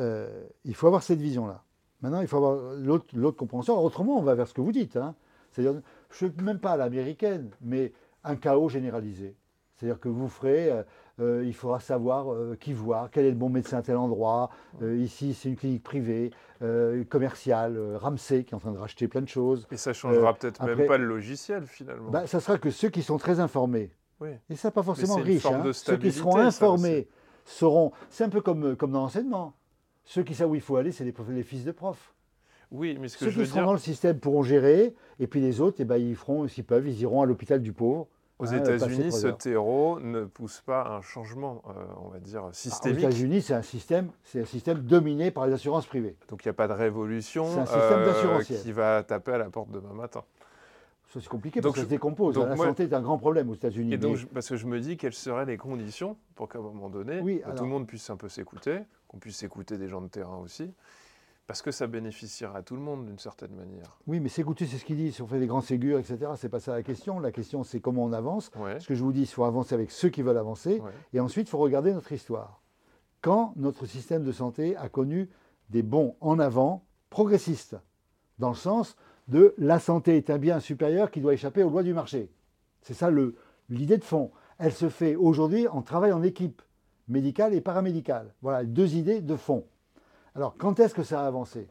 euh, 0.00 0.46
il 0.64 0.74
faut 0.74 0.86
avoir 0.86 1.02
cette 1.02 1.20
vision-là. 1.20 1.62
Maintenant, 2.02 2.20
il 2.20 2.28
faut 2.28 2.36
avoir 2.36 2.74
l'autre 2.76 3.36
compréhension. 3.36 3.82
autrement, 3.82 4.18
on 4.18 4.22
va 4.22 4.34
vers 4.34 4.46
ce 4.46 4.54
que 4.54 4.60
vous 4.60 4.72
dites. 4.72 4.96
Hein. 4.96 5.14
C'est-à-dire, 5.50 5.80
je 6.10 6.26
ne 6.26 6.42
même 6.42 6.60
pas 6.60 6.72
à 6.72 6.76
l'américaine, 6.76 7.50
mais 7.60 7.92
un 8.22 8.36
chaos 8.36 8.68
généralisé. 8.68 9.34
C'est-à-dire 9.74 9.98
que 9.98 10.08
vous 10.08 10.28
ferez, 10.28 10.70
euh, 10.70 10.82
euh, 11.20 11.44
il 11.44 11.54
faudra 11.54 11.80
savoir 11.80 12.26
qui 12.60 12.72
voir, 12.72 13.10
quel 13.10 13.24
est 13.24 13.30
le 13.30 13.36
bon 13.36 13.48
médecin 13.48 13.78
à 13.78 13.82
tel 13.82 13.96
endroit. 13.96 14.50
ici, 14.82 15.34
c'est 15.34 15.48
une 15.48 15.56
clinique 15.56 15.82
privée, 15.82 16.30
commerciale, 17.08 17.96
Ramsey 17.96 18.44
qui 18.44 18.52
est 18.52 18.56
en 18.56 18.60
train 18.60 18.72
de 18.72 18.78
racheter 18.78 19.08
plein 19.08 19.22
de 19.22 19.28
choses. 19.28 19.66
Et 19.72 19.76
ça 19.76 19.92
changera 19.92 20.34
peut-être 20.34 20.62
même 20.64 20.86
pas 20.86 20.98
le 20.98 21.06
logiciel 21.06 21.66
finalement. 21.66 22.10
Bah, 22.10 22.26
ça 22.26 22.40
sera 22.40 22.58
que 22.58 22.70
ceux 22.70 22.90
qui 22.90 23.02
sont 23.02 23.18
très 23.18 23.40
informés, 23.40 23.90
oui. 24.20 24.30
et 24.50 24.56
ça 24.56 24.70
pas 24.70 24.82
forcément 24.82 25.16
riche, 25.16 25.46
hein, 25.46 25.64
ceux 25.72 25.96
qui 25.96 26.12
seront 26.12 26.36
informés 26.36 27.08
seront. 27.44 27.92
C'est 28.10 28.24
un 28.24 28.28
peu 28.28 28.40
comme, 28.40 28.76
comme 28.76 28.92
dans 28.92 29.00
l'enseignement. 29.00 29.54
Ceux 30.08 30.22
qui 30.22 30.34
savent 30.34 30.50
où 30.50 30.54
il 30.54 30.62
faut 30.62 30.76
aller, 30.76 30.90
c'est 30.90 31.04
les, 31.04 31.42
fils 31.42 31.64
de 31.64 31.70
profs. 31.70 32.14
Oui, 32.70 32.96
mais 32.98 33.08
ce 33.08 33.18
que 33.18 33.26
Ceux 33.26 33.30
je 33.30 33.42
qui 33.42 33.46
seront 33.46 33.66
dans 33.66 33.72
le 33.74 33.78
système 33.78 34.18
pourront 34.18 34.42
gérer, 34.42 34.94
et 35.20 35.26
puis 35.26 35.38
les 35.38 35.60
autres, 35.60 35.76
eh 35.80 35.84
ben, 35.84 35.98
ils 35.98 36.16
feront, 36.16 36.48
s'ils 36.48 36.64
peuvent, 36.64 36.88
ils 36.88 36.98
iront 37.02 37.20
à 37.20 37.26
l'hôpital 37.26 37.60
du 37.60 37.74
pauvre. 37.74 38.08
Aux 38.38 38.54
hein, 38.54 38.56
États-Unis, 38.56 39.12
ce 39.12 39.26
terreau 39.26 40.00
ne 40.00 40.24
pousse 40.24 40.62
pas 40.64 40.96
un 40.96 41.02
changement, 41.02 41.62
euh, 41.68 41.72
on 42.02 42.08
va 42.08 42.20
dire, 42.20 42.48
systémique. 42.52 43.04
aux 43.04 43.08
États-Unis, 43.08 43.42
c'est 43.42 43.52
un 43.52 43.60
système, 43.60 44.10
c'est 44.24 44.40
un 44.40 44.46
système 44.46 44.78
dominé 44.78 45.30
par 45.30 45.46
les 45.46 45.52
assurances 45.52 45.84
privées. 45.84 46.16
Donc 46.30 46.42
il 46.42 46.48
n'y 46.48 46.50
a 46.50 46.54
pas 46.54 46.68
de 46.68 46.72
révolution 46.72 47.46
euh, 47.70 48.40
qui 48.40 48.72
va 48.72 49.02
taper 49.02 49.32
à 49.32 49.38
la 49.38 49.50
porte 49.50 49.70
demain 49.70 49.92
matin. 49.92 50.24
C'est 51.20 51.28
compliqué 51.28 51.60
parce 51.60 51.74
que 51.74 51.80
ça 51.80 51.86
se 51.86 51.90
décompose. 51.90 52.36
la 52.38 52.56
santé 52.56 52.84
est 52.84 52.94
un 52.94 53.02
grand 53.02 53.18
problème 53.18 53.50
aux 53.50 53.54
États-Unis. 53.54 53.94
Et 53.94 53.98
donc, 53.98 54.24
parce 54.26 54.48
que 54.48 54.56
je 54.56 54.66
me 54.66 54.80
dis 54.80 54.96
quelles 54.96 55.14
seraient 55.14 55.46
les 55.46 55.56
conditions 55.56 56.16
pour 56.34 56.48
qu'à 56.48 56.58
un 56.58 56.62
moment 56.62 56.88
donné, 56.88 57.20
bah, 57.20 57.52
tout 57.52 57.64
le 57.64 57.70
monde 57.70 57.86
puisse 57.86 58.08
un 58.10 58.16
peu 58.16 58.28
s'écouter, 58.28 58.80
qu'on 59.06 59.18
puisse 59.18 59.42
écouter 59.42 59.78
des 59.78 59.88
gens 59.88 60.00
de 60.00 60.08
terrain 60.08 60.36
aussi, 60.38 60.72
parce 61.46 61.62
que 61.62 61.70
ça 61.70 61.86
bénéficiera 61.86 62.58
à 62.58 62.62
tout 62.62 62.74
le 62.74 62.82
monde 62.82 63.06
d'une 63.06 63.18
certaine 63.18 63.54
manière. 63.54 63.98
Oui, 64.06 64.20
mais 64.20 64.28
s'écouter, 64.28 64.66
c'est 64.66 64.76
ce 64.76 64.84
qu'ils 64.84 64.96
disent. 64.96 65.14
Si 65.16 65.22
on 65.22 65.26
fait 65.26 65.40
des 65.40 65.46
grands 65.46 65.62
ségures, 65.62 65.98
etc., 65.98 66.32
c'est 66.36 66.50
pas 66.50 66.60
ça 66.60 66.72
la 66.72 66.82
question. 66.82 67.20
La 67.20 67.32
question, 67.32 67.64
c'est 67.64 67.80
comment 67.80 68.04
on 68.04 68.12
avance. 68.12 68.50
Ce 68.78 68.86
que 68.86 68.94
je 68.94 69.02
vous 69.02 69.12
dis, 69.12 69.22
il 69.22 69.26
faut 69.26 69.44
avancer 69.44 69.74
avec 69.74 69.90
ceux 69.90 70.10
qui 70.10 70.22
veulent 70.22 70.36
avancer. 70.38 70.82
Et 71.12 71.20
ensuite, 71.20 71.48
il 71.48 71.50
faut 71.50 71.58
regarder 71.58 71.92
notre 71.92 72.12
histoire. 72.12 72.62
Quand 73.20 73.52
notre 73.56 73.86
système 73.86 74.22
de 74.22 74.30
santé 74.30 74.76
a 74.76 74.88
connu 74.88 75.28
des 75.70 75.82
bons 75.82 76.16
en 76.20 76.38
avant 76.38 76.84
progressistes, 77.10 77.76
dans 78.38 78.50
le 78.50 78.54
sens 78.54 78.96
de 79.28 79.54
la 79.58 79.78
santé 79.78 80.16
est 80.16 80.30
un 80.30 80.38
bien 80.38 80.58
supérieur 80.58 81.10
qui 81.10 81.20
doit 81.20 81.34
échapper 81.34 81.62
aux 81.62 81.70
lois 81.70 81.82
du 81.82 81.94
marché. 81.94 82.30
C'est 82.82 82.94
ça 82.94 83.10
l'idée 83.68 83.98
de 83.98 84.04
fond. 84.04 84.30
Elle 84.58 84.72
se 84.72 84.88
fait 84.88 85.14
aujourd'hui 85.14 85.68
en 85.68 85.82
travail 85.82 86.12
en 86.12 86.22
équipe 86.22 86.62
médicale 87.08 87.54
et 87.54 87.60
paramédicale. 87.60 88.32
Voilà, 88.42 88.64
deux 88.64 88.96
idées 88.96 89.20
de 89.20 89.36
fond. 89.36 89.64
Alors, 90.34 90.56
quand 90.56 90.80
est-ce 90.80 90.94
que 90.94 91.02
ça 91.02 91.22
a 91.22 91.26
avancé? 91.26 91.68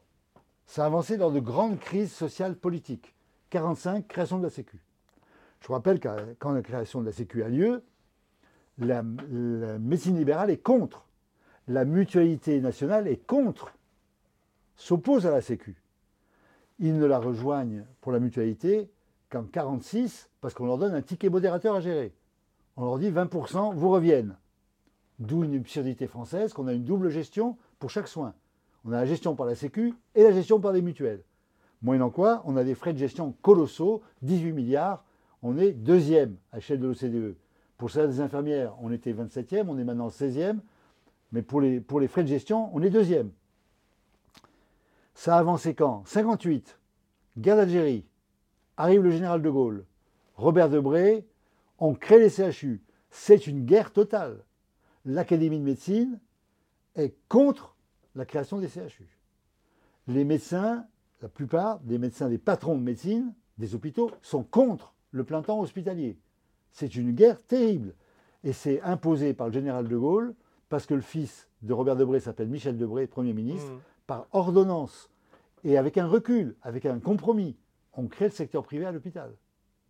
Ça 0.68 0.84
a 0.84 0.88
avancé 0.88 1.18
lors 1.18 1.32
de 1.32 1.40
grandes 1.40 1.80
crises 1.80 2.12
sociales 2.12 2.56
politiques. 2.56 3.14
45, 3.50 4.08
création 4.08 4.38
de 4.38 4.44
la 4.44 4.50
Sécu. 4.50 4.82
Je 5.62 5.68
vous 5.68 5.74
rappelle 5.74 6.00
que 6.00 6.10
quand 6.40 6.52
la 6.52 6.62
création 6.62 7.02
de 7.02 7.06
la 7.06 7.12
Sécu 7.12 7.44
a 7.44 7.50
lieu, 7.50 7.84
la, 8.78 9.04
la 9.30 9.80
médecine 9.80 10.18
libérale 10.18 10.50
est 10.52 10.62
contre. 10.62 11.06
La 11.68 11.86
mutualité 11.86 12.62
nationale 12.62 13.08
est 13.08 13.26
contre, 13.26 13.74
s'oppose 14.76 15.26
à 15.26 15.32
la 15.32 15.42
Sécu. 15.42 15.82
Ils 16.80 16.98
ne 16.98 17.06
la 17.06 17.20
rejoignent 17.20 17.84
pour 18.02 18.12
la 18.12 18.20
mutualité 18.20 18.90
qu'en 19.30 19.44
46, 19.44 20.30
parce 20.42 20.54
qu'on 20.54 20.66
leur 20.66 20.78
donne 20.78 20.94
un 20.94 21.02
ticket 21.02 21.30
modérateur 21.30 21.76
à 21.76 21.82
gérer. 21.82 22.14
On 22.76 22.86
leur 22.86 23.00
dit 23.00 23.10
20% 23.10 23.76
vous 23.76 23.90
reviennent. 23.90 24.36
D'où 25.20 25.44
une 25.44 25.56
absurdité 25.56 26.06
française 26.06 26.54
qu'on 26.54 26.68
a 26.68 26.74
une 26.74 26.84
double 26.84 27.10
gestion 27.10 27.58
pour 27.80 27.90
chaque 27.90 28.08
soin. 28.08 28.36
On 28.86 28.92
a 28.92 28.98
la 28.98 29.06
gestion 29.06 29.36
par 29.36 29.48
la 29.48 29.56
Sécu 29.56 29.96
et 30.14 30.24
la 30.24 30.32
gestion 30.32 30.60
par 30.60 30.72
les 30.72 30.84
mutuelles. 30.84 31.24
Moyennant 31.82 32.12
quoi, 32.12 32.44
on 32.46 32.56
a 32.56 32.64
des 32.64 32.76
frais 32.76 32.94
de 32.94 33.00
gestion 33.00 33.34
colossaux, 33.42 34.04
18 34.22 34.52
milliards. 34.52 35.04
On 35.42 35.58
est 35.58 35.72
deuxième 35.72 36.38
à 36.52 36.58
l'échelle 36.58 36.80
de 36.80 36.88
l'OCDE. 36.88 37.36
Pour 37.78 37.92
ça, 37.92 38.08
des 38.08 38.22
infirmières, 38.22 38.76
on 38.82 38.92
était 38.92 39.14
27e, 39.14 39.66
on 39.68 39.78
est 39.78 39.84
maintenant 39.84 40.08
16e. 40.08 40.58
Mais 41.32 41.42
pour 41.42 41.62
les, 41.62 41.80
pour 41.80 42.00
les 42.00 42.08
frais 42.08 42.24
de 42.24 42.28
gestion, 42.28 42.70
on 42.74 42.82
est 42.82 42.90
deuxième. 42.90 43.32
Ça 45.18 45.36
a 45.36 45.40
avancé 45.40 45.74
quand? 45.74 46.04
58, 46.06 46.78
guerre 47.40 47.56
d'Algérie, 47.56 48.06
arrive 48.78 49.02
le 49.02 49.10
général 49.10 49.42
de 49.42 49.50
Gaulle, 49.50 49.84
Robert 50.36 50.70
Debré, 50.70 51.26
on 51.80 51.96
crée 51.96 52.20
les 52.20 52.30
CHU. 52.30 52.84
C'est 53.10 53.48
une 53.48 53.66
guerre 53.66 53.92
totale. 53.92 54.46
L'Académie 55.06 55.58
de 55.58 55.64
médecine 55.64 56.20
est 56.94 57.16
contre 57.30 57.76
la 58.14 58.26
création 58.26 58.60
des 58.60 58.68
CHU. 58.68 59.18
Les 60.06 60.24
médecins, 60.24 60.86
la 61.24 61.30
plupart 61.30 61.80
des 61.80 61.98
médecins, 61.98 62.30
des 62.30 62.38
patrons 62.38 62.78
de 62.78 62.84
médecine, 62.84 63.34
des 63.58 63.74
hôpitaux, 63.74 64.12
sont 64.22 64.44
contre 64.44 64.94
le 65.10 65.24
plein 65.24 65.42
temps 65.42 65.60
hospitalier. 65.60 66.20
C'est 66.70 66.96
une 66.96 67.14
guerre 67.14 67.42
terrible. 67.42 67.96
Et 68.44 68.54
c'est 68.54 68.82
imposé 68.84 69.34
par 69.34 69.48
le 69.48 69.54
général 69.54 69.88
de 69.88 69.98
Gaulle, 69.98 70.36
parce 70.70 70.86
que 70.86 70.94
le 70.94 71.02
fils 71.02 71.50
de 71.64 71.74
Robert 71.74 71.96
Debré 71.96 72.20
s'appelle 72.20 72.50
Michel 72.50 72.78
Debré, 72.78 73.08
Premier 73.08 73.34
ministre, 73.34 73.72
mmh 73.72 73.80
par 74.08 74.28
ordonnance 74.32 75.10
et 75.64 75.78
avec 75.78 75.98
un 75.98 76.08
recul, 76.08 76.56
avec 76.64 76.86
un 76.86 77.00
compromis, 77.00 77.56
on 77.94 78.08
crée 78.08 78.26
le 78.26 78.32
secteur 78.32 78.64
privé 78.64 78.86
à 78.86 78.92
l'hôpital 78.92 79.32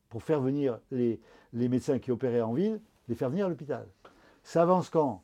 pour 0.09 0.23
faire 0.23 0.41
venir 0.41 0.79
les, 0.91 1.19
médecins 1.53 1.99
qui 1.99 2.11
opéraient 2.11 2.41
en 2.41 2.53
ville, 2.53 2.81
les 3.07 3.15
faire 3.15 3.29
venir 3.29 3.45
à 3.45 3.49
l'hôpital. 3.49 3.87
Ça 4.43 4.63
avance 4.63 4.89
quand? 4.89 5.21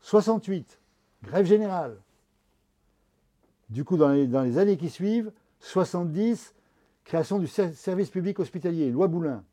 68, 0.00 0.80
grève 1.24 1.46
générale. 1.46 1.98
Du 3.68 3.84
coup, 3.84 3.96
dans 3.96 4.08
les, 4.08 4.26
dans 4.26 4.42
les, 4.42 4.58
années 4.58 4.76
qui 4.76 4.88
suivent, 4.88 5.32
70, 5.60 6.54
création 7.04 7.38
du 7.38 7.46
service 7.46 8.10
public 8.10 8.38
hospitalier, 8.38 8.90
loi 8.90 9.08
Boulin. 9.08 9.44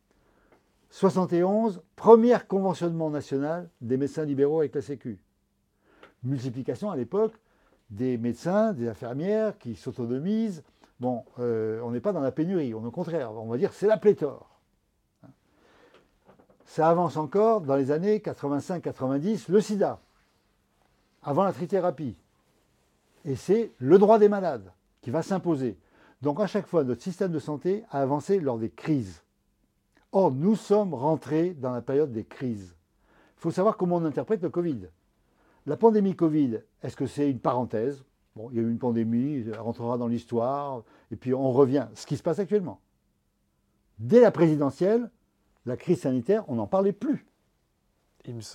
71, 0.92 1.82
premier 1.96 2.38
conventionnement 2.48 3.10
national 3.10 3.70
des 3.82 3.98
médecins 3.98 4.24
libéraux 4.24 4.60
avec 4.60 4.76
la 4.76 4.82
Sécu. 4.82 5.20
Multiplication 6.24 6.92
à 6.92 6.96
l'époque 6.96 7.34
des 7.96 8.18
médecins, 8.18 8.74
des 8.74 8.88
infirmières 8.88 9.58
qui 9.58 9.76
s'autonomisent. 9.76 10.64
Bon, 11.00 11.24
euh, 11.40 11.82
on 11.84 11.92
n'est 11.92 12.00
pas 12.00 12.14
dans 12.14 12.22
la 12.22 12.32
pénurie, 12.32 12.74
on, 12.74 12.84
au 12.86 12.92
contraire, 12.92 13.32
on 13.34 13.48
va 13.48 13.58
dire 13.58 13.74
c'est 13.74 13.88
la 13.88 13.98
pléthore. 13.98 14.50
Ça 16.66 16.90
avance 16.90 17.16
encore 17.16 17.62
dans 17.62 17.76
les 17.76 17.92
années 17.92 18.18
85-90, 18.20 19.46
le 19.50 19.62
sida, 19.62 20.00
avant 21.24 21.44
la 21.44 21.54
trithérapie. 21.54 22.18
Et 23.24 23.36
c'est 23.36 23.72
le 23.80 23.98
droit 23.98 24.20
des 24.20 24.30
malades 24.30 24.72
qui 25.02 25.10
va 25.10 25.22
s'imposer. 25.22 25.78
Donc 26.22 26.40
à 26.40 26.48
chaque 26.48 26.68
fois, 26.68 26.84
notre 26.84 27.02
système 27.02 27.32
de 27.32 27.40
santé 27.40 27.84
a 27.92 28.02
avancé 28.02 28.40
lors 28.40 28.58
des 28.58 28.70
crises. 28.70 29.22
Or, 30.12 30.32
nous 30.32 30.56
sommes 30.56 30.94
rentrés 30.94 31.52
dans 31.54 31.72
la 31.72 31.82
période 31.82 32.12
des 32.12 32.24
crises. 32.24 32.76
Il 33.38 33.42
faut 33.42 33.52
savoir 33.52 33.78
comment 33.78 33.98
on 33.98 34.06
interprète 34.06 34.42
le 34.42 34.50
Covid. 34.50 34.88
La 35.66 35.78
pandémie 35.78 36.16
Covid, 36.16 36.60
est-ce 36.84 36.96
que 36.96 37.08
c'est 37.08 37.30
une 37.30 37.40
parenthèse? 37.40 38.04
Bon, 38.36 38.50
il 38.52 38.58
y 38.58 38.60
a 38.60 38.64
eu 38.64 38.70
une 38.70 38.78
pandémie, 38.78 39.44
elle 39.48 39.60
rentrera 39.60 39.98
dans 39.98 40.08
l'histoire, 40.08 40.84
et 41.12 41.16
puis 41.16 41.34
on 41.34 41.52
revient. 41.52 41.88
Ce 41.96 42.06
qui 42.06 42.18
se 42.18 42.24
passe 42.24 42.40
actuellement. 42.40 42.80
Dès 43.98 44.20
la 44.20 44.32
présidentielle, 44.32 45.10
la 45.66 45.78
crise 45.78 46.02
sanitaire, 46.02 46.44
on 46.50 46.56
n'en 46.56 46.68
parlait 46.68 46.92
plus. 46.92 47.26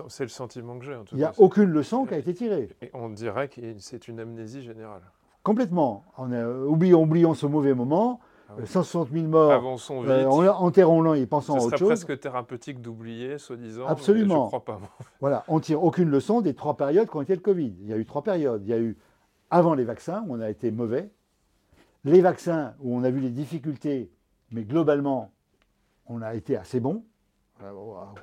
C'est 0.09 0.25
le 0.25 0.29
sentiment 0.29 0.79
que 0.79 0.85
j'ai. 0.85 0.97
Il 1.13 1.19
n'y 1.19 1.25
a 1.25 1.33
aucune 1.39 1.71
leçon 1.71 2.05
qui 2.05 2.15
a 2.15 2.19
été 2.19 2.35
tirée. 2.35 2.69
Et 2.83 2.91
on 2.93 3.09
dirait 3.09 3.49
que 3.49 3.61
c'est 3.79 4.09
une 4.09 4.19
amnésie 4.19 4.63
générale. 4.63 5.03
Complètement. 5.43 6.05
On 6.19 6.33
oublions, 6.67 7.03
oublions 7.03 7.35
ce 7.35 7.47
mauvais 7.47 7.73
moment. 7.73 8.21
160 8.65 9.09
ah 9.11 9.15
000 9.15 9.27
morts. 9.27 9.53
Avançons 9.53 10.05
euh, 10.07 10.19
vite. 10.19 10.27
enterrons-le 10.27 11.17
et 11.17 11.27
pensons 11.27 11.55
à 11.55 11.57
autre 11.57 11.77
chose. 11.77 11.91
Ce 11.91 11.97
serait 11.97 12.07
presque 12.07 12.21
thérapeutique 12.21 12.81
d'oublier, 12.81 13.39
soi-disant. 13.39 13.87
Absolument. 13.87 14.35
je 14.35 14.57
ne 14.57 14.61
crois 14.61 14.65
pas. 14.65 14.81
voilà, 15.21 15.45
on 15.49 15.61
tire 15.61 15.83
aucune 15.83 16.11
leçon 16.11 16.41
des 16.41 16.55
trois 16.55 16.77
périodes 16.77 17.09
qui 17.09 17.17
ont 17.17 17.23
été 17.23 17.35
le 17.35 17.41
Covid. 17.41 17.75
Il 17.81 17.89
y 17.89 17.93
a 17.93 17.97
eu 17.97 18.05
trois 18.05 18.23
périodes. 18.23 18.63
Il 18.65 18.71
y 18.71 18.75
a 18.75 18.79
eu 18.79 18.97
avant 19.51 19.75
les 19.75 19.85
vaccins, 19.85 20.25
où 20.27 20.37
on 20.37 20.41
a 20.41 20.49
été 20.49 20.71
mauvais. 20.71 21.11
Les 22.05 22.21
vaccins, 22.21 22.75
où 22.81 22.97
on 22.97 23.05
a 23.05 23.11
vu 23.11 23.21
les 23.21 23.31
difficultés, 23.31 24.11
mais 24.53 24.65
globalement, 24.65 25.33
on 26.07 26.23
a 26.23 26.35
été 26.35 26.57
assez 26.57 26.81
bon. 26.81 27.05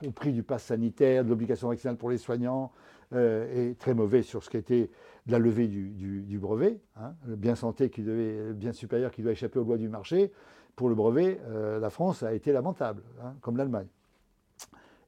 Au 0.06 0.12
prix 0.12 0.34
du 0.34 0.44
pass 0.44 0.64
sanitaire, 0.64 1.24
de 1.24 1.30
l'obligation 1.30 1.70
vaccinale 1.70 1.98
pour 1.98 2.10
les 2.10 2.18
soignants, 2.18 2.72
euh, 3.14 3.70
et 3.72 3.76
très 3.76 3.94
mauvais 3.94 4.22
sur 4.22 4.44
ce 4.44 4.50
qui 4.50 4.58
était 4.58 4.90
la 5.28 5.40
levée 5.40 5.68
du, 5.68 6.40
brevet, 6.40 6.80
hein, 6.96 7.14
le 7.26 7.36
bien 7.36 7.56
santé 7.56 7.90
qui 7.90 8.02
devait, 8.02 8.54
bien 8.54 8.74
supérieur 8.74 9.12
qui 9.12 9.22
doit 9.22 9.32
échapper 9.32 9.60
aux 9.60 9.64
lois 9.64 9.78
du 9.78 9.90
marché. 9.90 10.32
Pour 10.76 10.90
le 10.90 10.96
brevet, 10.96 11.42
euh, 11.48 11.80
la 11.80 11.90
France 11.90 12.24
a 12.24 12.34
été 12.34 12.52
lamentable, 12.52 13.02
hein, 13.24 13.34
comme 13.42 13.58
l'Allemagne. 13.58 13.88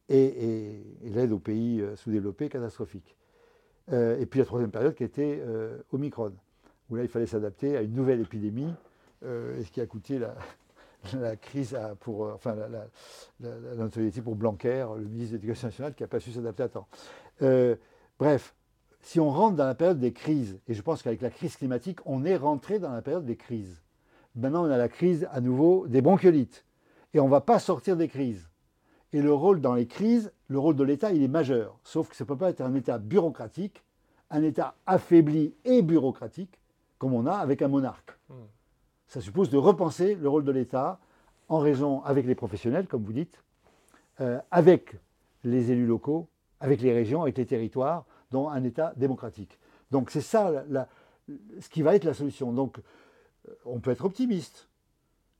Et, 0.09 0.81
l'aide 1.03 1.31
aux 1.31 1.39
pays 1.39 1.81
euh, 1.81 1.95
sous-développés, 1.95 2.49
catastrophique. 2.49 3.15
Euh, 3.91 4.19
et 4.19 4.25
puis 4.25 4.39
la 4.39 4.45
troisième 4.45 4.71
période 4.71 4.95
qui 4.95 5.03
était 5.03 5.41
Omicron, 5.91 6.33
où 6.89 6.95
là 6.95 7.03
il 7.03 7.07
fallait 7.07 7.27
s'adapter 7.27 7.77
à 7.77 7.81
une 7.81 7.93
nouvelle 7.93 8.21
épidémie, 8.21 8.73
et 9.23 9.63
ce 9.63 9.71
qui 9.71 9.81
a 9.81 9.85
coûté 9.85 10.17
la, 10.17 10.35
crise 11.41 11.77
pour, 11.99 12.21
enfin 12.33 12.55
la, 12.55 12.67
la, 13.39 13.89
pour 14.23 14.35
Blanquer, 14.35 14.85
le 14.97 15.05
ministre 15.05 15.31
de 15.33 15.37
l'Éducation 15.37 15.67
nationale, 15.67 15.93
qui 15.93 16.03
n'a 16.03 16.07
pas 16.07 16.19
su 16.19 16.31
s'adapter 16.31 16.63
à 16.63 16.69
temps. 16.69 16.87
bref, 18.19 18.53
si 19.01 19.19
on 19.19 19.29
rentre 19.29 19.55
dans 19.55 19.65
la 19.65 19.75
période 19.75 19.99
des 19.99 20.13
crises, 20.13 20.59
et 20.67 20.73
je 20.73 20.81
pense 20.81 21.01
qu'avec 21.01 21.21
la 21.21 21.29
crise 21.29 21.55
climatique, 21.55 21.99
on 22.05 22.25
est 22.25 22.35
rentré 22.35 22.79
dans 22.79 22.91
la 22.91 23.01
période 23.01 23.25
des 23.25 23.37
crises. 23.37 23.81
Maintenant, 24.35 24.65
on 24.65 24.71
a 24.71 24.77
la 24.77 24.89
crise 24.89 25.27
à 25.31 25.41
nouveau 25.41 25.87
des 25.87 26.01
bronchiolites. 26.01 26.65
Et 27.13 27.19
on 27.19 27.25
ne 27.25 27.31
va 27.31 27.41
pas 27.41 27.59
sortir 27.59 27.97
des 27.97 28.07
crises. 28.07 28.49
Et 29.11 29.21
le 29.21 29.33
rôle 29.33 29.61
dans 29.61 29.73
les 29.73 29.87
crises, 29.87 30.31
le 30.47 30.59
rôle 30.59 30.75
de 30.75 30.83
l'État, 30.83 31.11
il 31.11 31.23
est 31.23 31.29
majeur. 31.29 31.79
Sauf 31.83 32.09
que 32.09 32.15
ça 32.15 32.23
ne 32.23 32.27
peut 32.27 32.37
pas 32.37 32.49
être 32.49 32.61
un 32.61 32.75
État 32.75 32.99
bureaucratique, 32.99 33.83
un 34.29 34.43
État 34.43 34.75
affaibli 34.85 35.55
et 35.65 35.81
bureaucratique, 35.81 36.59
comme 36.99 37.13
on 37.13 37.25
a 37.25 37.33
avec 37.33 37.61
un 37.63 37.67
monarque. 37.67 38.11
Ça 39.09 39.21
suppose 39.21 39.49
de 39.49 39.57
repenser 39.57 40.13
le 40.15 40.29
rôle 40.29 40.45
de 40.45 40.51
l'État 40.51 40.99
en 41.47 41.57
raison 41.57 42.03
avec 42.03 42.27
les 42.27 42.35
professionnels, 42.35 42.87
comme 42.87 43.03
vous 43.03 43.13
dites, 43.13 43.43
euh, 44.21 44.39
avec 44.51 44.95
les 45.43 45.71
élus 45.71 45.87
locaux, 45.87 46.29
avec 46.59 46.79
les 46.81 46.93
régions, 46.93 47.23
avec 47.23 47.37
les 47.37 47.47
territoires, 47.47 48.05
dans 48.29 48.49
un 48.49 48.63
État 48.63 48.93
démocratique. 48.97 49.57
Donc 49.89 50.11
c'est 50.11 50.21
ça 50.21 50.63
ce 51.27 51.69
qui 51.69 51.81
va 51.81 51.95
être 51.95 52.03
la 52.03 52.13
solution. 52.13 52.51
Donc 52.53 52.77
euh, 52.77 53.51
on 53.65 53.79
peut 53.79 53.89
être 53.89 54.05
optimiste. 54.05 54.69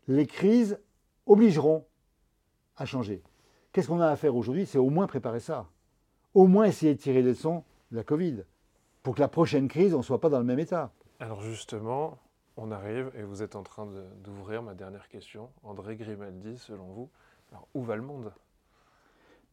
Les 0.07 0.25
crises 0.25 0.79
obligeront 1.27 1.85
à 2.75 2.85
changer. 2.85 3.21
Qu'est-ce 3.71 3.87
qu'on 3.87 4.01
a 4.01 4.07
à 4.07 4.15
faire 4.15 4.35
aujourd'hui? 4.35 4.65
C'est 4.65 4.79
au 4.79 4.89
moins 4.89 5.05
préparer 5.05 5.39
ça. 5.39 5.67
Au 6.33 6.47
moins 6.47 6.65
essayer 6.65 6.95
de 6.95 6.99
tirer 6.99 7.21
des 7.21 7.29
leçons 7.29 7.63
de 7.91 7.97
la 7.97 8.03
Covid 8.03 8.43
pour 9.03 9.13
que 9.13 9.19
la 9.19 9.27
prochaine 9.27 9.67
crise, 9.67 9.93
on 9.93 9.99
ne 9.99 10.03
soit 10.03 10.19
pas 10.19 10.29
dans 10.29 10.39
le 10.39 10.45
même 10.45 10.57
état. 10.57 10.91
Alors 11.19 11.41
justement, 11.41 12.17
on 12.61 12.71
arrive 12.71 13.11
et 13.15 13.23
vous 13.23 13.41
êtes 13.41 13.55
en 13.55 13.63
train 13.63 13.87
d'ouvrir 14.23 14.61
ma 14.61 14.73
dernière 14.73 15.07
question. 15.07 15.49
André 15.63 15.95
Grimaldi, 15.95 16.57
selon 16.57 16.85
vous, 16.87 17.09
où 17.73 17.81
va 17.81 17.95
le 17.95 18.01
monde? 18.01 18.31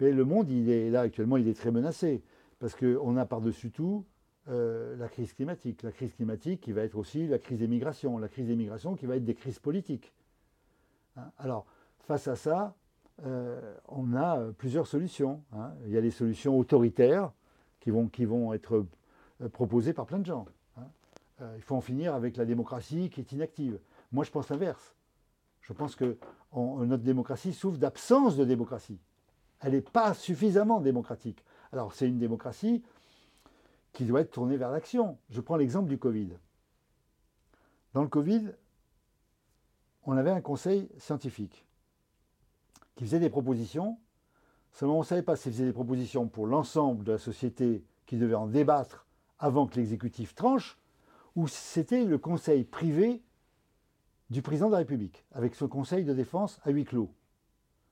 Le 0.00 0.24
monde, 0.24 0.50
il 0.50 0.68
est 0.68 0.90
là 0.90 1.02
actuellement, 1.02 1.36
il 1.36 1.48
est 1.48 1.56
très 1.56 1.70
menacé 1.70 2.22
parce 2.58 2.74
qu'on 2.74 3.16
a 3.16 3.24
par-dessus 3.24 3.70
tout 3.70 4.04
euh, 4.48 4.96
la 4.96 5.08
crise 5.08 5.32
climatique. 5.32 5.82
La 5.82 5.92
crise 5.92 6.12
climatique 6.14 6.60
qui 6.60 6.72
va 6.72 6.82
être 6.82 6.96
aussi 6.96 7.26
la 7.28 7.38
crise 7.38 7.60
des 7.60 7.68
migrations. 7.68 8.18
La 8.18 8.28
crise 8.28 8.48
des 8.48 8.56
migrations 8.56 8.96
qui 8.96 9.06
va 9.06 9.16
être 9.16 9.24
des 9.24 9.34
crises 9.34 9.58
politiques. 9.58 10.12
Hein. 11.16 11.30
Alors, 11.38 11.66
face 12.00 12.28
à 12.28 12.36
ça, 12.36 12.74
euh, 13.24 13.74
on 13.88 14.14
a 14.14 14.52
plusieurs 14.58 14.86
solutions. 14.86 15.42
Hein. 15.52 15.72
Il 15.86 15.92
y 15.92 15.96
a 15.96 16.00
les 16.00 16.10
solutions 16.10 16.58
autoritaires 16.58 17.32
qui 17.80 17.90
vont, 17.90 18.08
qui 18.08 18.24
vont 18.24 18.52
être 18.52 18.84
euh, 19.42 19.48
proposées 19.48 19.92
par 19.92 20.06
plein 20.06 20.18
de 20.18 20.26
gens. 20.26 20.44
Hein. 21.40 21.50
il 21.56 21.62
faut 21.62 21.76
en 21.76 21.80
finir 21.80 22.14
avec 22.14 22.36
la 22.36 22.44
démocratie 22.44 23.10
qui 23.10 23.20
est 23.20 23.32
inactive. 23.32 23.78
Moi, 24.12 24.24
je 24.24 24.30
pense 24.30 24.48
l'inverse. 24.48 24.94
Je 25.60 25.72
pense 25.72 25.96
que 25.96 26.16
notre 26.54 27.02
démocratie 27.02 27.52
souffre 27.52 27.78
d'absence 27.78 28.36
de 28.36 28.44
démocratie. 28.44 29.00
Elle 29.60 29.72
n'est 29.72 29.80
pas 29.80 30.14
suffisamment 30.14 30.80
démocratique. 30.80 31.44
Alors, 31.72 31.92
c'est 31.92 32.08
une 32.08 32.18
démocratie 32.18 32.84
qui 33.92 34.04
doit 34.04 34.20
être 34.20 34.30
tournée 34.30 34.56
vers 34.56 34.70
l'action. 34.70 35.18
Je 35.30 35.40
prends 35.40 35.56
l'exemple 35.56 35.88
du 35.88 35.98
Covid. 35.98 36.28
Dans 37.94 38.02
le 38.02 38.08
Covid, 38.08 38.52
on 40.04 40.16
avait 40.16 40.30
un 40.30 40.40
conseil 40.40 40.88
scientifique 40.98 41.64
qui 42.94 43.04
faisait 43.04 43.18
des 43.18 43.30
propositions. 43.30 43.98
Seulement, 44.72 44.96
on 44.96 45.00
ne 45.00 45.04
savait 45.04 45.22
pas 45.22 45.34
s'il 45.34 45.52
faisait 45.52 45.64
des 45.64 45.72
propositions 45.72 46.28
pour 46.28 46.46
l'ensemble 46.46 47.04
de 47.04 47.12
la 47.12 47.18
société 47.18 47.84
qui 48.06 48.18
devait 48.18 48.34
en 48.34 48.46
débattre 48.46 49.06
avant 49.38 49.66
que 49.66 49.76
l'exécutif 49.76 50.34
tranche, 50.34 50.78
ou 51.36 51.46
c'était 51.46 52.04
le 52.04 52.18
conseil 52.18 52.64
privé 52.64 53.22
du 54.30 54.42
président 54.42 54.66
de 54.66 54.72
la 54.72 54.78
République, 54.78 55.24
avec 55.32 55.54
son 55.54 55.68
conseil 55.68 56.04
de 56.04 56.14
défense 56.14 56.58
à 56.64 56.70
huis 56.70 56.84
clos. 56.84 57.14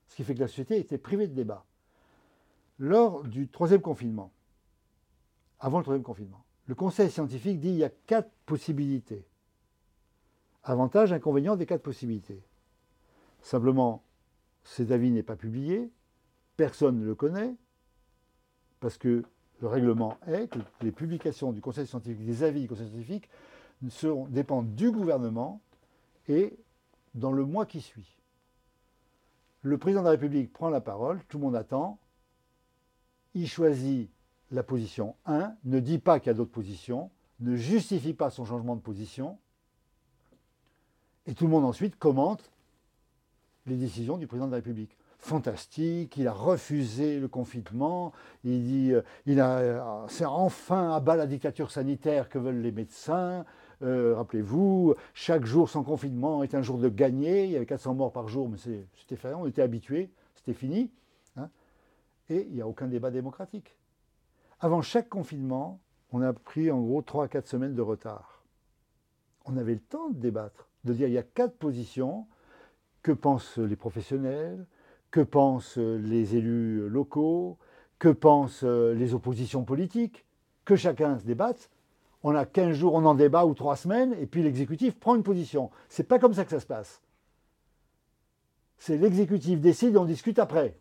Ce 0.07 0.15
qui 0.15 0.23
fait 0.23 0.33
que 0.35 0.41
la 0.41 0.47
société 0.47 0.77
était 0.77 0.97
privée 0.97 1.27
de 1.27 1.33
débat. 1.33 1.65
Lors 2.77 3.23
du 3.23 3.47
troisième 3.47 3.81
confinement, 3.81 4.33
avant 5.59 5.77
le 5.77 5.83
troisième 5.83 6.03
confinement, 6.03 6.43
le 6.65 6.75
conseil 6.75 7.09
scientifique 7.09 7.59
dit 7.59 7.69
qu'il 7.69 7.77
y 7.77 7.83
a 7.83 7.89
quatre 7.89 8.31
possibilités. 8.45 9.25
Avantages, 10.63 11.13
inconvénients 11.13 11.55
des 11.55 11.67
quatre 11.67 11.83
possibilités. 11.83 12.43
Simplement, 13.41 14.03
cet 14.63 14.89
avis 14.89 15.11
n'est 15.11 15.23
pas 15.23 15.35
publié, 15.35 15.91
personne 16.57 16.99
ne 16.99 17.05
le 17.05 17.13
connaît, 17.13 17.55
parce 18.79 18.97
que 18.97 19.23
le 19.61 19.67
règlement 19.67 20.17
est 20.27 20.47
que 20.47 20.59
les 20.81 20.91
publications 20.91 21.51
du 21.51 21.61
Conseil 21.61 21.87
scientifique, 21.87 22.25
des 22.25 22.43
avis 22.43 22.61
du 22.61 22.67
Conseil 22.67 22.87
scientifique, 22.87 23.29
dépendent 24.29 24.73
du 24.75 24.91
gouvernement 24.91 25.61
et 26.27 26.57
dans 27.13 27.31
le 27.31 27.45
mois 27.45 27.65
qui 27.65 27.81
suit. 27.81 28.17
Le 29.61 29.77
président 29.77 30.01
de 30.01 30.05
la 30.05 30.11
République 30.11 30.51
prend 30.53 30.69
la 30.69 30.81
parole, 30.81 31.23
tout 31.27 31.37
le 31.37 31.43
monde 31.45 31.55
attend, 31.55 31.97
il 33.33 33.47
choisit 33.47 34.09
la 34.51 34.63
position 34.63 35.15
1, 35.25 35.55
ne 35.63 35.79
dit 35.79 35.99
pas 35.99 36.19
qu'il 36.19 36.27
y 36.27 36.31
a 36.31 36.33
d'autres 36.33 36.51
positions, 36.51 37.09
ne 37.39 37.55
justifie 37.55 38.13
pas 38.13 38.29
son 38.29 38.45
changement 38.45 38.75
de 38.75 38.81
position, 38.81 39.37
et 41.25 41.33
tout 41.33 41.45
le 41.45 41.51
monde 41.51 41.65
ensuite 41.65 41.97
commente 41.97 42.51
les 43.65 43.75
décisions 43.75 44.17
du 44.17 44.27
président 44.27 44.45
de 44.45 44.51
la 44.51 44.57
République. 44.57 44.95
Fantastique, 45.25 46.17
il 46.17 46.27
a 46.27 46.31
refusé 46.31 47.19
le 47.19 47.27
confinement, 47.27 48.13
il 48.43 48.63
dit, 48.63 48.93
euh, 48.93 49.01
il 49.25 49.39
a, 49.39 49.57
euh, 49.57 50.05
c'est 50.07 50.23
enfin 50.23 50.93
à 50.93 50.99
bas 50.99 51.15
la 51.15 51.25
dictature 51.25 51.71
sanitaire 51.71 52.29
que 52.29 52.37
veulent 52.37 52.61
les 52.61 52.71
médecins. 52.71 53.43
Euh, 53.81 54.13
rappelez-vous, 54.15 54.93
chaque 55.15 55.43
jour 55.45 55.67
sans 55.67 55.81
confinement 55.81 56.43
est 56.43 56.53
un 56.53 56.61
jour 56.61 56.77
de 56.77 56.89
gagné. 56.89 57.45
Il 57.45 57.49
y 57.49 57.55
avait 57.55 57.65
400 57.65 57.95
morts 57.95 58.11
par 58.11 58.27
jour, 58.27 58.47
mais 58.49 58.59
c'était 58.59 59.15
fait, 59.15 59.33
on 59.33 59.47
était 59.47 59.63
habitués, 59.63 60.11
c'était 60.35 60.53
fini. 60.53 60.91
Hein. 61.37 61.49
et 62.29 62.45
il 62.47 62.53
n'y 62.53 62.61
a 62.61 62.67
aucun 62.67 62.85
débat 62.85 63.09
démocratique. 63.09 63.75
Avant 64.59 64.83
chaque 64.83 65.09
confinement, 65.09 65.79
on 66.11 66.21
a 66.21 66.33
pris 66.33 66.69
en 66.69 66.81
gros 66.81 67.01
3 67.01 67.25
à 67.25 67.27
4 67.29 67.47
semaines 67.47 67.73
de 67.73 67.81
retard. 67.81 68.43
On 69.45 69.57
avait 69.57 69.73
le 69.73 69.79
temps 69.79 70.09
de 70.09 70.19
débattre, 70.19 70.69
de 70.83 70.93
dire 70.93 71.07
il 71.07 71.15
y 71.15 71.17
a 71.17 71.23
quatre 71.23 71.57
positions, 71.57 72.27
que 73.01 73.11
pensent 73.11 73.57
les 73.57 73.75
professionnels, 73.75 74.67
que 75.15 75.21
pensent 75.21 75.77
les 75.77 76.35
élus 76.35 76.89
locaux, 76.89 77.57
que 77.99 78.09
pensent 78.09 78.63
les 78.63 79.13
oppositions 79.13 79.63
politiques, 79.63 80.25
que 80.65 80.75
chacun 80.75 81.17
se 81.17 81.23
débatte. 81.23 81.69
On 82.21 82.35
a 82.35 82.43
15 82.45 82.75
jours, 82.75 82.95
on 82.95 83.05
en 83.05 83.15
débat 83.15 83.45
ou 83.45 83.53
3 83.53 83.77
semaines, 83.77 84.13
et 84.19 84.25
puis 84.25 84.43
l'exécutif 84.43 84.99
prend 84.99 85.15
une 85.15 85.23
position. 85.23 85.71
C'est 85.87 86.03
pas 86.03 86.19
comme 86.19 86.33
ça 86.33 86.43
que 86.43 86.51
ça 86.51 86.59
se 86.59 86.65
passe. 86.65 87.01
C'est 88.77 88.97
l'exécutif 88.97 89.61
décide, 89.61 89.95
on 89.95 90.03
discute 90.03 90.37
après. 90.37 90.77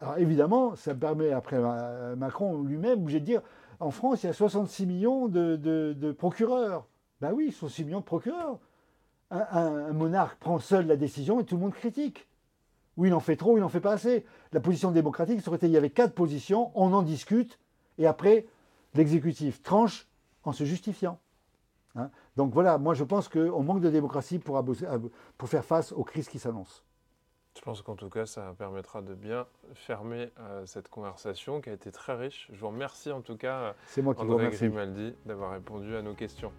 Alors 0.00 0.18
évidemment, 0.18 0.74
ça 0.74 0.92
permet 0.92 1.30
après 1.30 1.60
Macron 2.16 2.64
lui-même 2.64 3.02
obligé 3.02 3.20
de 3.20 3.26
dire 3.26 3.42
en 3.78 3.92
France, 3.92 4.24
il 4.24 4.26
y 4.26 4.30
a 4.30 4.32
66 4.32 4.86
millions 4.86 5.28
de, 5.28 5.54
de 5.54 6.10
procureurs. 6.10 6.88
Ben 7.20 7.32
oui, 7.32 7.52
66 7.52 7.84
millions 7.84 8.00
de 8.00 8.04
procureurs 8.04 8.58
un, 9.30 9.92
monarque 9.92 10.38
prend 10.38 10.58
seul 10.58 10.86
la 10.86 10.96
décision 10.96 11.40
et 11.40 11.44
tout 11.44 11.54
le 11.54 11.62
monde 11.62 11.74
critique. 11.74 12.26
Ou 12.96 13.06
il 13.06 13.14
en 13.14 13.20
fait 13.20 13.36
trop, 13.36 13.54
ou 13.54 13.56
il 13.58 13.60
n'en 13.60 13.68
fait 13.68 13.80
pas 13.80 13.92
assez. 13.92 14.24
La 14.52 14.60
position 14.60 14.90
démocratique 14.90 15.40
serait 15.40 15.58
il 15.62 15.70
y 15.70 15.76
avait 15.76 15.90
quatre 15.90 16.14
positions, 16.14 16.70
on 16.74 16.92
en 16.92 17.02
discute, 17.02 17.58
et 17.98 18.06
après, 18.06 18.46
l'exécutif 18.94 19.62
tranche 19.62 20.06
en 20.44 20.52
se 20.52 20.64
justifiant. 20.64 21.18
Hein. 21.96 22.10
Donc 22.36 22.52
voilà, 22.52 22.78
moi 22.78 22.94
je 22.94 23.04
pense 23.04 23.28
qu'on 23.28 23.62
manque 23.62 23.80
de 23.80 23.90
démocratie 23.90 24.38
pour, 24.38 24.62
pour 25.38 25.48
faire 25.48 25.64
face 25.64 25.92
aux 25.92 26.04
crises 26.04 26.28
qui 26.28 26.38
s'annoncent. 26.38 26.82
Je 27.56 27.62
pense 27.62 27.82
qu'en 27.82 27.94
tout 27.94 28.10
cas, 28.10 28.26
ça 28.26 28.52
permettra 28.58 29.00
de 29.00 29.14
bien 29.14 29.46
fermer 29.74 30.32
euh, 30.40 30.66
cette 30.66 30.88
conversation 30.88 31.60
qui 31.60 31.70
a 31.70 31.72
été 31.72 31.92
très 31.92 32.14
riche. 32.14 32.48
Je 32.52 32.58
vous 32.58 32.68
remercie 32.68 33.12
en 33.12 33.20
tout 33.20 33.36
cas, 33.36 33.74
moi 33.98 34.14
qui 34.14 34.22
André 34.22 34.50
Grimaldi, 34.50 35.14
d'avoir 35.24 35.52
répondu 35.52 35.94
à 35.94 36.02
nos 36.02 36.14
questions. 36.14 36.52